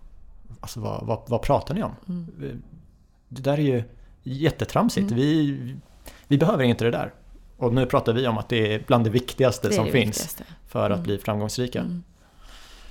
alltså 0.61 0.81
vad, 0.81 1.07
vad, 1.07 1.23
vad 1.27 1.43
pratar 1.43 1.75
ni 1.75 1.83
om? 1.83 1.93
Mm. 2.09 2.63
Det 3.29 3.43
där 3.43 3.53
är 3.53 3.63
ju 3.63 3.83
jättetramsigt. 4.23 5.11
Vi, 5.11 5.57
vi 6.27 6.39
behöver 6.39 6.65
inte 6.65 6.85
det 6.85 6.91
där. 6.91 7.13
Och 7.57 7.75
nu 7.75 7.87
pratar 7.87 8.13
vi 8.13 8.27
om 8.27 8.39
att 8.39 8.49
det 8.49 8.75
är 8.75 8.83
bland 8.87 9.05
det 9.05 9.11
viktigaste 9.11 9.69
det 9.69 9.75
som 9.75 9.85
det 9.85 9.93
finns 9.93 10.17
viktigaste. 10.17 10.45
för 10.67 10.91
att 10.91 11.01
bli 11.01 11.19
framgångsrika. 11.19 11.85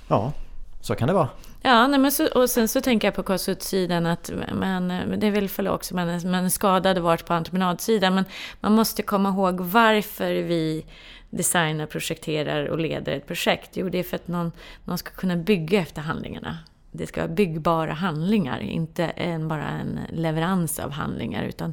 Ja, 0.08 0.32
så 0.80 0.94
kan 0.94 1.08
det 1.08 1.14
vara. 1.14 1.28
Ja, 1.66 1.86
nej, 1.86 2.00
men 2.00 2.12
så, 2.12 2.26
och 2.26 2.50
sen 2.50 2.68
så 2.68 2.80
tänker 2.80 3.08
jag 3.08 3.14
på 3.14 3.22
konsultsidan 3.22 4.06
att 4.06 4.30
man, 4.52 4.88
det 4.88 5.26
är 5.26 5.30
väl 5.30 5.48
för 5.48 5.68
också 5.68 5.94
man, 5.94 6.06
man 6.06 6.44
är 6.44 6.48
skadad 6.48 6.98
och 6.98 7.04
varit 7.04 7.26
på 7.26 7.34
entreprenadsidan. 7.34 8.14
Men 8.14 8.24
man 8.60 8.72
måste 8.72 9.02
komma 9.02 9.28
ihåg 9.28 9.60
varför 9.60 10.32
vi 10.32 10.86
designar, 11.30 11.86
projekterar 11.86 12.66
och 12.66 12.78
leder 12.78 13.12
ett 13.12 13.26
projekt. 13.26 13.70
Jo, 13.74 13.88
det 13.88 13.98
är 13.98 14.02
för 14.02 14.16
att 14.16 14.28
någon, 14.28 14.52
någon 14.84 14.98
ska 14.98 15.10
kunna 15.10 15.36
bygga 15.36 15.80
efter 15.80 16.02
handlingarna. 16.02 16.58
Det 16.92 17.06
ska 17.06 17.20
vara 17.20 17.32
byggbara 17.32 17.92
handlingar, 17.92 18.60
inte 18.60 19.04
en, 19.04 19.48
bara 19.48 19.68
en 19.68 20.00
leverans 20.12 20.78
av 20.78 20.90
handlingar. 20.90 21.44
Utan 21.44 21.72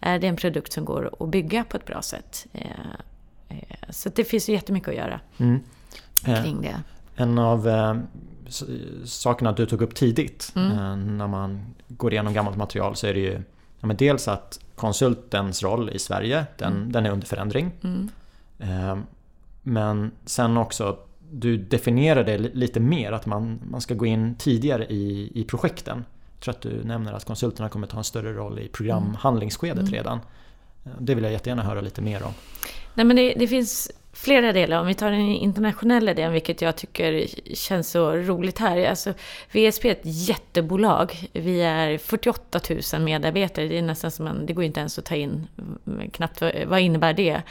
är 0.00 0.18
det 0.18 0.26
en 0.26 0.36
produkt 0.36 0.72
som 0.72 0.84
går 0.84 1.10
att 1.20 1.28
bygga 1.28 1.64
på 1.64 1.76
ett 1.76 1.86
bra 1.86 2.02
sätt. 2.02 2.46
Eh, 2.52 2.70
eh, 3.48 3.90
så 3.90 4.08
det 4.08 4.24
finns 4.24 4.48
ju 4.48 4.52
jättemycket 4.52 4.88
att 4.88 4.94
göra 4.94 5.20
mm. 5.38 5.60
kring 6.24 6.62
det. 6.62 6.82
En 7.16 7.38
av 7.38 7.68
sakerna 9.04 9.52
du 9.52 9.66
tog 9.66 9.82
upp 9.82 9.94
tidigt 9.94 10.52
mm. 10.56 10.70
Eh, 10.70 10.96
när 10.96 11.26
man 11.26 11.74
går 11.88 12.12
igenom 12.12 12.32
gammalt 12.32 12.56
material 12.56 12.96
så 12.96 13.06
är 13.06 13.14
det 13.14 13.20
ju 13.20 13.42
ja, 13.80 13.86
men 13.86 13.96
dels 13.96 14.28
att 14.28 14.60
konsultens 14.76 15.62
roll 15.62 15.90
i 15.90 15.98
Sverige 15.98 16.46
den, 16.58 16.72
mm. 16.72 16.92
den 16.92 17.06
är 17.06 17.10
under 17.10 17.26
förändring. 17.26 17.70
Mm. 17.82 18.10
Eh, 18.58 18.98
men 19.62 20.10
sen 20.24 20.56
också 20.56 20.98
du 21.30 21.56
definierar 21.56 22.24
det 22.24 22.38
lite 22.38 22.80
mer 22.80 23.12
att 23.12 23.26
man, 23.26 23.60
man 23.70 23.80
ska 23.80 23.94
gå 23.94 24.06
in 24.06 24.34
tidigare 24.34 24.86
i, 24.86 25.32
i 25.34 25.44
projekten. 25.44 26.04
Jag 26.34 26.40
tror 26.42 26.54
att 26.54 26.60
du 26.60 26.84
nämner 26.84 27.12
att 27.12 27.24
konsulterna 27.24 27.68
kommer 27.68 27.86
ta 27.86 27.98
en 27.98 28.04
större 28.04 28.32
roll 28.32 28.58
i 28.58 28.68
programhandlingsskedet 28.68 29.78
mm. 29.78 29.92
redan. 29.92 30.20
Eh, 30.84 30.90
det 30.98 31.14
vill 31.14 31.24
jag 31.24 31.32
jättegärna 31.32 31.62
höra 31.62 31.80
lite 31.80 32.02
mer 32.02 32.22
om. 32.22 32.32
Nej, 32.94 33.06
men 33.06 33.16
det, 33.16 33.34
det 33.34 33.46
finns 33.46 33.90
flera 34.20 34.52
delar. 34.52 34.80
Om 34.80 34.86
vi 34.86 34.94
tar 34.94 35.10
den 35.10 35.20
internationella 35.20 36.14
delen, 36.14 36.32
vilket 36.32 36.62
jag 36.62 36.76
tycker 36.76 37.26
känns 37.54 37.90
så 37.90 38.12
roligt 38.12 38.58
här. 38.58 38.88
Alltså, 38.88 39.14
VSP 39.50 39.84
är 39.88 39.92
ett 39.92 40.00
jättebolag. 40.02 41.28
Vi 41.32 41.62
är 41.62 41.98
48 41.98 42.60
000 42.92 43.02
medarbetare. 43.02 43.68
Det 43.68 43.78
är 43.78 43.82
nästan 43.82 44.10
som 44.10 44.24
man, 44.24 44.46
det 44.46 44.52
går 44.52 44.64
inte 44.64 44.80
ens 44.80 44.98
att 44.98 45.04
ta 45.04 45.14
in 45.14 45.46
knappt 46.12 46.42
vad 46.66 46.80
innebär 46.80 47.12
det? 47.12 47.42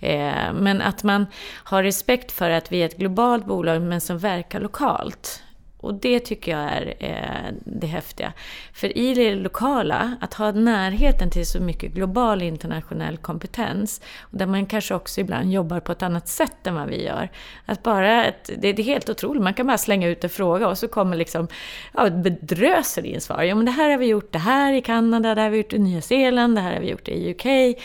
Eh, 0.00 0.52
men 0.54 0.80
att 0.80 1.02
man 1.02 1.26
har 1.48 1.82
respekt 1.82 2.32
för 2.32 2.50
att 2.50 2.72
vi 2.72 2.82
är 2.82 2.86
ett 2.86 2.96
globalt 2.96 3.46
bolag 3.46 3.82
men 3.82 4.00
som 4.00 4.18
verkar 4.18 4.60
lokalt. 4.60 5.42
Och 5.82 5.94
det 5.94 6.20
tycker 6.20 6.52
jag 6.52 6.60
är 6.60 6.94
eh, 6.98 7.54
det 7.64 7.86
häftiga. 7.86 8.32
För 8.72 8.98
i 8.98 9.14
det 9.14 9.34
lokala, 9.34 10.16
att 10.20 10.34
ha 10.34 10.52
närheten 10.52 11.30
till 11.30 11.46
så 11.46 11.60
mycket 11.60 11.92
global 11.92 12.42
internationell 12.42 13.16
kompetens, 13.16 14.00
där 14.30 14.46
man 14.46 14.66
kanske 14.66 14.94
också 14.94 15.20
ibland 15.20 15.52
jobbar 15.52 15.80
på 15.80 15.92
ett 15.92 16.02
annat 16.02 16.28
sätt 16.28 16.66
än 16.66 16.74
vad 16.74 16.88
vi 16.88 17.04
gör. 17.04 17.28
Att 17.66 17.82
bara, 17.82 18.24
ett, 18.24 18.50
det, 18.58 18.68
är 18.68 18.82
helt 18.82 19.08
otroligt, 19.08 19.42
man 19.42 19.54
kan 19.54 19.66
bara 19.66 19.78
slänga 19.78 20.08
ut 20.08 20.24
en 20.24 20.30
fråga 20.30 20.68
och 20.68 20.78
så 20.78 20.88
kommer 20.88 21.16
liksom 21.16 21.48
ja, 21.92 22.06
ett 22.06 23.22
svar. 23.22 23.42
Ja 23.42 23.54
men 23.54 23.64
det 23.64 23.70
här 23.70 23.90
har 23.90 23.98
vi 23.98 24.06
gjort, 24.06 24.32
det 24.32 24.38
här 24.38 24.72
i 24.72 24.80
Kanada, 24.80 25.34
det 25.34 25.40
här 25.40 25.48
har 25.48 25.50
vi 25.52 25.58
gjort 25.58 25.72
i 25.72 25.78
Nya 25.78 26.00
Zeeland, 26.00 26.56
det 26.56 26.60
här 26.60 26.74
har 26.74 26.80
vi 26.80 26.90
gjort 26.90 27.08
i 27.08 27.30
UK. 27.30 27.76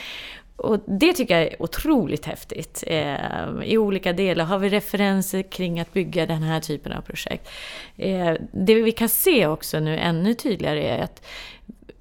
Och 0.57 0.79
det 0.85 1.13
tycker 1.13 1.39
jag 1.39 1.47
är 1.47 1.61
otroligt 1.61 2.25
häftigt. 2.25 2.83
Eh, 2.87 3.15
I 3.63 3.77
olika 3.77 4.13
delar 4.13 4.45
har 4.45 4.59
vi 4.59 4.69
referenser 4.69 5.41
kring 5.41 5.79
att 5.79 5.93
bygga 5.93 6.25
den 6.25 6.43
här 6.43 6.59
typen 6.59 6.91
av 6.93 7.01
projekt. 7.01 7.49
Eh, 7.97 8.33
det 8.51 8.75
vi 8.75 8.91
kan 8.91 9.09
se 9.09 9.47
också 9.47 9.79
nu 9.79 9.97
ännu 9.97 10.33
tydligare 10.33 10.87
är 10.87 11.03
att 11.03 11.25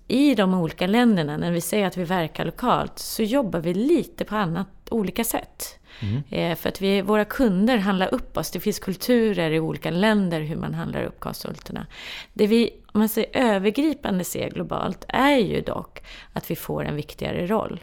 i 0.09 0.35
de 0.35 0.55
olika 0.55 0.87
länderna, 0.87 1.37
när 1.37 1.53
vi 1.53 1.61
säger 1.61 1.87
att 1.87 1.97
vi 1.97 2.05
verkar 2.05 2.45
lokalt, 2.45 2.99
så 2.99 3.23
jobbar 3.23 3.61
vi 3.61 3.75
lite 3.75 4.25
på 4.25 4.37
annat, 4.37 4.69
olika 4.91 5.25
sätt. 5.25 5.79
Mm. 6.01 6.23
Eh, 6.31 6.57
för 6.57 6.69
att 6.69 6.81
vi, 6.81 7.03
våra 7.03 7.25
kunder 7.25 7.79
handlar 7.79 8.15
upp 8.15 8.37
oss. 8.37 8.51
Det 8.51 8.61
finns 8.61 8.79
kulturer 8.79 9.51
i 9.51 9.61
olika 9.61 9.91
länder 9.91 10.41
hur 10.41 10.57
man 10.57 10.75
handlar 10.75 11.05
upp 11.05 11.21
konsulterna. 11.21 11.87
Det 12.33 12.47
vi, 12.47 12.71
om 12.93 12.99
man 12.99 13.09
säger 13.09 13.29
övergripande 13.33 14.25
ser 14.25 14.51
globalt, 14.51 15.05
är 15.09 15.37
ju 15.37 15.61
dock 15.61 16.03
att 16.33 16.51
vi 16.51 16.57
får 16.57 16.85
en 16.85 16.97
viktigare 16.97 17.47
roll. 17.47 17.81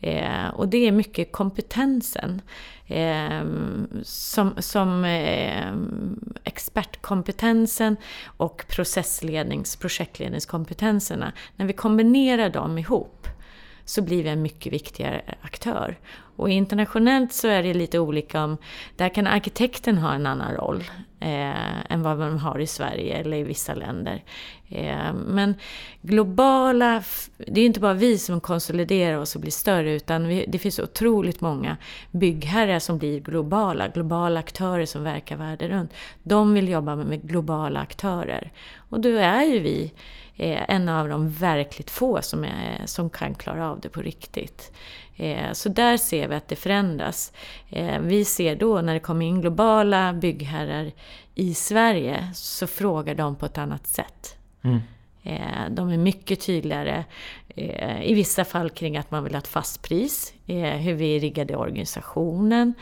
Eh, 0.00 0.48
och 0.48 0.68
det 0.68 0.86
är 0.88 0.92
mycket 0.92 1.32
kompetensen. 1.32 2.42
Eh, 2.86 3.42
som 4.02 4.54
som 4.58 5.04
eh, 5.04 5.72
expertkompetensen 6.44 7.96
och 8.26 8.64
processlednings 8.68 9.76
projektledningskompetenserna. 9.76 11.32
När 11.56 11.66
vi 11.66 11.72
kombinerar 11.72 12.50
dem 12.50 12.78
ihop 12.78 13.26
så 13.90 14.02
blir 14.02 14.22
vi 14.22 14.28
en 14.28 14.42
mycket 14.42 14.72
viktigare 14.72 15.22
aktör. 15.40 15.98
Och 16.36 16.50
internationellt 16.50 17.32
så 17.32 17.48
är 17.48 17.62
det 17.62 17.74
lite 17.74 17.98
olika 17.98 18.44
om, 18.44 18.56
där 18.96 19.08
kan 19.08 19.26
arkitekten 19.26 19.98
ha 19.98 20.12
en 20.14 20.26
annan 20.26 20.54
roll 20.54 20.84
eh, 21.20 21.92
än 21.92 22.02
vad 22.02 22.18
man 22.18 22.38
har 22.38 22.58
i 22.58 22.66
Sverige 22.66 23.14
eller 23.16 23.36
i 23.36 23.42
vissa 23.42 23.74
länder. 23.74 24.24
Eh, 24.68 25.12
men 25.12 25.54
globala, 26.02 27.02
det 27.36 27.60
är 27.60 27.66
inte 27.66 27.80
bara 27.80 27.94
vi 27.94 28.18
som 28.18 28.40
konsoliderar 28.40 29.18
oss 29.18 29.34
och 29.34 29.40
blir 29.40 29.50
större 29.50 29.92
utan 29.92 30.28
vi, 30.28 30.44
det 30.48 30.58
finns 30.58 30.78
otroligt 30.78 31.40
många 31.40 31.76
byggherrar 32.10 32.78
som 32.78 32.98
blir 32.98 33.20
globala, 33.20 33.88
globala 33.88 34.40
aktörer 34.40 34.86
som 34.86 35.04
verkar 35.04 35.36
världen 35.36 35.68
runt. 35.68 35.92
De 36.22 36.54
vill 36.54 36.68
jobba 36.68 36.96
med 36.96 37.22
globala 37.22 37.80
aktörer. 37.80 38.52
Och 38.76 39.00
då 39.00 39.08
är 39.08 39.42
ju 39.42 39.58
vi 39.58 39.92
eh, 40.40 40.64
en 40.68 40.88
av 40.88 41.08
de 41.08 41.30
verkligt 41.30 41.90
få 41.90 42.22
som, 42.22 42.44
är, 42.44 42.82
som 42.86 43.10
kan 43.10 43.34
klara 43.34 43.70
av 43.70 43.80
det 43.80 43.88
på 43.88 44.02
riktigt. 44.02 44.72
Eh, 45.16 45.52
så 45.52 45.68
där 45.68 45.96
ser 45.96 46.28
vi 46.28 46.34
att 46.34 46.48
det 46.48 46.56
förändras. 46.56 47.32
Eh, 47.68 48.00
vi 48.00 48.24
ser 48.24 48.56
då 48.56 48.80
när 48.80 48.94
det 48.94 49.00
kommer 49.00 49.26
in 49.26 49.40
globala 49.40 50.12
byggherrar 50.12 50.92
i 51.34 51.54
Sverige 51.54 52.30
så 52.34 52.66
frågar 52.66 53.14
de 53.14 53.36
på 53.36 53.46
ett 53.46 53.58
annat 53.58 53.86
sätt. 53.86 54.36
Mm. 54.62 54.80
Eh, 55.22 55.70
de 55.70 55.88
är 55.88 55.96
mycket 55.96 56.40
tydligare 56.40 57.04
i 58.02 58.14
vissa 58.14 58.44
fall 58.44 58.70
kring 58.70 58.96
att 58.96 59.10
man 59.10 59.24
vill 59.24 59.34
ha 59.34 59.38
ett 59.38 59.48
fast 59.48 59.82
pris, 59.82 60.34
hur 60.46 60.94
vi 60.94 61.16
är 61.16 61.20
riggade 61.20 61.52
i 61.52 61.56
organisationen. 61.56 62.74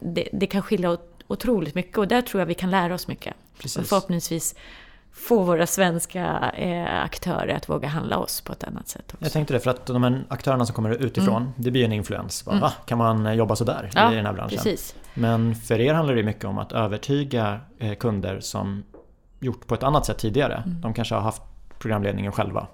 Det, 0.00 0.28
det 0.32 0.46
kan 0.46 0.62
skilja 0.62 0.98
otroligt 1.26 1.74
mycket 1.74 1.98
och 1.98 2.08
där 2.08 2.22
tror 2.22 2.40
jag 2.40 2.46
vi 2.46 2.54
kan 2.54 2.70
lära 2.70 2.94
oss 2.94 3.08
mycket. 3.08 3.34
Precis. 3.58 3.76
Och 3.76 3.86
förhoppningsvis 3.86 4.54
få 5.14 5.42
våra 5.42 5.66
svenska 5.66 6.50
eh, 6.50 7.02
aktörer 7.04 7.54
att 7.54 7.68
våga 7.68 7.88
handla 7.88 8.18
oss 8.18 8.40
på 8.40 8.52
ett 8.52 8.64
annat 8.64 8.88
sätt. 8.88 9.04
Också. 9.06 9.24
Jag 9.24 9.32
tänkte 9.32 9.54
det, 9.54 9.60
för 9.60 9.70
att 9.70 9.86
de 9.86 10.02
här 10.02 10.24
aktörerna 10.28 10.66
som 10.66 10.74
kommer 10.74 10.90
utifrån, 10.90 11.42
mm. 11.42 11.52
det 11.56 11.70
blir 11.70 11.84
en 11.84 11.92
influens. 11.92 12.46
Mm. 12.46 12.70
Kan 12.86 12.98
man 12.98 13.36
jobba 13.36 13.56
sådär 13.56 13.90
ja, 13.94 14.12
i 14.12 14.16
den 14.16 14.26
här 14.26 14.32
branschen? 14.32 14.56
Precis. 14.56 14.94
Men 15.14 15.54
för 15.54 15.80
er 15.80 15.94
handlar 15.94 16.14
det 16.14 16.22
mycket 16.22 16.44
om 16.44 16.58
att 16.58 16.72
övertyga 16.72 17.60
eh, 17.78 17.94
kunder 17.94 18.40
som 18.40 18.84
gjort 19.40 19.66
på 19.66 19.74
ett 19.74 19.82
annat 19.82 20.06
sätt 20.06 20.18
tidigare. 20.18 20.62
Mm. 20.66 20.80
De 20.80 20.94
kanske 20.94 21.14
har 21.14 21.22
haft 21.22 21.42
programledningen 21.78 22.32
själva 22.32 22.66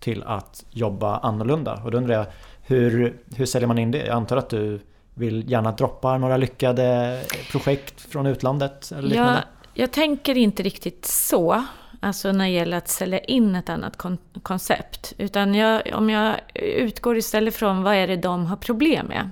till 0.00 0.22
att 0.22 0.64
jobba 0.70 1.18
annorlunda. 1.18 1.80
Och 1.84 1.90
då 1.90 1.98
undrar 1.98 2.14
jag, 2.14 2.26
hur, 2.62 3.16
hur 3.36 3.46
säljer 3.46 3.66
man 3.66 3.78
in 3.78 3.90
det? 3.90 4.06
Jag 4.06 4.16
antar 4.16 4.36
att 4.36 4.50
du 4.50 4.80
vill 5.14 5.50
gärna 5.50 5.72
droppa 5.72 6.18
några 6.18 6.36
lyckade 6.36 7.20
projekt 7.50 8.00
från 8.00 8.26
utlandet? 8.26 8.92
Eller 8.92 9.16
ja, 9.16 9.36
jag 9.78 9.90
tänker 9.90 10.36
inte 10.36 10.62
riktigt 10.62 11.04
så. 11.04 11.64
Alltså 12.00 12.32
när 12.32 12.44
det 12.44 12.50
gäller 12.50 12.76
att 12.76 12.88
sälja 12.88 13.18
in 13.18 13.54
ett 13.54 13.68
annat 13.68 13.96
kon 13.96 14.18
koncept. 14.42 15.12
Utan 15.18 15.54
jag, 15.54 15.82
om 15.94 16.10
jag 16.10 16.40
utgår 16.54 17.16
istället 17.16 17.54
från 17.54 17.82
vad 17.82 17.94
är 17.94 18.06
det 18.06 18.16
de 18.16 18.46
har 18.46 18.56
problem 18.56 19.06
med. 19.06 19.30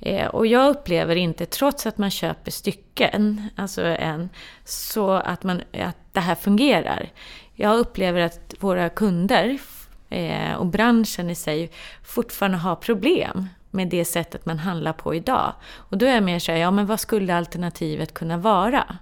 Eh, 0.00 0.26
och 0.26 0.46
jag 0.46 0.70
upplever 0.70 1.16
inte, 1.16 1.46
trots 1.46 1.86
att 1.86 1.98
man 1.98 2.10
köper 2.10 2.50
stycken, 2.50 3.48
alltså 3.56 3.82
en, 3.82 4.28
så 4.64 5.10
att, 5.10 5.42
man, 5.42 5.62
att 5.72 5.96
det 6.12 6.20
här 6.20 6.34
fungerar. 6.34 7.08
Jag 7.54 7.78
upplever 7.78 8.20
att 8.20 8.54
våra 8.60 8.88
kunder 8.88 9.58
eh, 10.10 10.52
och 10.54 10.66
branschen 10.66 11.30
i 11.30 11.34
sig 11.34 11.70
fortfarande 12.04 12.58
har 12.58 12.76
problem 12.76 13.48
med 13.70 13.88
det 13.88 14.04
sättet 14.04 14.46
man 14.46 14.58
handlar 14.58 14.92
på 14.92 15.14
idag. 15.14 15.52
Och 15.74 15.98
då 15.98 16.06
är 16.06 16.14
jag 16.14 16.22
mer 16.22 16.38
såhär, 16.38 16.58
ja 16.58 16.70
men 16.70 16.86
vad 16.86 17.00
skulle 17.00 17.34
alternativet 17.34 18.14
kunna 18.14 18.36
vara? 18.36 18.98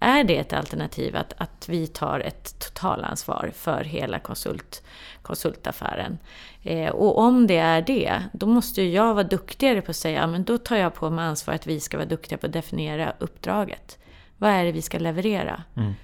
Är 0.00 0.24
det 0.24 0.36
ett 0.36 0.52
alternativ 0.52 1.16
att, 1.16 1.32
att 1.36 1.68
vi 1.68 1.86
tar 1.86 2.20
ett 2.20 2.58
totalansvar 2.58 3.50
för 3.54 3.84
hela 3.84 4.18
konsult, 4.18 4.82
konsultaffären? 5.22 6.18
Eh, 6.62 6.90
och 6.90 7.18
om 7.18 7.46
det 7.46 7.56
är 7.56 7.82
det, 7.82 8.22
då 8.32 8.46
måste 8.46 8.82
ju 8.82 8.90
jag 8.90 9.14
vara 9.14 9.24
duktigare 9.24 9.80
på 9.80 9.90
att 9.90 9.96
säga, 9.96 10.20
ja, 10.20 10.26
men 10.26 10.44
då 10.44 10.58
tar 10.58 10.76
jag 10.76 10.94
på 10.94 11.10
mig 11.10 11.24
ansvar 11.24 11.54
att 11.54 11.66
vi 11.66 11.80
ska 11.80 11.96
vara 11.96 12.08
duktiga 12.08 12.38
på 12.38 12.46
att 12.46 12.52
definiera 12.52 13.12
uppdraget. 13.18 13.98
Vad 14.38 14.50
är 14.50 14.64
det 14.64 14.72
vi 14.72 14.82
ska 14.82 14.98
leverera? 14.98 15.62
Mm. 15.76 15.94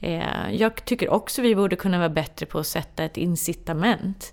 Eh, 0.00 0.54
jag 0.54 0.84
tycker 0.84 1.08
också 1.08 1.42
vi 1.42 1.54
borde 1.54 1.76
kunna 1.76 1.98
vara 1.98 2.08
bättre 2.08 2.46
på 2.46 2.58
att 2.58 2.66
sätta 2.66 3.04
ett 3.04 3.16
incitament 3.16 4.32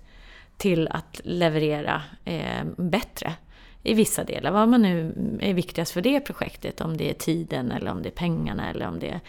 till 0.56 0.88
att 0.88 1.20
leverera 1.24 2.02
eh, 2.24 2.64
bättre 2.76 3.34
i 3.82 3.94
vissa 3.94 4.24
delar. 4.24 4.50
Vad 4.50 4.68
man 4.68 4.82
nu 4.82 5.14
är 5.40 5.54
viktigast 5.54 5.92
för 5.92 6.00
det 6.00 6.20
projektet. 6.20 6.80
Om 6.80 6.96
det 6.96 7.10
är 7.10 7.14
tiden 7.14 7.72
eller 7.72 7.90
om 7.90 8.02
det 8.02 8.08
är 8.08 8.12
pengarna 8.12 8.70
eller 8.70 8.88
om 8.88 8.98
det 8.98 9.20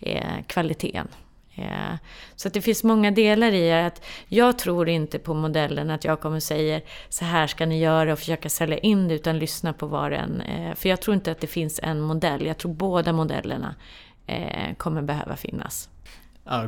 är 0.00 0.44
kvaliteten. 0.46 1.08
Eh, 1.54 1.94
så 2.36 2.48
att 2.48 2.54
det 2.54 2.60
finns 2.60 2.84
många 2.84 3.10
delar 3.10 3.52
i 3.52 3.60
det. 3.60 3.86
Att 3.86 4.04
jag 4.28 4.58
tror 4.58 4.88
inte 4.88 5.18
på 5.18 5.34
modellen 5.34 5.90
att 5.90 6.04
jag 6.04 6.20
kommer 6.20 6.40
säga 6.40 6.80
så 7.08 7.24
här 7.24 7.46
ska 7.46 7.66
ni 7.66 7.78
göra 7.78 8.12
och 8.12 8.18
försöka 8.18 8.48
sälja 8.48 8.78
in 8.78 9.08
det 9.08 9.14
utan 9.14 9.38
lyssna 9.38 9.72
på 9.72 9.86
var 9.86 10.10
en... 10.10 10.40
Eh, 10.40 10.74
för 10.74 10.88
jag 10.88 11.00
tror 11.00 11.14
inte 11.14 11.30
att 11.32 11.40
det 11.40 11.46
finns 11.46 11.80
en 11.82 12.00
modell. 12.00 12.46
Jag 12.46 12.58
tror 12.58 12.74
båda 12.74 13.12
modellerna 13.12 13.74
eh, 14.26 14.74
kommer 14.76 15.02
behöva 15.02 15.36
finnas. 15.36 15.88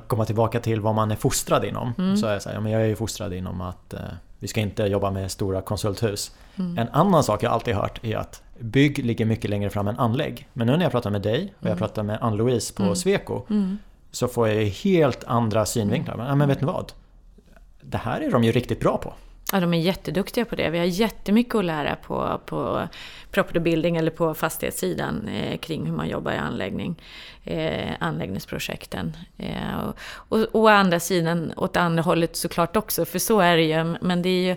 Komma 0.06 0.24
tillbaka 0.24 0.60
till 0.60 0.80
vad 0.80 0.94
man 0.94 1.10
är 1.10 1.16
fostrad 1.16 1.64
inom. 1.64 1.92
Mm. 1.98 2.16
Så 2.16 2.26
är 2.26 2.32
jag, 2.32 2.42
så 2.42 2.48
här, 2.48 2.56
ja, 2.56 2.60
men 2.60 2.72
jag 2.72 2.82
är 2.82 2.86
ju 2.86 2.96
fostrad 2.96 3.32
inom 3.32 3.60
att 3.60 3.94
vi 4.38 4.48
ska 4.48 4.60
inte 4.60 4.82
jobba 4.82 5.10
med 5.10 5.30
stora 5.30 5.62
konsulthus. 5.62 6.32
Mm. 6.56 6.78
En 6.78 6.88
annan 6.88 7.24
sak 7.24 7.42
jag 7.42 7.52
alltid 7.52 7.74
hört 7.74 8.04
är 8.04 8.16
att 8.16 8.42
bygg 8.58 9.04
ligger 9.04 9.24
mycket 9.24 9.50
längre 9.50 9.70
fram 9.70 9.88
än 9.88 9.98
anlägg. 9.98 10.48
Men 10.52 10.66
nu 10.66 10.76
när 10.76 10.82
jag 10.84 10.92
pratar 10.92 11.10
med 11.10 11.22
dig 11.22 11.54
och 11.58 11.66
jag 11.66 11.70
mm. 11.70 11.78
pratar 11.78 12.02
med 12.02 12.18
Ann-Louise 12.20 12.74
på 12.74 12.82
mm. 12.82 12.96
Sweco 12.96 13.42
mm. 13.50 13.78
så 14.10 14.28
får 14.28 14.48
jag 14.48 14.64
helt 14.64 15.24
andra 15.24 15.66
synvinklar. 15.66 16.16
Men, 16.16 16.38
men 16.38 16.48
vet 16.48 16.60
ni 16.60 16.66
vad? 16.66 16.92
Det 17.80 17.98
här 17.98 18.20
är 18.20 18.30
de 18.30 18.44
ju 18.44 18.52
riktigt 18.52 18.80
bra 18.80 18.96
på. 18.96 19.12
Ja, 19.52 19.60
de 19.60 19.74
är 19.74 19.78
jätteduktiga 19.78 20.44
på 20.44 20.56
det. 20.56 20.70
Vi 20.70 20.78
har 20.78 20.84
jättemycket 20.84 21.54
att 21.54 21.64
lära 21.64 21.96
på, 21.96 22.40
på 22.46 22.88
property 23.30 23.60
building 23.60 23.96
eller 23.96 24.10
på 24.10 24.34
fastighetssidan 24.34 25.28
eh, 25.28 25.58
kring 25.58 25.86
hur 25.86 25.92
man 25.92 26.08
jobbar 26.08 26.32
i 26.32 26.36
anläggning, 26.36 27.02
eh, 27.44 27.94
anläggningsprojekten. 28.00 29.16
Eh, 29.38 29.78
och, 29.78 29.96
och, 30.28 30.40
och 30.40 30.60
å 30.60 30.68
andra 30.68 31.00
sidan, 31.00 31.52
åt 31.56 31.76
andra 31.76 32.02
hållet 32.02 32.36
såklart 32.36 32.76
också, 32.76 33.04
för 33.04 33.18
så 33.18 33.40
är 33.40 33.56
det 33.56 33.62
ju. 33.62 33.96
Men 34.00 34.22
det 34.22 34.28
är 34.28 34.42
ju... 34.42 34.50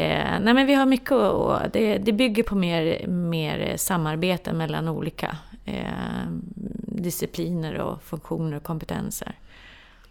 Eh, 0.00 0.40
nej 0.40 0.54
men 0.54 0.66
vi 0.66 0.74
har 0.74 0.86
mycket 0.86 1.12
att... 1.12 1.72
Det, 1.72 1.98
det 1.98 2.12
bygger 2.12 2.42
på 2.42 2.54
mer, 2.54 3.06
mer 3.06 3.76
samarbete 3.76 4.52
mellan 4.52 4.88
olika 4.88 5.36
eh, 5.64 6.26
discipliner 6.86 7.78
och 7.78 8.02
funktioner 8.02 8.56
och 8.56 8.62
kompetenser. 8.62 9.34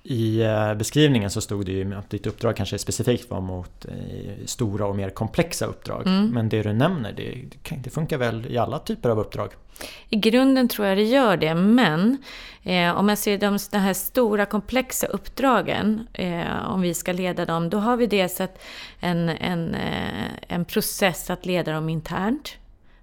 I 0.04 0.42
eh, 0.42 0.74
beskrivningen 0.74 1.30
så 1.30 1.42
stod 1.42 1.66
det 1.66 1.72
ju 1.72 1.96
att 1.96 2.10
ditt 2.10 2.28
uppdrag 2.28 2.56
kanske 2.56 2.78
specifikt 2.78 3.30
var 3.30 3.42
mot 3.42 3.86
eh, 3.86 4.46
stora 4.46 4.86
och 4.86 4.96
mer 4.96 5.10
komplexa 5.10 5.66
uppdrag. 5.66 6.08
Mm. 6.08 6.30
Men 6.30 6.50
det 6.50 6.64
du 6.64 6.74
nämner, 6.74 7.14
det, 7.14 7.44
det, 7.84 7.90
funkar 7.90 8.18
väl 8.18 8.48
i 8.52 8.58
alla 8.58 8.80
typer 8.80 9.10
av 9.10 9.20
uppdrag? 9.20 9.50
I 10.10 10.16
grunden 10.16 10.68
tror 10.68 10.88
jag 10.88 10.98
det 10.98 11.04
gör 11.04 11.38
det, 11.38 11.56
men 11.56 12.18
eh, 12.64 12.98
om 12.98 13.10
jag 13.10 13.18
ser 13.18 13.38
de, 13.38 13.58
de 13.72 13.78
här 13.78 13.94
stora 13.94 14.46
komplexa 14.46 15.08
uppdragen, 15.08 16.08
eh, 16.14 16.70
om 16.72 16.82
vi 16.82 16.94
ska 16.94 17.12
leda 17.12 17.46
dem, 17.46 17.70
då 17.70 17.78
har 17.78 17.98
vi 17.98 18.08
dels 18.08 18.42
ett, 18.42 18.62
en, 19.00 19.30
en, 19.30 19.76
eh, 19.76 20.32
en 20.48 20.66
process 20.66 21.30
att 21.30 21.46
leda 21.46 21.72
dem 21.72 21.90
internt 21.90 22.58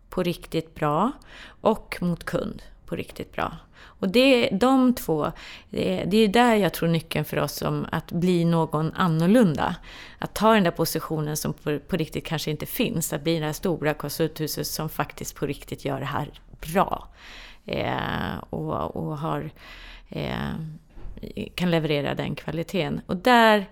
på 0.08 0.22
riktigt 0.22 0.74
bra 0.74 1.12
och 1.60 1.98
mot 2.00 2.24
kund 2.24 2.62
på 2.86 2.96
riktigt 2.96 3.32
bra. 3.32 3.56
Och 3.98 4.08
det, 4.08 4.48
de 4.52 4.94
två, 4.94 5.32
det, 5.70 6.04
det 6.06 6.16
är 6.16 6.28
där 6.28 6.54
jag 6.54 6.72
tror 6.72 6.88
nyckeln 6.88 7.24
för 7.24 7.38
oss 7.38 7.62
om 7.62 7.86
att 7.92 8.12
bli 8.12 8.44
någon 8.44 8.92
annorlunda. 8.94 9.76
Att 10.18 10.34
ta 10.34 10.54
den 10.54 10.64
där 10.64 10.70
positionen 10.70 11.36
som 11.36 11.52
på, 11.52 11.78
på 11.78 11.96
riktigt 11.96 12.26
kanske 12.26 12.50
inte 12.50 12.66
finns. 12.66 13.12
Att 13.12 13.22
bli 13.24 13.38
det 13.38 13.46
här 13.46 13.52
stora 13.52 13.94
konsulthuset 13.94 14.66
som 14.66 14.88
faktiskt 14.88 15.34
på 15.34 15.46
riktigt 15.46 15.84
gör 15.84 16.00
det 16.00 16.06
här 16.06 16.30
bra. 16.72 17.08
Eh, 17.66 18.38
och, 18.50 18.96
och 18.96 19.18
har, 19.18 19.50
eh, 20.08 20.54
kan 21.54 21.70
leverera 21.70 22.14
den 22.14 22.34
kvaliteten. 22.34 23.00
Och 23.06 23.16
där 23.16 23.66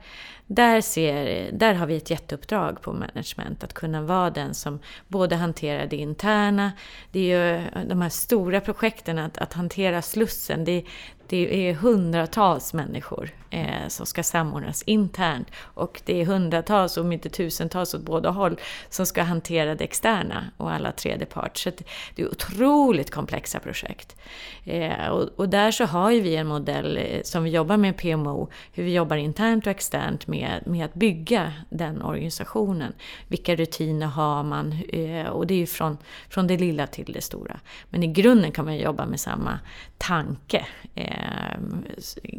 där, 0.47 0.81
ser, 0.81 1.51
där 1.53 1.75
har 1.75 1.87
vi 1.87 1.97
ett 1.97 2.11
jätteuppdrag 2.11 2.83
på 2.83 2.93
management, 2.93 3.65
att 3.65 3.73
kunna 3.73 4.03
vara 4.03 4.31
den 4.31 4.55
som 4.55 4.79
både 5.09 5.37
hanterar 5.37 5.87
det 5.87 5.97
interna, 5.97 6.73
det 7.13 7.33
är 7.33 7.59
ju 7.59 7.85
de 7.89 8.03
här 8.03 8.09
stora 8.09 8.61
projekten, 8.61 9.19
att, 9.19 9.39
att 9.39 9.53
hantera 9.53 10.03
Slussen, 10.03 10.65
det, 10.65 10.85
det 11.29 11.69
är 11.69 11.75
hundratals 11.75 12.75
människor 12.75 13.31
eh, 13.51 13.89
som 13.89 14.07
ska 14.07 14.23
samordnas 14.23 14.83
internt 14.83 15.49
och 15.59 16.03
det 16.05 16.21
är 16.21 16.27
hundratals, 16.27 16.97
om 16.97 17.13
inte 17.13 17.29
tusentals 17.29 17.95
åt 17.95 18.01
båda 18.03 18.31
håll, 18.31 18.61
som 18.91 19.07
ska 19.07 19.23
hantera 19.23 19.75
det 19.75 19.85
externa 19.85 20.45
och 20.57 20.73
alla 20.73 20.93
tredjepart. 20.93 21.57
Så 21.57 21.71
det 22.15 22.23
är 22.23 22.29
otroligt 22.29 23.11
komplexa 23.11 23.59
projekt. 23.59 24.17
Eh, 24.65 25.07
och, 25.07 25.29
och, 25.37 25.49
där 25.49 25.71
så 25.71 25.85
har 25.85 26.11
ju 26.11 26.21
vi 26.21 26.37
en 26.37 26.47
modell 26.47 26.97
eh, 26.97 27.23
som 27.23 27.45
vi 27.45 27.51
jobbar 27.51 27.77
med 27.77 27.97
PMO, 27.97 28.49
hur 28.73 28.85
vi 28.85 28.95
jobbar 28.95 29.17
internt 29.17 29.67
och 29.67 29.71
externt 29.71 30.27
med, 30.27 30.63
med 30.67 30.85
att 30.85 30.95
bygga 30.95 31.53
den 31.71 32.03
organisationen. 32.03 32.93
Vilka 33.29 33.57
rutiner 33.57 34.07
har 34.07 34.43
man? 34.43 34.83
Eh, 34.93 35.27
och 35.27 35.47
det 35.47 35.55
är 35.55 35.59
ju 35.59 35.67
från, 35.67 35.99
från 36.29 36.47
det 36.47 36.57
lilla 36.57 36.87
till 36.87 37.13
det 37.13 37.21
stora. 37.21 37.61
Men 37.91 38.03
i 38.03 38.07
grunden 38.07 38.53
kan 38.53 38.65
man 38.65 38.77
jobba 38.77 39.07
med 39.07 39.21
samma 39.21 39.59
tanke 39.99 40.67
eh, 40.95 41.16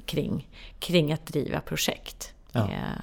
kring, 0.06 0.48
kring 0.80 1.14
att 1.14 1.26
driva 1.26 1.60
projekt. 1.60 2.34
Ja. 2.52 2.62
Eh, 2.62 3.02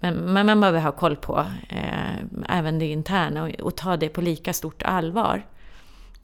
men, 0.00 0.14
men 0.14 0.46
man 0.46 0.60
behöver 0.60 0.80
ha 0.80 0.92
koll 0.92 1.16
på 1.16 1.46
eh, 1.68 2.24
även 2.48 2.78
det 2.78 2.86
interna 2.86 3.42
och, 3.42 3.50
och, 3.50 3.76
ta 3.76 3.96
det 3.96 4.08
på 4.08 4.20
lika 4.20 4.52
stort 4.52 4.82
allvar. 4.82 5.46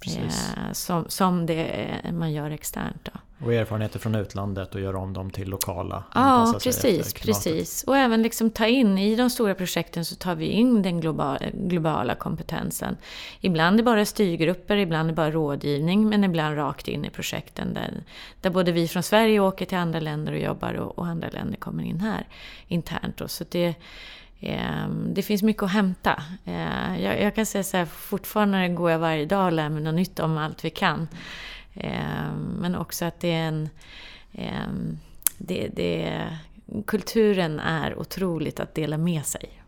eh, 0.06 0.72
som, 0.72 1.04
som 1.08 1.46
det 1.46 2.00
man 2.12 2.32
gör 2.32 2.50
externt. 2.50 3.04
Då. 3.12 3.20
Och 3.44 3.54
erfarenheter 3.54 3.98
från 3.98 4.14
utlandet 4.14 4.74
och 4.74 4.80
göra 4.80 4.98
om 4.98 5.12
dem 5.12 5.30
till 5.30 5.48
lokala. 5.48 6.04
Ja, 6.14 6.54
precis. 6.64 7.14
precis. 7.14 7.82
Och 7.82 7.96
även 7.96 8.22
liksom 8.22 8.50
ta 8.50 8.66
in, 8.66 8.98
i 8.98 9.16
de 9.16 9.30
stora 9.30 9.54
projekten 9.54 10.04
så 10.04 10.16
tar 10.16 10.34
vi 10.34 10.46
in 10.46 10.82
den 10.82 11.00
globala, 11.00 11.38
globala 11.52 12.14
kompetensen. 12.14 12.96
Ibland 13.40 13.74
är 13.74 13.76
det 13.76 13.82
bara 13.82 14.04
styrgrupper, 14.04 14.76
ibland 14.76 15.08
är 15.08 15.12
det 15.12 15.16
bara 15.16 15.30
rådgivning, 15.30 16.08
men 16.08 16.24
ibland 16.24 16.56
rakt 16.56 16.88
in 16.88 17.04
i 17.04 17.10
projekten 17.10 17.74
där, 17.74 18.04
där 18.40 18.50
både 18.50 18.72
vi 18.72 18.88
från 18.88 19.02
Sverige 19.02 19.40
åker 19.40 19.64
till 19.64 19.78
andra 19.78 20.00
länder 20.00 20.32
och 20.32 20.38
jobbar 20.38 20.74
och, 20.74 20.98
och 20.98 21.06
andra 21.06 21.28
länder 21.28 21.56
kommer 21.56 21.84
in 21.84 22.00
här 22.00 22.26
internt. 22.68 23.16
Då. 23.16 23.28
Så 23.28 23.44
det, 23.48 23.74
eh, 24.40 24.88
det 25.12 25.22
finns 25.22 25.42
mycket 25.42 25.62
att 25.62 25.72
hämta. 25.72 26.22
Eh, 26.44 27.02
jag, 27.02 27.22
jag, 27.22 27.34
kan 27.34 27.46
säga 27.46 27.64
så 27.64 27.76
här, 27.76 27.84
fortfarande 27.86 28.68
går 28.68 28.90
jag 28.90 28.98
varje 28.98 29.26
dag 29.26 29.46
och 29.46 29.52
lär 29.52 29.68
mig 29.68 29.82
något 29.82 29.94
nytt 29.94 30.20
om 30.20 30.38
allt 30.38 30.64
vi 30.64 30.70
kan. 30.70 31.08
Ehm, 31.80 32.56
men 32.60 32.74
också 32.74 33.04
att 33.04 33.20
det 33.20 33.32
är 33.32 33.48
en... 33.48 33.68
Ehm, 34.32 34.98
det, 35.38 35.68
det, 35.68 36.26
kulturen 36.86 37.60
är 37.60 37.98
otroligt 37.98 38.60
att 38.60 38.74
dela 38.74 38.98
med 38.98 39.26
sig. 39.26 39.62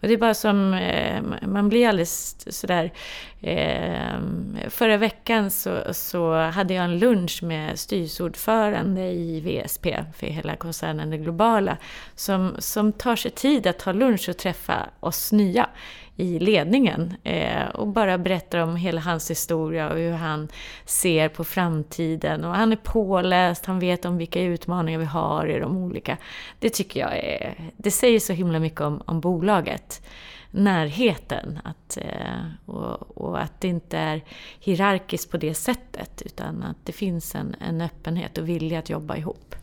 Och 0.00 0.08
det 0.08 0.14
är 0.14 0.18
bara 0.18 0.34
som, 0.34 0.74
eh, 0.74 1.22
man 1.42 1.68
blir 1.68 1.88
alldeles 1.88 2.36
sådär... 2.60 2.92
Ehm, 3.40 4.58
förra 4.68 4.96
veckan 4.96 5.50
så, 5.50 5.82
så 5.92 6.34
hade 6.34 6.74
jag 6.74 6.84
en 6.84 6.98
lunch 6.98 7.42
med 7.42 7.78
styrelseordförande 7.78 9.02
i 9.02 9.40
VSP, 9.40 10.04
för 10.16 10.26
hela 10.26 10.56
koncernen 10.56 11.10
Det 11.10 11.18
Globala, 11.18 11.76
som, 12.14 12.56
som 12.58 12.92
tar 12.92 13.16
sig 13.16 13.30
tid 13.30 13.66
att 13.66 13.78
ta 13.78 13.92
lunch 13.92 14.28
och 14.28 14.36
träffa 14.36 14.86
oss 15.00 15.32
nya 15.32 15.68
i 16.16 16.38
ledningen 16.38 17.14
eh, 17.22 17.66
och 17.66 17.88
bara 17.88 18.18
berättar 18.18 18.58
om 18.58 18.76
hela 18.76 19.00
hans 19.00 19.30
historia 19.30 19.90
och 19.90 19.98
hur 19.98 20.12
han 20.12 20.48
ser 20.84 21.28
på 21.28 21.44
framtiden. 21.44 22.44
Och 22.44 22.54
han 22.54 22.72
är 22.72 22.76
påläst, 22.76 23.66
han 23.66 23.78
vet 23.78 24.04
om 24.04 24.18
vilka 24.18 24.40
utmaningar 24.40 24.98
vi 24.98 25.04
har 25.04 25.46
i 25.46 25.58
de 25.58 25.76
olika. 25.76 26.16
Det 26.58 26.70
tycker 26.70 27.00
jag 27.00 27.18
är, 27.18 27.54
det 27.76 27.90
säger 27.90 28.20
så 28.20 28.32
himla 28.32 28.58
mycket 28.58 28.80
om, 28.80 29.02
om 29.04 29.20
bolaget. 29.20 30.06
Närheten 30.50 31.58
att, 31.64 31.96
eh, 31.96 32.74
och, 32.74 33.18
och, 33.18 33.40
att 33.42 33.60
det 33.60 33.68
inte 33.68 33.98
är 33.98 34.22
hierarkiskt 34.60 35.30
på 35.30 35.36
det 35.36 35.54
sättet 35.54 36.22
utan 36.24 36.62
att 36.62 36.76
det 36.84 36.92
finns 36.92 37.34
en, 37.34 37.56
en 37.60 37.80
öppenhet 37.80 38.38
och 38.38 38.48
vilja 38.48 38.78
att 38.78 38.90
jobba 38.90 39.16
ihop. 39.16 39.54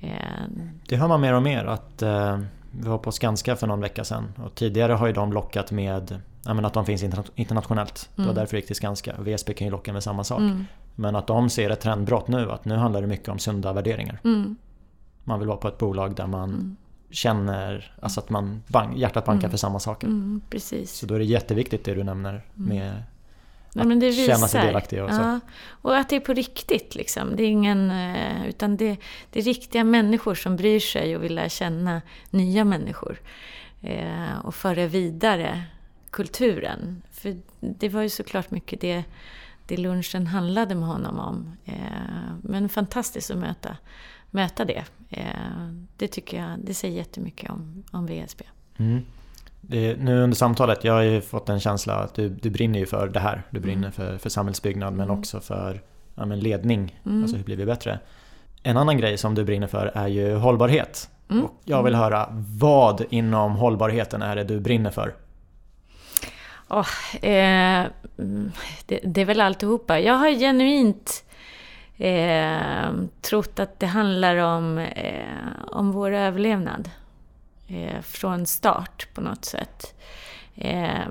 Eh, 0.00 0.10
det 0.88 0.96
hör 0.96 1.08
man 1.08 1.20
mer 1.20 1.34
och 1.34 1.42
mer 1.42 1.64
att 1.64 2.02
eh, 2.02 2.40
vi 2.80 2.88
var 2.88 2.98
på 2.98 3.12
Skanska 3.12 3.56
för 3.56 3.66
någon 3.66 3.80
vecka 3.80 4.04
sedan 4.04 4.32
och 4.44 4.54
tidigare 4.54 4.92
har 4.92 5.06
ju 5.06 5.12
de 5.12 5.32
lockat 5.32 5.70
med 5.70 6.12
att 6.44 6.74
de 6.74 6.86
finns 6.86 7.02
internationellt. 7.34 8.08
Mm. 8.08 8.16
Det 8.16 8.22
var 8.22 8.24
mm. 8.24 8.34
därför 8.34 8.52
det 8.52 8.58
gick 8.58 8.66
till 8.66 8.76
Skanska. 8.76 9.14
VSB 9.18 9.54
kan 9.54 9.66
ju 9.66 9.70
locka 9.70 9.92
med 9.92 10.02
samma 10.02 10.24
sak. 10.24 10.40
Mm. 10.40 10.64
Men 10.94 11.16
att 11.16 11.26
de 11.26 11.50
ser 11.50 11.70
ett 11.70 11.80
trendbrott 11.80 12.28
nu, 12.28 12.50
att 12.50 12.64
nu 12.64 12.74
handlar 12.74 13.00
det 13.00 13.06
mycket 13.06 13.28
om 13.28 13.38
sunda 13.38 13.72
värderingar. 13.72 14.20
Mm. 14.24 14.56
Man 15.24 15.38
vill 15.38 15.48
vara 15.48 15.58
på 15.58 15.68
ett 15.68 15.78
bolag 15.78 16.14
där 16.14 16.26
man 16.26 16.48
mm. 16.48 16.76
känner 17.10 17.94
alltså 18.02 18.20
att 18.20 18.30
man 18.30 18.62
bank, 18.66 18.96
hjärtat 18.96 19.24
bankar 19.24 19.44
mm. 19.44 19.50
för 19.50 19.58
samma 19.58 19.80
saker. 19.80 20.08
precis. 20.50 20.92
Så 20.92 21.06
då 21.06 21.14
är 21.14 21.18
det 21.18 21.24
jätteviktigt 21.24 21.84
det 21.84 21.94
du 21.94 22.04
nämner 22.04 22.42
med 22.54 23.02
Ja, 23.78 23.84
men 23.84 24.00
det 24.00 24.06
visar. 24.06 24.34
Känna 24.34 24.48
sig 24.48 24.66
delaktig 24.66 25.02
och 25.02 25.10
så. 25.10 25.20
Ja, 25.20 25.40
och 25.68 25.96
att 25.96 26.08
det 26.08 26.16
är 26.16 26.20
på 26.20 26.32
riktigt 26.32 26.94
liksom. 26.94 27.36
Det 27.36 27.42
är 27.42 27.48
ingen... 27.48 27.90
Eh, 27.90 28.48
utan 28.48 28.76
det, 28.76 28.96
det 29.30 29.38
är 29.38 29.42
riktiga 29.42 29.84
människor 29.84 30.34
som 30.34 30.56
bryr 30.56 30.80
sig 30.80 31.16
och 31.16 31.24
vill 31.24 31.34
lära 31.34 31.48
känna 31.48 32.02
nya 32.30 32.64
människor. 32.64 33.20
Eh, 33.80 34.38
och 34.44 34.54
föra 34.54 34.86
vidare 34.86 35.62
kulturen. 36.10 37.02
För 37.10 37.36
det 37.60 37.88
var 37.88 38.02
ju 38.02 38.08
såklart 38.08 38.50
mycket 38.50 38.80
det, 38.80 39.04
det 39.66 39.76
lunchen 39.76 40.26
handlade 40.26 40.74
med 40.74 40.88
honom 40.88 41.18
om. 41.18 41.56
Eh, 41.64 42.34
men 42.42 42.68
fantastiskt 42.68 43.30
att 43.30 43.38
möta, 43.38 43.76
möta 44.30 44.64
det. 44.64 44.84
Eh, 45.10 45.70
det 45.96 46.08
tycker 46.08 46.36
jag, 46.36 46.58
det 46.64 46.74
säger 46.74 46.96
jättemycket 46.96 47.50
om, 47.50 47.84
om 47.90 48.06
VSB. 48.06 48.44
Mm. 48.78 49.04
Det, 49.60 49.96
nu 50.00 50.22
under 50.22 50.36
samtalet, 50.36 50.84
jag 50.84 50.92
har 50.92 51.02
ju 51.02 51.20
fått 51.20 51.48
en 51.48 51.60
känsla 51.60 51.94
att 51.94 52.14
du, 52.14 52.28
du 52.28 52.50
brinner 52.50 52.78
ju 52.78 52.86
för 52.86 53.08
det 53.08 53.20
här. 53.20 53.42
Du 53.50 53.60
brinner 53.60 53.78
mm. 53.78 53.92
för, 53.92 54.18
för 54.18 54.30
samhällsbyggnad 54.30 54.92
men 54.92 55.08
mm. 55.08 55.18
också 55.18 55.40
för 55.40 55.82
ja, 56.14 56.24
ledning. 56.24 57.00
Mm. 57.06 57.22
Alltså 57.22 57.36
hur 57.36 57.44
blir 57.44 57.56
vi 57.56 57.66
bättre? 57.66 57.98
En 58.62 58.76
annan 58.76 58.98
grej 58.98 59.18
som 59.18 59.34
du 59.34 59.44
brinner 59.44 59.66
för 59.66 59.90
är 59.94 60.08
ju 60.08 60.34
hållbarhet. 60.34 61.10
Mm. 61.30 61.44
Och 61.44 61.52
jag 61.64 61.82
vill 61.82 61.94
höra, 61.94 62.28
vad 62.58 63.04
inom 63.10 63.56
hållbarheten 63.56 64.22
är 64.22 64.36
det 64.36 64.44
du 64.44 64.60
brinner 64.60 64.90
för? 64.90 65.14
Oh, 66.68 67.16
eh, 67.24 67.86
det, 68.86 69.00
det, 69.04 69.20
är 69.20 69.24
väl 69.24 69.40
alltihopa. 69.40 70.00
Jag 70.00 70.14
har 70.14 70.30
genuint 70.30 71.24
eh, 71.96 72.90
trott 73.20 73.60
att 73.60 73.80
det 73.80 73.86
handlar 73.86 74.36
om, 74.36 74.78
eh, 74.78 75.24
om 75.66 75.92
vår 75.92 76.12
överlevnad 76.12 76.90
eh, 77.68 78.00
från 78.00 78.46
start 78.46 79.08
på 79.14 79.20
något 79.20 79.44
sätt. 79.44 79.94
Eh, 80.54 81.08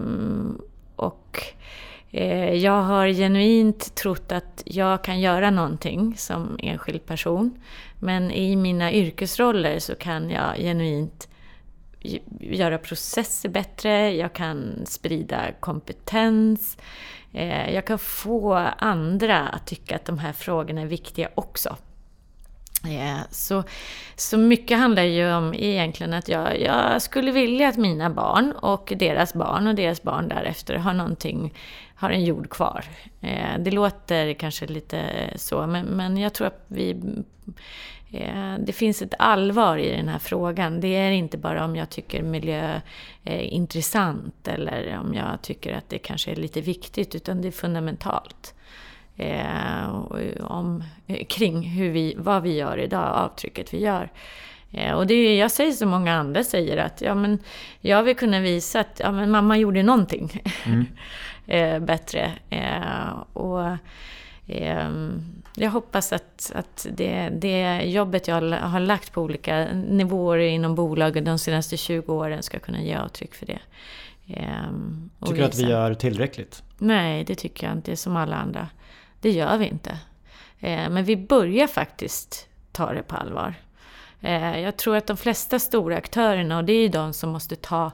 och 0.95 1.41
eh, 2.12 2.53
jag 2.53 2.82
har 2.82 3.08
genuint 3.08 3.95
trott 3.95 4.32
att 4.32 4.64
jag 4.66 5.03
kan 5.03 5.20
göra 5.20 5.49
någonting 5.51 6.16
som 6.18 6.60
enskild 6.60 7.06
person. 7.06 7.60
Men 7.99 8.32
i 8.32 8.56
mina 8.56 8.91
yrkesroller 8.91 9.80
så 9.80 9.95
kan 9.95 10.30
jag 10.30 10.58
genuint 10.58 11.28
göra 12.39 12.78
processer 12.78 13.49
bättre, 13.49 14.16
jag 14.16 14.34
kan 14.34 14.86
sprida 14.86 15.51
kompetens, 15.60 16.78
eh, 17.34 17.74
jag 17.74 17.88
kan 17.88 17.99
få 17.99 18.53
andra 18.78 19.39
att 19.39 19.68
tycka 19.68 19.95
att 19.95 20.06
de 20.06 20.20
här 20.20 20.34
frågorna 20.34 20.82
är 20.82 20.86
viktiga 20.86 21.30
också. 21.36 21.78
Yeah, 22.88 23.22
så, 23.32 23.64
så 24.16 24.38
mycket 24.38 24.78
handlar 24.78 25.04
ju 25.04 25.34
om 25.34 25.54
egentligen 25.54 26.14
att 26.14 26.28
jag, 26.28 26.62
jag 26.62 27.02
skulle 27.02 27.32
vilja 27.32 27.70
att 27.70 27.78
mina 27.78 28.10
barn 28.10 28.52
och 28.52 28.94
deras 28.96 29.34
barn 29.34 29.68
och 29.68 29.76
deras 29.76 30.04
barn 30.04 30.28
därefter 30.28 30.76
har 30.76 30.94
någonting, 30.94 31.54
har 31.96 32.10
en 32.10 32.26
jord 32.26 32.50
kvar. 32.50 32.86
Eh, 33.22 33.60
det 33.60 33.72
låter 33.72 34.34
kanske 34.34 34.68
lite 34.68 35.02
så, 35.36 35.68
men, 35.68 35.86
men 35.86 36.18
jag 36.18 36.34
tror 36.34 36.48
att 36.48 36.66
vi 36.68 36.92
eh, 38.12 38.56
det 38.60 38.74
finns 38.74 39.02
ett 39.02 39.14
allvar 39.20 39.78
i 39.78 39.92
den 39.92 40.08
här 40.08 40.20
frågan. 40.20 40.82
Det 40.82 40.96
är 40.96 41.12
inte 41.12 41.38
bara 41.38 41.66
om 41.66 41.76
jag 41.76 41.90
tycker 41.90 42.24
miljö 42.24 42.82
är 43.24 43.40
intressant 43.40 44.48
eller 44.48 44.98
om 44.98 45.14
jag 45.14 45.42
tycker 45.42 45.74
att 45.74 45.90
det 45.90 45.98
kanske 45.98 46.32
är 46.32 46.36
lite 46.36 46.62
viktigt, 46.62 47.16
utan 47.16 47.42
det 47.42 47.48
är 47.48 47.52
fundamentalt 47.52 48.55
om, 50.39 50.84
kring 51.28 51.61
hur 51.61 51.89
vi, 51.89 52.16
vad 52.18 52.43
vi 52.43 52.55
gör 52.55 52.78
idag, 52.78 53.16
avtrycket 53.16 53.74
vi 53.74 53.80
gör. 53.80 54.09
Eh, 54.76 54.93
och 54.93 55.07
det 55.07 55.13
är, 55.13 55.39
jag 55.39 55.51
säger 55.51 55.72
som 55.72 55.89
många 55.89 56.13
andra 56.13 56.43
säger 56.43 56.78
att 56.78 57.01
ja, 57.01 57.16
men 57.16 57.39
jag 57.82 58.03
vill 58.03 58.16
kunna 58.16 58.39
visa 58.39 58.80
att 58.80 58.99
ja, 59.03 59.11
men 59.11 59.32
mamma 59.32 59.57
gjorde 59.57 59.84
någonting 59.84 60.41
mm. 60.66 60.86
eh, 61.47 61.80
bättre. 61.80 62.32
Eh, 62.49 63.20
och 63.34 63.78
jag 65.55 65.72
hoppas 65.72 66.13
att, 66.13 66.51
att 66.55 66.88
det, 66.91 67.30
det 67.30 67.82
jobbet 67.82 68.28
jag 68.28 68.41
har 68.51 68.80
lagt 68.80 69.11
på 69.11 69.22
olika 69.22 69.68
nivåer 69.74 70.38
inom 70.38 70.76
bolaget 70.76 71.26
de 71.26 71.39
senaste 71.39 71.78
20 71.78 72.13
åren 72.13 72.43
ska 72.43 72.59
kunna 72.59 72.82
ge 72.82 72.95
avtryck 72.95 73.36
för 73.36 73.45
det. 73.45 73.59
Tycker 75.26 75.36
du 75.36 75.43
att 75.43 75.59
vi 75.59 75.70
gör 75.70 75.93
tillräckligt? 75.93 76.63
Nej, 76.78 77.24
det 77.24 77.36
tycker 77.36 77.68
jag 77.68 77.76
inte, 77.76 77.95
som 77.95 78.16
alla 78.16 78.36
andra. 78.36 78.68
Det 79.26 79.32
gör 79.32 79.58
vi 79.58 79.66
inte. 79.66 79.98
Eh, 80.60 80.90
men 80.90 81.04
vi 81.04 81.18
börjar 81.18 81.68
faktiskt 81.68 82.48
ta 82.72 82.94
det 82.94 83.04
på 83.04 83.16
allvar. 83.16 83.54
Eh, 84.22 84.60
jag 84.60 84.78
tror 84.78 84.96
att 84.96 85.08
de 85.08 85.18
flesta 85.18 85.60
stora 85.60 85.98
aktörerna, 85.98 86.58
och 86.58 86.66
det 86.66 86.74
är 86.74 86.82
ju 86.82 86.88
de 86.88 87.14
som 87.14 87.30
måste 87.30 87.56
ta, 87.56 87.92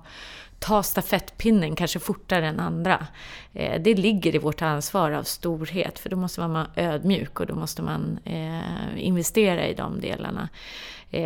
ta 0.59 0.83
stafettpinnen 0.83 1.75
kanske 1.75 1.99
fortare 1.99 2.47
än 2.47 2.59
andra. 2.59 3.07
Eh, 3.53 3.81
det 3.81 3.95
ligger 3.95 4.35
i 4.35 4.37
vårt 4.37 4.61
ansvar 4.61 5.11
av 5.11 5.23
storhet, 5.23 5.99
för 5.99 6.09
då 6.09 6.15
måste 6.15 6.41
man 6.41 6.53
vara 6.53 6.67
ödmjuk 6.75 7.39
och 7.39 7.45
då 7.45 7.55
måste 7.55 7.81
man 7.81 8.19
investera 8.97 9.67
i 9.67 9.73
de 9.73 10.01
delarna. 10.01 10.49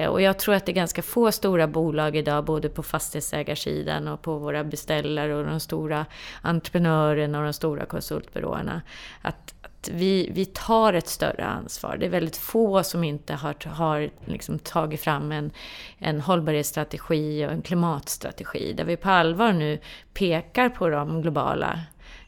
Och 0.09 0.21
jag 0.21 0.39
tror 0.39 0.55
att 0.55 0.65
det 0.65 0.71
är 0.71 0.73
ganska 0.73 1.01
få 1.01 1.31
stora 1.31 1.67
bolag 1.67 2.15
idag, 2.15 2.45
både 2.45 2.69
på 2.69 2.83
fastighetsägarsidan 2.83 4.07
och 4.07 4.21
på 4.21 4.37
våra 4.37 4.63
beställare 4.63 5.35
och 5.35 5.45
de 5.45 5.59
stora 5.59 6.05
entreprenörerna 6.41 7.37
och 7.37 7.43
de 7.43 7.53
stora 7.53 7.85
konsultbyråerna. 7.85 8.81
Att, 9.21 9.55
vi, 9.93 10.29
vi 10.33 10.45
tar 10.45 10.93
ett 10.93 11.07
större 11.07 11.45
ansvar. 11.45 11.97
Det 11.99 12.05
är 12.05 12.09
väldigt 12.09 12.37
få 12.37 12.83
som 12.83 13.03
inte 13.03 13.33
har, 13.33 13.55
har 13.69 14.09
liksom 14.25 14.59
tagit 14.59 15.01
fram 15.01 15.31
en, 15.31 15.51
en 15.97 16.21
hållbarhetsstrategi 16.21 17.45
och 17.45 17.51
en 17.51 17.61
klimatstrategi. 17.61 18.73
Där 18.73 18.83
vi 18.83 18.97
på 18.97 19.09
allvar 19.09 19.53
nu 19.53 19.79
pekar 20.13 20.69
på 20.69 20.89
de 20.89 21.21
globala 21.21 21.79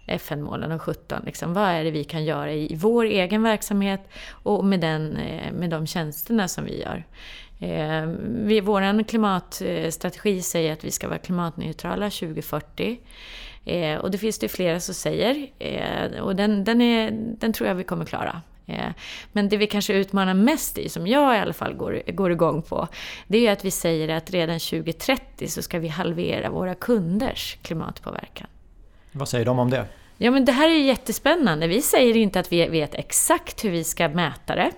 FN-målen 0.08 0.72
och 0.72 0.82
17. 0.82 1.22
Liksom, 1.26 1.54
vad 1.54 1.64
är 1.64 1.84
det 1.84 1.92
vi 1.92 2.04
kan 2.04 2.26
göra 2.26 2.52
i 2.52 2.76
vår 2.76 3.06
egen 3.06 3.44
verksamhet 3.44 4.02
och 4.30 4.66
med, 4.66 4.80
den, 4.80 5.18
eh, 5.18 5.52
med 5.52 5.70
de 5.70 5.88
tjänsterna 5.88 6.48
som 6.48 6.66
vi 6.66 6.82
gör. 6.82 7.04
Eh, 7.60 8.06
vår 8.64 9.04
klimatstrategi 9.04 10.42
säger 10.42 10.74
att 10.74 10.84
vi 10.84 10.92
ska 10.92 11.08
vara 11.08 11.18
klimatneutrala 11.18 12.10
2040. 12.10 13.00
Eh, 13.68 13.98
och 13.98 14.12
det 14.12 14.18
finns 14.18 14.40
det 14.40 14.48
flera 14.48 14.80
som 14.80 14.96
säger. 14.96 15.48
Eh, 15.60 16.20
och 16.20 16.36
den, 16.36 16.64
den, 16.64 16.82
är, 16.82 17.12
den 17.12 17.54
tror 17.54 17.68
jag 17.68 17.76
vi 17.76 17.84
kommer 17.84 18.06
klara. 18.06 18.42
Eh, 18.66 18.92
men 19.32 19.50
det 19.50 19.58
vi 19.58 19.68
kanske 19.68 19.94
utmanar 19.94 20.34
mest 20.34 20.78
i, 20.78 20.90
som 20.90 21.08
jag 21.08 21.36
i 21.36 21.40
alla 21.40 21.54
fall 21.54 21.74
går, 21.74 22.02
går 22.12 22.32
igång 22.32 22.62
på, 22.62 22.88
det 23.28 23.48
är 23.48 23.52
att 23.52 23.66
vi 23.66 23.72
säger 23.72 24.10
att 24.10 24.32
redan 24.32 24.60
2030 24.60 25.48
så 25.48 25.62
ska 25.62 25.80
vi 25.80 25.88
halvera 25.88 26.50
våra 26.50 26.76
kunders 26.76 27.58
klimatpåverkan. 27.62 28.48
Vad 29.12 29.30
säger 29.30 29.46
de 29.46 29.60
om 29.60 29.70
det? 29.70 29.86
Ja 30.18 30.32
men 30.32 30.46
det 30.46 30.52
här 30.52 30.70
är 30.70 30.84
jättespännande. 30.84 31.68
Vi 31.68 31.82
säger 31.82 32.18
inte 32.18 32.40
att 32.40 32.52
vi 32.52 32.68
vet 32.68 32.96
exakt 32.96 33.66
hur 33.66 33.72
vi 33.72 33.84
ska 33.84 34.10
mäta 34.10 34.56
det. 34.56 34.72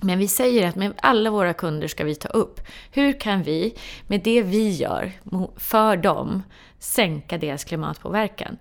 Men 0.00 0.18
vi 0.18 0.28
säger 0.28 0.68
att 0.68 0.76
med 0.76 0.92
alla 1.02 1.30
våra 1.30 1.52
kunder 1.52 1.88
ska 1.88 2.04
vi 2.04 2.14
ta 2.14 2.28
upp, 2.28 2.60
hur 2.90 3.20
kan 3.20 3.42
vi 3.42 3.74
med 4.06 4.20
det 4.20 4.42
vi 4.42 4.70
gör 4.70 5.12
för 5.56 5.96
dem 5.96 6.42
sänka 6.78 7.38
deras 7.38 7.64
klimatpåverkan? 7.64 8.58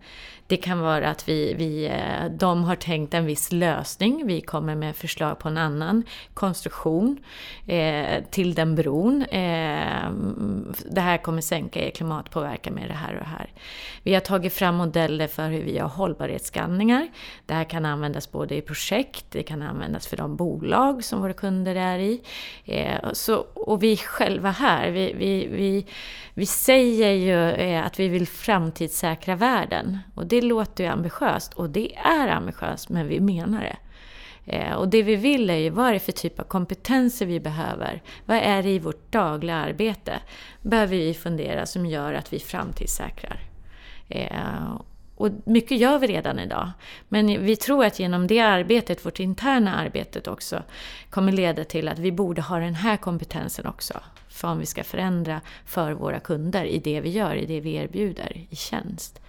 Det 0.47 0.57
kan 0.57 0.79
vara 0.79 1.09
att 1.09 1.29
vi, 1.29 1.53
vi, 1.53 1.85
eh, 1.85 2.31
de 2.31 2.63
har 2.63 2.75
tänkt 2.75 3.13
en 3.13 3.25
viss 3.25 3.51
lösning, 3.51 4.27
vi 4.27 4.41
kommer 4.41 4.75
med 4.75 4.95
förslag 4.95 5.39
på 5.39 5.47
en 5.47 5.57
annan 5.57 6.03
konstruktion 6.33 7.17
eh, 7.67 8.23
till 8.31 8.53
den 8.53 8.75
bron. 8.75 9.21
Eh, 9.21 10.09
det 10.91 11.01
här 11.01 11.17
kommer 11.17 11.41
sänka 11.41 11.85
er 11.85 11.89
klimatpåverkan 11.89 12.73
med 12.73 12.89
det 12.89 12.93
här 12.93 13.13
och 13.13 13.19
det 13.19 13.29
här. 13.29 13.49
Vi 14.03 14.13
har 14.13 14.21
tagit 14.21 14.53
fram 14.53 14.75
modeller 14.75 15.27
för 15.27 15.49
hur 15.49 15.61
vi 15.61 15.75
gör 15.75 15.87
hållbarhetsskanningar. 15.87 17.07
Det 17.45 17.53
här 17.53 17.63
kan 17.63 17.85
användas 17.85 18.31
både 18.31 18.55
i 18.55 18.61
projekt, 18.61 19.25
det 19.29 19.43
kan 19.43 19.61
användas 19.61 20.07
för 20.07 20.17
de 20.17 20.35
bolag 20.35 21.03
som 21.03 21.21
våra 21.21 21.33
kunder 21.33 21.75
är 21.75 21.99
i. 21.99 22.21
Eh, 22.65 23.11
så, 23.13 23.35
och 23.53 23.83
vi 23.83 23.97
själva 23.97 24.51
här, 24.51 24.91
vi, 24.91 25.13
vi, 25.13 25.47
vi, 25.47 25.85
vi 26.33 26.45
säger 26.45 27.11
ju 27.11 27.51
eh, 27.51 27.85
att 27.85 27.99
vi 27.99 28.07
vill 28.07 28.27
framtidssäkra 28.27 29.35
världen. 29.35 29.99
Och 30.15 30.27
det 30.27 30.34
det 30.35 30.41
låter 30.41 30.83
ju 30.83 30.89
ambitiöst, 30.89 31.53
och 31.53 31.69
det 31.69 31.95
är 31.95 32.27
ambitiöst, 32.27 32.89
men 32.89 33.07
vi 33.07 33.19
menar 33.19 33.61
det. 33.61 33.77
Eh, 34.45 34.73
och 34.73 34.87
det 34.87 35.03
vi 35.03 35.15
vill 35.15 35.49
är 35.49 35.55
ju, 35.55 35.69
vad 35.69 35.87
är 35.87 35.93
det 35.93 35.99
för 35.99 36.11
typ 36.11 36.39
av 36.39 36.43
kompetenser 36.43 37.25
vi 37.25 37.39
behöver? 37.39 38.01
Vad 38.25 38.37
är 38.37 38.63
det 38.63 38.69
i 38.69 38.79
vårt 38.79 39.11
dagliga 39.11 39.55
arbete? 39.55 40.19
Behöver 40.61 40.97
vi 40.97 41.13
fundera 41.13 41.65
som 41.65 41.85
gör 41.85 42.13
att 42.13 42.33
vi 42.33 42.39
framtidssäkrar? 42.39 43.39
Eh, 44.09 44.81
och 45.15 45.29
mycket 45.45 45.77
gör 45.77 45.99
vi 45.99 46.07
redan 46.07 46.39
idag. 46.39 46.71
Men 47.09 47.45
vi 47.45 47.55
tror 47.55 47.85
att 47.85 47.99
genom 47.99 48.27
det 48.27 48.39
arbetet, 48.39 49.05
vårt 49.05 49.19
interna 49.19 49.75
arbetet 49.75 50.27
också, 50.27 50.63
kommer 51.09 51.31
leda 51.31 51.63
till 51.63 51.87
att 51.87 51.99
vi 51.99 52.11
borde 52.11 52.41
ha 52.41 52.59
den 52.59 52.75
här 52.75 52.97
kompetensen 52.97 53.65
också. 53.65 53.99
För 54.27 54.47
om 54.47 54.59
vi 54.59 54.65
ska 54.65 54.83
förändra 54.83 55.41
för 55.65 55.91
våra 55.91 56.19
kunder 56.19 56.65
i 56.65 56.79
det 56.79 57.01
vi 57.01 57.09
gör, 57.09 57.35
i 57.35 57.45
det 57.45 57.59
vi 57.59 57.75
erbjuder 57.75 58.45
i 58.49 58.55
tjänst. 58.55 59.21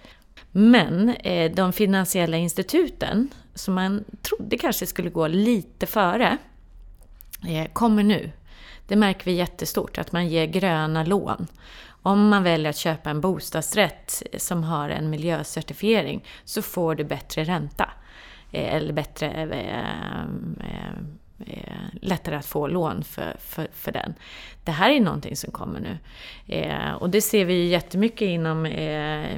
Men 0.59 1.09
eh, 1.09 1.51
de 1.51 1.73
finansiella 1.73 2.37
instituten, 2.37 3.29
som 3.53 3.73
man 3.73 4.03
trodde 4.21 4.57
kanske 4.57 4.85
skulle 4.85 5.09
gå 5.09 5.27
lite 5.27 5.85
före, 5.85 6.37
eh, 7.47 7.67
kommer 7.73 8.03
nu. 8.03 8.31
Det 8.87 8.95
märker 8.95 9.25
vi 9.25 9.31
jättestort, 9.31 9.97
att 9.97 10.11
man 10.11 10.27
ger 10.27 10.45
gröna 10.45 11.03
lån. 11.03 11.47
Om 12.01 12.29
man 12.29 12.43
väljer 12.43 12.69
att 12.69 12.77
köpa 12.77 13.09
en 13.09 13.21
bostadsrätt 13.21 14.23
eh, 14.31 14.37
som 14.37 14.63
har 14.63 14.89
en 14.89 15.09
miljöcertifiering 15.09 16.23
så 16.43 16.61
får 16.61 16.95
du 16.95 17.03
bättre 17.03 17.43
ränta. 17.43 17.89
Eh, 18.51 18.75
eller 18.75 18.93
bättre 18.93 19.27
eh, 19.27 20.19
eh, 20.69 20.91
eh, 21.45 21.99
lättare 22.01 22.35
att 22.35 22.45
få 22.45 22.67
lån 22.67 23.03
för, 23.03 23.35
för, 23.39 23.67
för 23.73 23.91
den. 23.91 24.13
Det 24.63 24.71
här 24.71 24.89
är 24.89 24.99
någonting 24.99 25.35
som 25.35 25.51
kommer 25.51 25.79
nu. 25.79 25.97
Eh, 26.55 26.93
och 26.93 27.09
det 27.09 27.21
ser 27.21 27.45
vi 27.45 27.53
ju 27.53 27.65
jättemycket 27.65 28.21
inom 28.21 28.65
eh, 28.65 29.35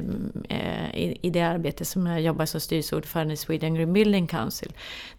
eh, 0.50 0.95
i, 0.95 1.18
i, 1.22 1.30
det 1.30 1.41
arbete 1.41 1.86
som 1.86 2.08
jag 2.08 2.22
jobbar 2.22 2.45
som 2.45 2.62
styrelseordförande 2.62 3.34
i 3.34 3.38
Sweden 3.38 3.76
Green 3.76 3.93
Building 3.93 4.28
Council. 4.28 4.72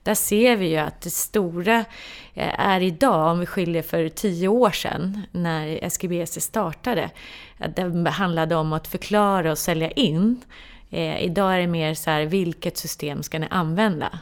Där 0.03 0.15
ser 0.15 0.57
vi 0.57 0.69
ju 0.69 0.77
att 0.77 1.01
det 1.01 1.11
stora 1.11 1.85
eh, 2.35 2.61
är 2.61 2.81
idag, 2.81 3.31
om 3.31 3.41
vi 3.41 3.47
skiljer 3.47 3.83
för 3.83 4.09
tio 4.09 4.49
år 4.49 4.71
sedan 4.71 5.23
när 5.31 5.85
SGBC 5.85 6.41
startade, 6.41 7.11
att 7.59 7.77
det 7.77 8.11
handlade 8.11 8.57
om 8.57 8.73
att 8.73 8.89
förklara 8.89 9.51
och 9.51 9.59
sälja 9.59 9.91
in 9.91 10.41
Eh, 10.91 11.25
idag 11.25 11.55
är 11.55 11.59
det 11.59 11.67
mer 11.67 11.95
så 11.95 12.11
här, 12.11 12.23
vilket 12.23 12.77
system 12.77 13.23
ska 13.23 13.39
ni 13.39 13.47
använda? 13.51 14.19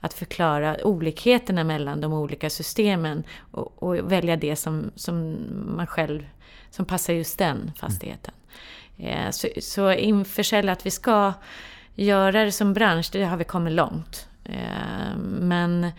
Att 0.00 0.14
förklara 0.14 0.76
olikheterna 0.84 1.64
mellan 1.64 2.00
de 2.00 2.12
olika 2.12 2.50
systemen 2.50 3.24
och, 3.50 3.82
och 3.82 4.12
välja 4.12 4.36
det 4.36 4.56
som, 4.56 4.90
som 4.94 5.36
man 5.76 5.86
själv, 5.86 6.26
som 6.70 6.84
passar 6.84 7.12
just 7.12 7.38
den 7.38 7.72
fastigheten. 7.76 8.34
Mm. 8.98 9.32
Så, 9.32 9.48
så 9.60 9.92
inför 9.92 10.68
att 10.68 10.86
vi 10.86 10.90
ska 10.90 11.32
göra 11.94 12.44
det 12.44 12.52
som 12.52 12.72
bransch, 12.72 13.08
det 13.12 13.24
har 13.24 13.36
vi 13.36 13.44
kommit 13.44 13.72
långt. 13.72 14.28
Eh, 14.44 15.16
men, 15.40 15.90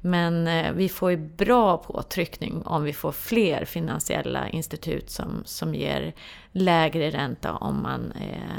men 0.00 0.46
eh, 0.46 0.72
vi 0.72 0.88
får 0.88 1.10
ju 1.10 1.16
bra 1.16 1.76
påtryckning 1.76 2.62
om 2.62 2.82
vi 2.82 2.92
får 2.92 3.12
fler 3.12 3.64
finansiella 3.64 4.48
institut 4.48 5.10
som, 5.10 5.42
som 5.44 5.74
ger 5.74 6.14
lägre 6.52 7.10
ränta 7.10 7.52
om 7.52 7.82
man 7.82 8.12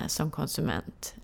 som 0.07 0.31
konsument 0.31 1.15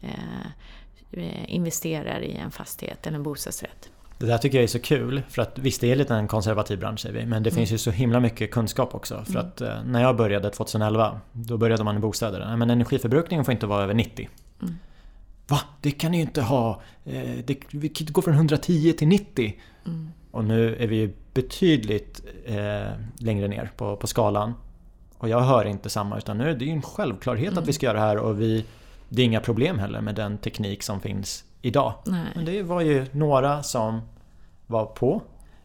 investerar 1.47 2.21
i 2.21 2.35
en 2.35 2.51
fastighet 2.51 3.07
eller 3.07 3.17
en 3.17 3.23
bostadsrätt. 3.23 3.89
Det 4.17 4.25
där 4.25 4.37
tycker 4.37 4.57
jag 4.57 4.63
är 4.63 4.67
så 4.67 4.79
kul 4.79 5.21
för 5.29 5.41
att 5.41 5.59
visst 5.59 5.81
det 5.81 5.91
är 5.91 5.95
lite 5.95 6.15
en 6.15 6.27
konservativ 6.27 6.79
bransch 6.79 6.99
säger 6.99 7.19
vi 7.19 7.25
men 7.25 7.43
det 7.43 7.49
mm. 7.49 7.57
finns 7.57 7.71
ju 7.71 7.77
så 7.77 7.91
himla 7.91 8.19
mycket 8.19 8.51
kunskap 8.51 8.95
också. 8.95 9.23
För 9.25 9.31
mm. 9.31 9.45
att 9.45 9.61
eh, 9.61 9.83
när 9.85 10.01
jag 10.01 10.17
började 10.17 10.49
2011 10.49 11.19
då 11.31 11.57
började 11.57 11.83
man 11.83 11.97
i 11.97 11.99
bostäder. 11.99 12.45
Nej, 12.47 12.57
men 12.57 12.69
energiförbrukningen 12.69 13.45
får 13.45 13.51
inte 13.51 13.67
vara 13.67 13.83
över 13.83 13.93
90. 13.93 14.29
Mm. 14.61 14.75
Va? 15.47 15.59
Det 15.81 15.91
kan 15.91 16.11
ni 16.11 16.17
ju 16.17 16.23
inte 16.23 16.41
ha! 16.41 16.81
Eh, 17.05 17.37
det, 17.45 17.57
vi 17.71 17.89
kan 17.89 18.07
gå 18.11 18.21
från 18.21 18.33
110 18.33 18.93
till 18.93 19.07
90. 19.07 19.59
Mm. 19.85 20.11
Och 20.31 20.45
nu 20.45 20.75
är 20.75 20.87
vi 20.87 21.13
betydligt 21.33 22.21
eh, 22.45 22.91
längre 23.17 23.47
ner 23.47 23.71
på, 23.77 23.95
på 23.95 24.07
skalan. 24.07 24.53
Och 25.17 25.29
jag 25.29 25.41
hör 25.41 25.65
inte 25.65 25.89
samma 25.89 26.17
utan 26.17 26.37
nu 26.37 26.49
är 26.49 26.55
det 26.55 26.65
ju 26.65 26.71
en 26.71 26.81
självklarhet 26.81 27.57
att 27.57 27.67
vi 27.67 27.73
ska 27.73 27.85
göra 27.85 27.97
det 27.97 28.05
här 28.05 28.17
och 28.17 28.41
vi 28.41 28.65
det 29.09 29.21
är 29.21 29.25
inga 29.25 29.41
problem 29.41 29.79
heller 29.79 30.01
med 30.01 30.15
den 30.15 30.37
teknik 30.37 30.83
som 30.83 31.01
finns 31.01 31.43
idag. 31.61 31.93
Nej. 32.05 32.27
Men 32.35 32.45
det 32.45 32.63
var 32.63 32.81
ju 32.81 33.05
några 33.11 33.63
som 33.63 34.01
var 34.67 34.85
på, 34.85 35.21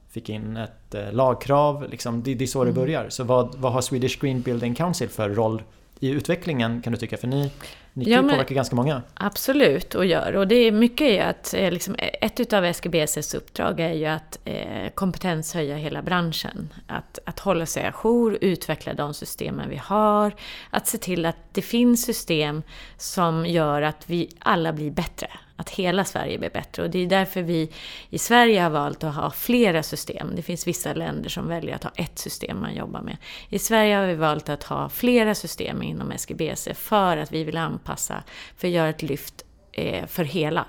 fick 0.08 0.28
in 0.28 0.56
ett 0.56 0.94
eh, 0.94 1.12
lagkrav, 1.12 1.88
liksom, 1.90 2.22
det, 2.22 2.34
det 2.34 2.44
är 2.44 2.46
så 2.46 2.62
mm. 2.62 2.74
det 2.74 2.80
börjar. 2.80 3.08
Så 3.08 3.24
vad, 3.24 3.54
vad 3.54 3.72
har 3.72 3.80
Swedish 3.80 4.20
Green 4.20 4.40
Building 4.40 4.74
Council 4.74 5.08
för 5.08 5.30
roll 5.30 5.62
i 6.00 6.08
utvecklingen 6.08 6.82
kan 6.82 6.92
du 6.92 6.98
tycka? 6.98 7.16
För 7.16 7.28
ni, 7.28 7.50
ni 7.92 8.04
kan 8.04 8.12
ja, 8.12 8.22
ju 8.22 8.28
påverka 8.28 8.54
ganska 8.54 8.76
många. 8.76 9.02
Absolut, 9.14 9.94
och 9.94 10.06
gör. 10.06 10.36
Och 10.36 10.48
det 10.48 10.54
är 10.54 10.72
mycket 10.72 11.08
är 11.08 11.22
att, 11.22 11.54
eh, 11.54 11.70
liksom, 11.70 11.96
ett 11.98 12.40
utav 12.40 12.64
SGBCs 12.64 13.34
uppdrag 13.34 13.80
är 13.80 13.92
ju 13.92 14.06
att 14.06 14.38
eh, 14.44 14.90
kompetenshöja 14.94 15.76
hela 15.76 16.02
branschen. 16.02 16.68
Att, 16.86 17.18
att 17.26 17.38
hålla 17.38 17.66
sig 17.66 17.84
ajour, 17.84 18.38
utveckla 18.40 18.94
de 18.94 19.14
systemen 19.14 19.68
vi 19.68 19.76
har. 19.76 20.34
Att 20.70 20.86
se 20.86 20.98
till 20.98 21.26
att 21.26 21.36
det 21.52 21.62
finns 21.62 22.04
system 22.04 22.62
som 22.96 23.46
gör 23.46 23.82
att 23.82 24.10
vi 24.10 24.28
alla 24.38 24.72
blir 24.72 24.90
bättre 24.90 25.28
att 25.60 25.70
hela 25.70 26.04
Sverige 26.04 26.38
blir 26.38 26.50
bättre. 26.50 26.82
Och 26.82 26.90
det 26.90 26.98
är 26.98 27.06
därför 27.06 27.42
vi 27.42 27.70
i 28.10 28.18
Sverige 28.18 28.60
har 28.60 28.70
valt 28.70 29.04
att 29.04 29.14
ha 29.14 29.30
flera 29.30 29.82
system. 29.82 30.32
Det 30.36 30.42
finns 30.42 30.66
vissa 30.66 30.94
länder 30.94 31.30
som 31.30 31.48
väljer 31.48 31.74
att 31.74 31.84
ha 31.84 31.90
ett 31.96 32.18
system 32.18 32.60
man 32.60 32.74
jobbar 32.74 33.00
med. 33.02 33.16
I 33.48 33.58
Sverige 33.58 33.96
har 33.96 34.06
vi 34.06 34.14
valt 34.14 34.48
att 34.48 34.62
ha 34.62 34.88
flera 34.88 35.34
system 35.34 35.82
inom 35.82 36.12
SGBC 36.12 36.68
för 36.74 37.16
att 37.16 37.32
vi 37.32 37.44
vill 37.44 37.56
anpassa, 37.56 38.22
för 38.56 38.68
att 38.68 38.74
göra 38.74 38.88
ett 38.88 39.02
lyft 39.02 39.44
eh, 39.72 40.06
för 40.06 40.24
hela. 40.24 40.66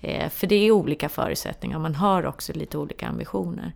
Eh, 0.00 0.28
för 0.28 0.46
det 0.46 0.54
är 0.54 0.70
olika 0.70 1.08
förutsättningar, 1.08 1.78
man 1.78 1.94
har 1.94 2.26
också 2.26 2.52
lite 2.52 2.78
olika 2.78 3.06
ambitioner. 3.06 3.72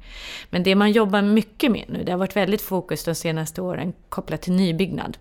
Men 0.50 0.62
det 0.62 0.74
man 0.74 0.92
jobbar 0.92 1.22
mycket 1.22 1.72
med 1.72 1.84
nu, 1.88 2.04
det 2.04 2.12
har 2.12 2.18
varit 2.18 2.36
väldigt 2.36 2.62
fokus 2.62 3.04
de 3.04 3.14
senaste 3.14 3.62
åren 3.62 3.92
kopplat 4.08 4.42
till 4.42 4.52
nybyggnad. 4.52 5.18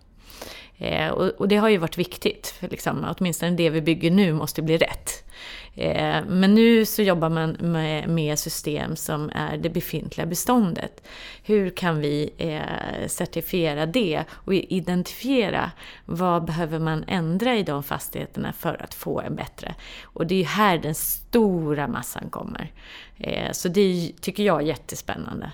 Eh, 0.79 1.09
och, 1.09 1.27
och, 1.27 1.47
det 1.47 1.55
har 1.55 1.69
ju 1.69 1.77
varit 1.77 1.97
viktigt, 1.97 2.47
för 2.59 2.69
liksom, 2.69 3.15
åtminstone 3.17 3.51
det 3.51 3.69
vi 3.69 3.81
bygger 3.81 4.11
nu 4.11 4.33
måste 4.33 4.61
bli 4.61 4.77
rätt. 4.77 5.29
Eh, 5.75 6.25
men 6.27 6.55
nu 6.55 6.85
så 6.85 7.01
jobbar 7.01 7.29
man 7.29 7.51
med, 7.51 8.09
med, 8.09 8.39
system 8.39 8.95
som 8.95 9.31
är 9.35 9.57
det 9.57 9.69
befintliga 9.69 10.25
beståndet. 10.25 11.03
Hur 11.43 11.69
kan 11.69 11.99
vi 11.99 12.33
eh, 12.37 13.07
certifiera 13.07 13.85
det 13.85 14.23
och 14.31 14.53
identifiera 14.53 15.71
vad 16.05 16.45
behöver 16.45 16.79
man 16.79 17.03
ändra 17.07 17.55
i 17.55 17.63
de 17.63 17.83
fastigheterna 17.83 18.53
för 18.53 18.81
att 18.83 18.93
få 18.93 19.21
en 19.21 19.35
bättre? 19.35 19.75
Och 20.03 20.27
det 20.27 20.41
är 20.41 20.45
här 20.45 20.77
den 20.77 20.95
stora 20.95 21.87
massan 21.87 22.29
kommer. 22.29 22.71
Eh, 23.17 23.51
så 23.51 23.67
det 23.67 24.11
tycker 24.21 24.43
jag 24.43 24.61
är 24.61 24.65
jättespännande. 24.65 25.51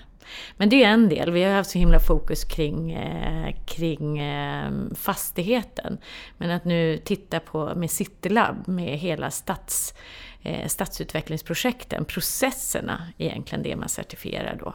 Men 0.56 0.68
det 0.68 0.84
är 0.84 0.88
en 0.88 1.08
del. 1.08 1.30
Vi 1.30 1.42
har 1.42 1.52
haft 1.52 1.70
så 1.70 1.78
himla 1.78 2.00
fokus 2.00 2.44
kring, 2.44 2.92
eh, 2.92 3.54
kring 3.66 4.18
eh, 4.18 4.70
fastigheten. 4.94 5.98
Men 6.38 6.50
att 6.50 6.64
nu 6.64 6.98
titta 7.04 7.40
på 7.40 7.74
med 7.74 7.90
Citylab, 7.90 8.68
med 8.68 8.98
hela 8.98 9.30
stads, 9.30 9.94
eh, 10.42 10.66
stadsutvecklingsprojekten, 10.66 12.04
processerna 12.04 13.08
egentligen 13.18 13.62
det 13.62 13.76
man 13.76 13.88
certifierar 13.88 14.56
då. 14.60 14.74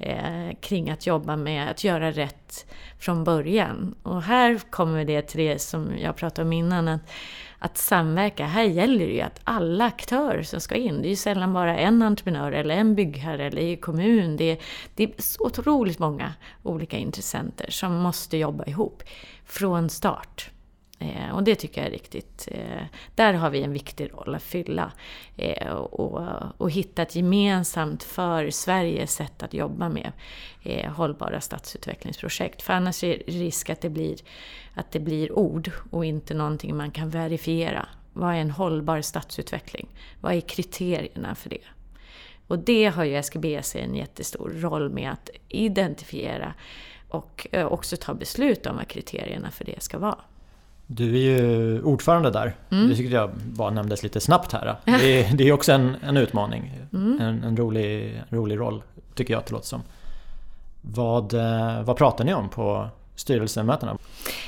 Eh, 0.00 0.56
kring 0.60 0.90
att 0.90 1.06
jobba 1.06 1.36
med 1.36 1.70
att 1.70 1.84
göra 1.84 2.10
rätt 2.10 2.66
från 2.98 3.24
början. 3.24 3.94
Och 4.02 4.22
här 4.22 4.58
kommer 4.70 5.04
det 5.04 5.22
till 5.22 5.40
det 5.40 5.58
som 5.58 5.98
jag 5.98 6.16
pratade 6.16 6.46
om 6.46 6.52
innan, 6.52 6.88
att, 6.88 7.10
att 7.58 7.78
samverka. 7.78 8.46
Här 8.46 8.62
gäller 8.62 9.06
det 9.06 9.12
ju 9.12 9.20
att 9.20 9.40
alla 9.44 9.84
aktörer 9.84 10.42
som 10.42 10.60
ska 10.60 10.74
in, 10.74 11.02
det 11.02 11.08
är 11.08 11.10
ju 11.10 11.16
sällan 11.16 11.52
bara 11.52 11.78
en 11.78 12.02
entreprenör 12.02 12.52
eller 12.52 12.74
en 12.74 12.94
byggherre 12.94 13.46
eller 13.46 13.76
kommun. 13.76 14.36
Det 14.36 14.50
är, 14.50 14.58
det 14.94 15.04
är 15.04 15.22
så 15.22 15.44
otroligt 15.44 15.98
många 15.98 16.34
olika 16.62 16.96
intressenter 16.96 17.70
som 17.70 17.96
måste 17.96 18.36
jobba 18.36 18.64
ihop 18.64 19.02
från 19.44 19.90
start. 19.90 20.50
Eh, 20.98 21.34
och 21.34 21.44
det 21.44 21.54
tycker 21.54 21.80
jag 21.80 21.88
är 21.88 21.92
riktigt... 21.92 22.48
Eh, 22.50 22.82
där 23.14 23.34
har 23.34 23.50
vi 23.50 23.62
en 23.62 23.72
viktig 23.72 24.12
roll 24.12 24.34
att 24.34 24.42
fylla. 24.42 24.92
Eh, 25.36 25.72
och, 25.72 26.22
och 26.58 26.70
hitta 26.70 27.02
ett 27.02 27.16
gemensamt 27.16 28.02
för 28.02 28.50
Sverige, 28.50 29.06
sätt 29.06 29.42
att 29.42 29.54
jobba 29.54 29.88
med 29.88 30.12
eh, 30.62 30.92
hållbara 30.92 31.40
stadsutvecklingsprojekt. 31.40 32.62
För 32.62 32.72
annars 32.72 33.04
är 33.04 33.08
det 33.26 33.32
risk 33.32 33.70
att 33.70 33.80
det, 33.80 33.90
blir, 33.90 34.16
att 34.74 34.90
det 34.90 35.00
blir 35.00 35.32
ord 35.32 35.70
och 35.90 36.04
inte 36.04 36.34
någonting 36.34 36.76
man 36.76 36.90
kan 36.90 37.10
verifiera. 37.10 37.88
Vad 38.12 38.34
är 38.34 38.38
en 38.38 38.50
hållbar 38.50 39.00
stadsutveckling? 39.00 39.88
Vad 40.20 40.34
är 40.34 40.40
kriterierna 40.40 41.34
för 41.34 41.50
det? 41.50 41.64
Och 42.46 42.58
det 42.58 42.86
har 42.86 43.04
ju 43.04 43.16
SKBC 43.16 43.76
en 43.76 43.94
jättestor 43.94 44.50
roll 44.50 44.90
med 44.90 45.12
att 45.12 45.30
identifiera 45.48 46.54
och 47.08 47.46
eh, 47.52 47.66
också 47.66 47.96
ta 47.96 48.14
beslut 48.14 48.66
om 48.66 48.76
vad 48.76 48.88
kriterierna 48.88 49.50
för 49.50 49.64
det 49.64 49.82
ska 49.82 49.98
vara. 49.98 50.18
Du 50.90 51.14
är 51.14 51.18
ju 51.18 51.82
ordförande 51.82 52.30
där. 52.30 52.54
Mm. 52.70 52.88
Det 52.88 52.96
tyckte 52.96 53.14
jag 53.14 53.30
bara 53.34 53.70
nämndes 53.70 54.02
lite 54.02 54.20
snabbt 54.20 54.52
här. 54.52 54.76
Det 54.84 55.22
är, 55.22 55.36
det 55.36 55.48
är 55.48 55.52
också 55.52 55.72
en, 55.72 55.96
en 56.02 56.16
utmaning. 56.16 56.78
Mm. 56.92 57.20
En, 57.20 57.44
en, 57.44 57.56
rolig, 57.56 58.22
rolig 58.28 58.58
roll, 58.58 58.82
tycker 59.14 59.34
jag 59.34 59.40
att 59.40 59.46
det 59.46 59.52
låter 59.52 59.66
som. 59.66 59.82
Vad, 60.80 61.34
eh, 61.34 61.82
vad 61.82 61.96
pratar 61.96 62.24
ni 62.24 62.34
om 62.34 62.48
på 62.48 62.88
styrelsemötena? 63.14 63.98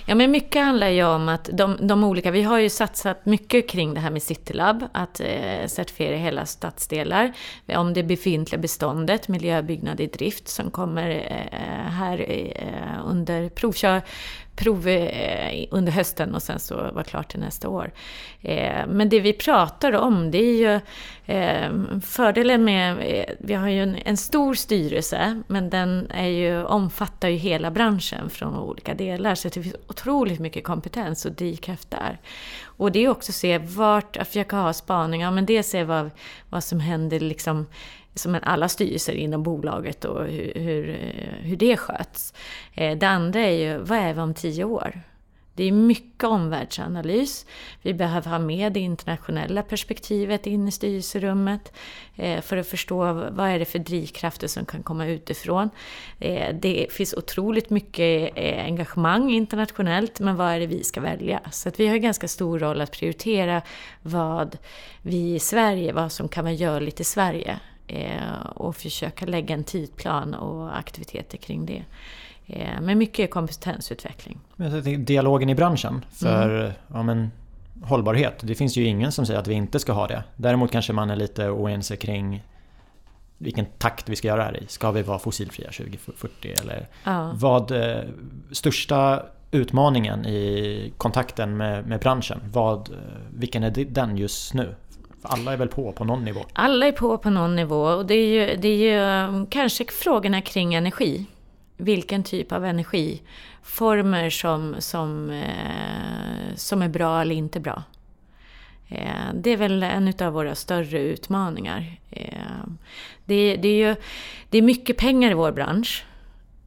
Ja, 0.06 0.14
men 0.14 0.30
mycket 0.30 0.64
handlar 0.64 0.88
ju 0.88 1.04
om 1.04 1.28
att 1.28 1.50
de, 1.52 1.76
de 1.80 2.04
olika, 2.04 2.30
vi 2.30 2.42
har 2.42 2.58
ju 2.58 2.70
satsat 2.70 3.26
mycket 3.26 3.68
kring 3.68 3.94
det 3.94 4.00
här 4.00 4.10
med 4.10 4.22
Citylab, 4.22 4.84
att 4.92 5.20
eh, 5.20 5.66
certifiera 5.66 6.16
hela 6.16 6.46
stadsdelar. 6.46 7.32
Om 7.76 7.94
det 7.94 8.02
befintliga 8.02 8.60
beståndet, 8.60 9.28
miljöbyggnad 9.28 10.00
i 10.00 10.06
drift, 10.06 10.48
som 10.48 10.70
kommer 10.70 11.10
eh, 11.10 11.90
här 11.90 12.26
eh, 12.28 13.06
under 13.06 13.48
provkör, 13.48 14.02
prov 14.60 14.88
eh, 14.88 15.66
under 15.70 15.92
hösten 15.92 16.34
och 16.34 16.42
sen 16.42 16.58
så 16.60 16.74
vara 16.74 17.04
klart 17.04 17.30
till 17.30 17.40
nästa 17.40 17.68
år. 17.68 17.92
Eh, 18.40 18.86
men 18.88 19.08
det 19.08 19.20
vi 19.20 19.32
pratar 19.32 19.92
om 19.92 20.30
det 20.30 20.38
är 20.38 20.56
ju 20.56 20.80
eh, 21.34 22.00
fördelen 22.02 22.64
med, 22.64 22.98
eh, 23.00 23.34
vi 23.38 23.54
har 23.54 23.68
ju 23.68 23.96
en, 24.04 24.16
stor 24.16 24.54
styrelse 24.54 25.42
men 25.46 25.70
den 25.70 26.10
är 26.10 26.28
ju, 26.28 26.64
omfattar 26.64 27.28
ju 27.28 27.36
hela 27.36 27.70
branschen 27.70 28.30
från 28.30 28.56
olika 28.56 28.94
delar 28.94 29.34
så 29.34 29.48
det 29.48 29.69
finns 29.70 29.84
otroligt 29.88 30.40
mycket 30.40 30.64
kompetens 30.64 31.24
och 31.24 31.32
drivkraft 31.32 31.90
där. 31.90 32.20
Och 32.62 32.92
det 32.92 33.04
är 33.04 33.08
också 33.08 33.30
att 33.30 33.36
se 33.36 33.58
vart, 33.58 34.16
att 34.16 34.28
försöka 34.28 34.56
ha 34.56 34.72
spaningar, 34.72 35.30
men 35.30 35.46
det 35.46 35.62
ser 35.62 35.84
vad, 35.84 36.10
vad 36.50 36.64
som 36.64 36.80
händer 36.80 37.20
liksom 37.20 37.66
som 38.14 38.38
alla 38.42 38.68
styrelser 38.68 39.12
inom 39.12 39.42
bolaget 39.42 40.04
och 40.04 40.24
hur, 40.24 40.52
hur, 40.54 40.96
hur 41.42 41.56
det 41.56 41.76
sköts. 41.76 42.34
Eh, 42.74 42.98
det 42.98 43.08
andra 43.08 43.40
är 43.40 43.50
ju, 43.50 43.78
vad 43.78 43.98
är 43.98 44.14
vi 44.14 44.20
om 44.20 44.34
tio 44.34 44.64
år? 44.64 45.00
Det 45.54 45.64
är 45.64 45.72
mycket 45.72 46.24
omvärldsanalys. 46.24 47.46
Vi 47.82 47.94
behöver 47.94 48.30
ha 48.30 48.38
med 48.38 48.72
det 48.72 48.80
internationella 48.80 49.62
perspektivet 49.62 50.46
in 50.46 50.68
i 50.68 50.70
styrelserummet 50.70 51.72
eh, 52.16 52.40
för 52.40 52.56
att 52.56 52.66
förstå 52.66 53.12
vad 53.12 53.48
är 53.48 53.58
det 53.58 53.64
för 53.64 53.78
drivkrafter 53.78 54.46
som 54.48 54.64
kan 54.64 54.82
komma 54.82 55.06
utifrån. 55.06 55.70
Eh, 56.18 56.54
det 56.54 56.86
finns 56.90 57.14
otroligt 57.14 57.70
mycket 57.70 58.32
eh, 58.34 58.64
engagemang 58.64 59.30
internationellt, 59.30 60.20
men 60.20 60.36
vad 60.36 60.48
är 60.48 60.60
det 60.60 60.66
vi 60.66 60.84
ska 60.84 61.00
välja? 61.00 61.40
Så 61.50 61.68
att 61.68 61.80
vi 61.80 61.88
har 61.88 61.96
ganska 61.96 62.28
stor 62.28 62.58
roll 62.58 62.80
att 62.80 62.92
prioritera 62.92 63.62
vad 64.02 64.58
vi 65.02 65.34
i 65.34 65.38
Sverige, 65.38 65.92
vad 65.92 66.12
som 66.12 66.28
kan 66.28 66.44
vara 66.44 66.54
görligt 66.54 67.00
i 67.00 67.04
Sverige 67.04 67.60
och 68.54 68.76
försöka 68.76 69.26
lägga 69.26 69.54
en 69.54 69.64
tidplan 69.64 70.34
och 70.34 70.78
aktiviteter 70.78 71.38
kring 71.38 71.66
det. 71.66 71.84
Eh, 72.52 72.80
men 72.80 72.98
mycket 72.98 73.30
kompetensutveckling. 73.30 74.38
Dialogen 74.98 75.48
i 75.48 75.54
branschen 75.54 76.04
för 76.10 76.60
mm. 76.60 76.72
ja, 76.92 77.02
men, 77.02 77.30
hållbarhet. 77.82 78.38
Det 78.40 78.54
finns 78.54 78.76
ju 78.76 78.84
ingen 78.84 79.12
som 79.12 79.26
säger 79.26 79.40
att 79.40 79.46
vi 79.46 79.54
inte 79.54 79.78
ska 79.78 79.92
ha 79.92 80.06
det. 80.06 80.24
Däremot 80.36 80.72
kanske 80.72 80.92
man 80.92 81.10
är 81.10 81.16
lite 81.16 81.48
oense 81.48 81.96
kring 81.96 82.44
vilken 83.38 83.66
takt 83.78 84.08
vi 84.08 84.16
ska 84.16 84.28
göra 84.28 84.52
det 84.52 84.58
i. 84.58 84.66
Ska 84.68 84.90
vi 84.90 85.02
vara 85.02 85.18
fossilfria 85.18 85.70
2040 85.70 86.54
eller 86.62 86.88
ja. 87.04 87.32
vad 87.34 87.70
eh, 87.70 88.04
största 88.52 89.22
utmaningen 89.50 90.26
i 90.26 90.92
kontakten 90.96 91.56
med, 91.56 91.86
med 91.86 92.00
branschen, 92.00 92.40
vad, 92.52 92.88
vilken 93.30 93.62
är 93.62 93.70
den 93.70 94.16
just 94.16 94.54
nu 94.54 94.74
alla 95.22 95.52
är 95.52 95.56
väl 95.56 95.68
på 95.68 95.92
på 95.92 96.04
någon 96.04 96.24
nivå? 96.24 96.40
Alla 96.52 96.86
är 96.86 96.92
på 96.92 97.18
på 97.18 97.30
någon 97.30 97.56
nivå 97.56 97.82
och 97.82 98.06
det 98.06 98.14
är 98.14 98.26
ju, 98.26 98.56
det 98.56 98.68
är 98.68 98.76
ju 98.76 99.46
kanske 99.46 99.84
frågorna 99.84 100.40
kring 100.40 100.74
energi. 100.74 101.26
Vilken 101.80 102.22
typ 102.22 102.52
av 102.52 102.64
energiformer 102.64 104.30
som, 104.30 104.76
som, 104.78 105.30
eh, 105.30 106.54
som 106.54 106.82
är 106.82 106.88
bra 106.88 107.20
eller 107.20 107.34
inte 107.34 107.60
bra. 107.60 107.82
Eh, 108.88 109.34
det 109.34 109.50
är 109.50 109.56
väl 109.56 109.82
en 109.82 110.12
av 110.20 110.32
våra 110.32 110.54
större 110.54 111.00
utmaningar. 111.00 111.96
Eh, 112.10 112.66
det, 113.24 113.56
det, 113.56 113.68
är 113.68 113.88
ju 113.88 113.96
det 114.50 114.58
är 114.58 114.62
mycket 114.62 114.96
pengar 114.96 115.30
i 115.30 115.34
vår 115.34 115.52
bransch. 115.52 116.04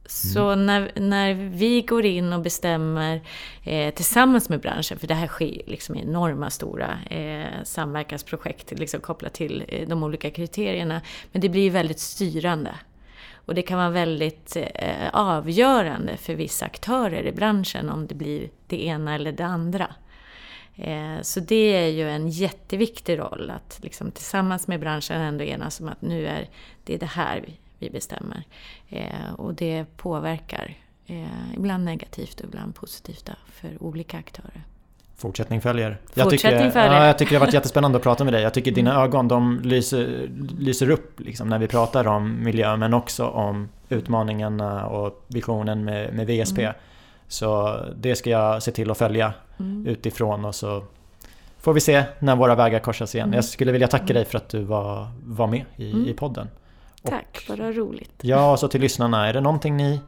Så 0.06 0.50
mm. 0.50 0.66
när, 0.66 0.92
när 1.00 1.34
vi 1.34 1.82
går 1.82 2.04
in 2.04 2.32
och 2.32 2.40
bestämmer 2.40 3.20
eh, 3.62 3.94
tillsammans 3.94 4.48
med 4.48 4.60
branschen, 4.60 4.98
för 4.98 5.06
det 5.06 5.14
här 5.14 5.26
sker 5.26 5.62
liksom 5.66 5.96
i 5.96 6.02
enorma 6.02 6.50
stora 6.50 6.98
eh, 7.10 7.62
samverkansprojekt 7.64 8.78
liksom 8.78 9.00
kopplat 9.00 9.32
till 9.32 9.64
eh, 9.68 9.88
de 9.88 10.02
olika 10.02 10.30
kriterierna, 10.30 11.00
men 11.32 11.42
det 11.42 11.48
blir 11.48 11.70
väldigt 11.70 12.00
styrande. 12.00 12.74
Och 13.46 13.54
det 13.54 13.62
kan 13.62 13.78
vara 13.78 13.90
väldigt 13.90 14.56
eh, 14.56 15.08
avgörande 15.12 16.16
för 16.16 16.34
vissa 16.34 16.66
aktörer 16.66 17.26
i 17.26 17.32
branschen 17.32 17.88
om 17.88 18.06
det 18.06 18.14
blir 18.14 18.48
det 18.66 18.84
ena 18.84 19.14
eller 19.14 19.32
det 19.32 19.46
andra. 19.46 19.94
Eh, 20.76 21.20
så 21.22 21.40
det 21.40 21.76
är 21.76 21.88
ju 21.88 22.10
en 22.10 22.28
jätteviktig 22.28 23.18
roll 23.18 23.50
att 23.50 23.80
liksom 23.82 24.10
tillsammans 24.10 24.68
med 24.68 24.80
branschen 24.80 25.20
ändå 25.20 25.44
enas 25.44 25.80
om 25.80 25.88
att 25.88 26.02
nu 26.02 26.26
är 26.26 26.48
det 26.84 26.96
det 26.96 27.06
här 27.06 27.44
vi 27.46 27.58
vi 27.84 27.90
bestämmer. 27.90 28.44
Eh, 28.88 29.32
och 29.36 29.54
det 29.54 29.84
påverkar 29.96 30.76
eh, 31.06 31.54
ibland 31.54 31.84
negativt 31.84 32.40
och 32.40 32.46
ibland 32.46 32.74
positivt 32.74 33.26
då, 33.26 33.32
för 33.46 33.82
olika 33.82 34.18
aktörer. 34.18 34.64
Fortsättning 35.24 35.60
följer. 35.60 35.98
Jag, 36.14 36.24
Fortsättning 36.24 36.60
tycker, 36.60 36.70
följer. 36.70 37.00
Ja, 37.00 37.06
jag 37.06 37.18
tycker 37.18 37.32
det 37.32 37.38
har 37.38 37.46
varit 37.46 37.54
jättespännande 37.54 37.96
att 37.96 38.02
prata 38.02 38.24
med 38.24 38.32
dig. 38.32 38.42
Jag 38.42 38.54
tycker 38.54 38.70
dina 38.70 38.90
mm. 38.90 39.02
ögon 39.02 39.28
de 39.28 39.60
lyser, 39.64 40.30
lyser 40.58 40.90
upp 40.90 41.20
liksom, 41.20 41.48
när 41.48 41.58
vi 41.58 41.68
pratar 41.68 42.06
om 42.06 42.44
miljö 42.44 42.76
men 42.76 42.94
också 42.94 43.26
om 43.26 43.68
utmaningarna 43.88 44.86
och 44.86 45.24
visionen 45.26 45.84
med, 45.84 46.14
med 46.14 46.26
VSP. 46.26 46.58
Mm. 46.58 46.74
Så 47.28 47.78
det 47.96 48.16
ska 48.16 48.30
jag 48.30 48.62
se 48.62 48.72
till 48.72 48.90
att 48.90 48.98
följa 48.98 49.32
mm. 49.58 49.86
utifrån 49.86 50.44
och 50.44 50.54
så 50.54 50.84
får 51.58 51.72
vi 51.72 51.80
se 51.80 52.04
när 52.18 52.36
våra 52.36 52.54
vägar 52.54 52.78
korsas 52.78 53.14
igen. 53.14 53.28
Mm. 53.28 53.36
Jag 53.36 53.44
skulle 53.44 53.72
vilja 53.72 53.88
tacka 53.88 54.04
mm. 54.04 54.14
dig 54.14 54.24
för 54.24 54.38
att 54.38 54.48
du 54.48 54.62
var, 54.62 55.08
var 55.24 55.46
med 55.46 55.64
i, 55.76 55.92
mm. 55.92 56.08
i 56.08 56.12
podden. 56.14 56.48
Tack, 57.02 57.46
och, 57.50 57.58
vad 57.58 57.76
roligt. 57.76 58.12
Ja, 58.20 58.52
och 58.52 58.58
så 58.58 58.68
till 58.68 58.80
lyssnarna. 58.80 59.28
Är 59.28 59.32
det 59.32 59.40
någonting 59.40 59.76
ni 59.76 60.00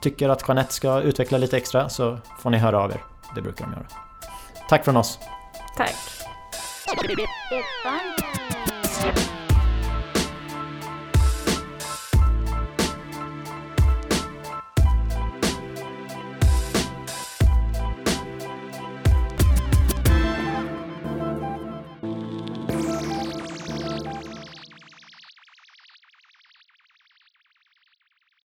tycker 0.00 0.28
att 0.28 0.44
Jeanette 0.48 0.72
ska 0.72 1.00
utveckla 1.00 1.38
lite 1.38 1.56
extra 1.56 1.88
så 1.88 2.18
får 2.38 2.50
ni 2.50 2.58
höra 2.58 2.80
av 2.80 2.90
er. 2.90 3.00
Det 3.34 3.42
brukar 3.42 3.64
de 3.64 3.72
göra. 3.72 3.86
Tack 4.68 4.84
från 4.84 4.96
oss. 4.96 5.18
Tack. 5.76 5.94